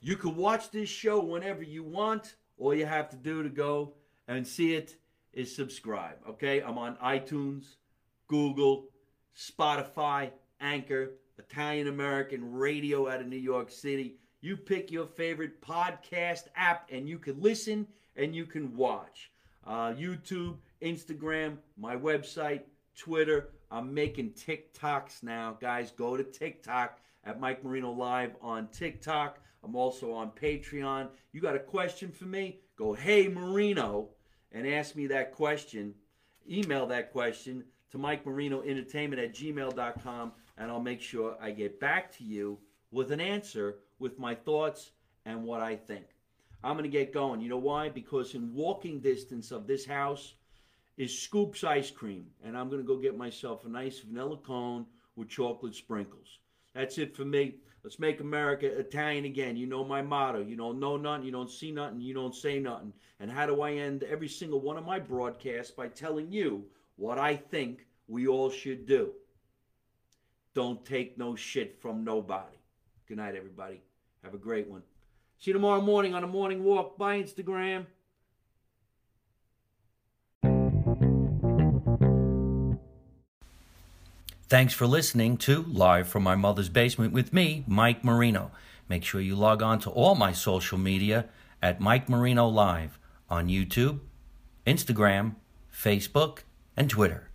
you 0.00 0.16
can 0.16 0.34
watch 0.36 0.70
this 0.70 0.88
show 0.88 1.22
whenever 1.22 1.62
you 1.62 1.82
want. 1.82 2.36
All 2.56 2.74
you 2.74 2.86
have 2.86 3.10
to 3.10 3.16
do 3.16 3.42
to 3.42 3.50
go 3.50 3.92
and 4.26 4.46
see 4.46 4.72
it 4.74 4.96
is 5.34 5.54
subscribe. 5.54 6.16
Okay? 6.26 6.62
I'm 6.62 6.78
on 6.78 6.96
iTunes, 6.96 7.74
Google, 8.26 8.86
Spotify, 9.36 10.30
Anchor, 10.62 11.10
Italian 11.38 11.88
American 11.88 12.54
Radio 12.54 13.06
out 13.06 13.20
of 13.20 13.26
New 13.26 13.36
York 13.36 13.70
City. 13.70 14.19
You 14.42 14.56
pick 14.56 14.90
your 14.90 15.06
favorite 15.06 15.60
podcast 15.60 16.44
app 16.56 16.88
and 16.90 17.06
you 17.06 17.18
can 17.18 17.40
listen 17.40 17.86
and 18.16 18.34
you 18.34 18.46
can 18.46 18.74
watch. 18.74 19.30
Uh, 19.66 19.92
YouTube, 19.92 20.56
Instagram, 20.80 21.58
my 21.76 21.94
website, 21.94 22.62
Twitter. 22.96 23.50
I'm 23.70 23.92
making 23.92 24.30
TikToks 24.30 25.22
now. 25.22 25.58
Guys, 25.60 25.90
go 25.90 26.16
to 26.16 26.24
TikTok 26.24 26.98
at 27.24 27.38
Mike 27.38 27.62
Marino 27.62 27.92
Live 27.92 28.34
on 28.40 28.68
TikTok. 28.68 29.40
I'm 29.62 29.76
also 29.76 30.12
on 30.12 30.30
Patreon. 30.30 31.08
You 31.32 31.42
got 31.42 31.54
a 31.54 31.60
question 31.60 32.10
for 32.10 32.24
me? 32.24 32.60
Go, 32.76 32.94
hey 32.94 33.28
Marino, 33.28 34.08
and 34.52 34.66
ask 34.66 34.96
me 34.96 35.06
that 35.08 35.32
question. 35.32 35.94
Email 36.50 36.86
that 36.86 37.12
question 37.12 37.64
to 37.90 37.98
Mike 37.98 38.24
Marino 38.24 38.62
Entertainment 38.62 39.20
at 39.20 39.34
gmail.com, 39.34 40.32
and 40.56 40.70
I'll 40.70 40.80
make 40.80 41.02
sure 41.02 41.36
I 41.40 41.50
get 41.50 41.78
back 41.78 42.10
to 42.16 42.24
you 42.24 42.58
with 42.90 43.12
an 43.12 43.20
answer 43.20 43.76
with 44.00 44.18
my 44.18 44.34
thoughts 44.34 44.90
and 45.24 45.44
what 45.44 45.60
I 45.60 45.76
think. 45.76 46.06
I'm 46.64 46.72
going 46.72 46.84
to 46.84 46.90
get 46.90 47.14
going. 47.14 47.40
You 47.40 47.48
know 47.48 47.58
why? 47.58 47.88
Because 47.88 48.34
in 48.34 48.52
walking 48.52 49.00
distance 49.00 49.52
of 49.52 49.66
this 49.66 49.86
house, 49.86 50.34
is 51.00 51.18
Scoops 51.18 51.64
ice 51.64 51.90
cream, 51.90 52.26
and 52.44 52.54
I'm 52.54 52.68
going 52.68 52.82
to 52.82 52.86
go 52.86 52.98
get 52.98 53.16
myself 53.16 53.64
a 53.64 53.70
nice 53.70 54.00
vanilla 54.00 54.36
cone 54.36 54.84
with 55.16 55.30
chocolate 55.30 55.74
sprinkles. 55.74 56.40
That's 56.74 56.98
it 56.98 57.16
for 57.16 57.24
me. 57.24 57.54
Let's 57.82 57.98
make 57.98 58.20
America 58.20 58.66
Italian 58.66 59.24
again. 59.24 59.56
You 59.56 59.66
know 59.66 59.82
my 59.82 60.02
motto. 60.02 60.42
You 60.44 60.56
don't 60.56 60.78
know 60.78 60.98
nothing, 60.98 61.24
you 61.24 61.32
don't 61.32 61.50
see 61.50 61.72
nothing, 61.72 62.02
you 62.02 62.12
don't 62.12 62.34
say 62.34 62.58
nothing. 62.58 62.92
And 63.18 63.30
how 63.30 63.46
do 63.46 63.62
I 63.62 63.72
end 63.72 64.02
every 64.02 64.28
single 64.28 64.60
one 64.60 64.76
of 64.76 64.84
my 64.84 64.98
broadcasts? 64.98 65.70
By 65.72 65.88
telling 65.88 66.30
you 66.30 66.66
what 66.96 67.18
I 67.18 67.34
think 67.34 67.86
we 68.06 68.26
all 68.26 68.50
should 68.50 68.84
do. 68.84 69.12
Don't 70.54 70.84
take 70.84 71.16
no 71.16 71.34
shit 71.34 71.80
from 71.80 72.04
nobody. 72.04 72.58
Good 73.08 73.16
night, 73.16 73.36
everybody. 73.36 73.80
Have 74.22 74.34
a 74.34 74.38
great 74.38 74.68
one. 74.68 74.82
See 75.38 75.50
you 75.50 75.54
tomorrow 75.54 75.80
morning 75.80 76.14
on 76.14 76.22
a 76.22 76.26
morning 76.26 76.62
walk. 76.62 76.98
Bye, 76.98 77.22
Instagram. 77.22 77.86
Thanks 84.48 84.74
for 84.74 84.86
listening 84.86 85.36
to 85.38 85.62
Live 85.62 86.08
from 86.08 86.24
My 86.24 86.34
Mother's 86.34 86.68
Basement 86.68 87.12
with 87.12 87.32
me, 87.32 87.64
Mike 87.68 88.04
Marino. 88.04 88.50
Make 88.88 89.04
sure 89.04 89.20
you 89.20 89.36
log 89.36 89.62
on 89.62 89.78
to 89.80 89.90
all 89.90 90.16
my 90.16 90.32
social 90.32 90.76
media 90.76 91.26
at 91.62 91.80
Mike 91.80 92.08
Marino 92.08 92.48
Live 92.48 92.98
on 93.28 93.46
YouTube, 93.46 94.00
Instagram, 94.66 95.36
Facebook, 95.72 96.40
and 96.76 96.90
Twitter. 96.90 97.29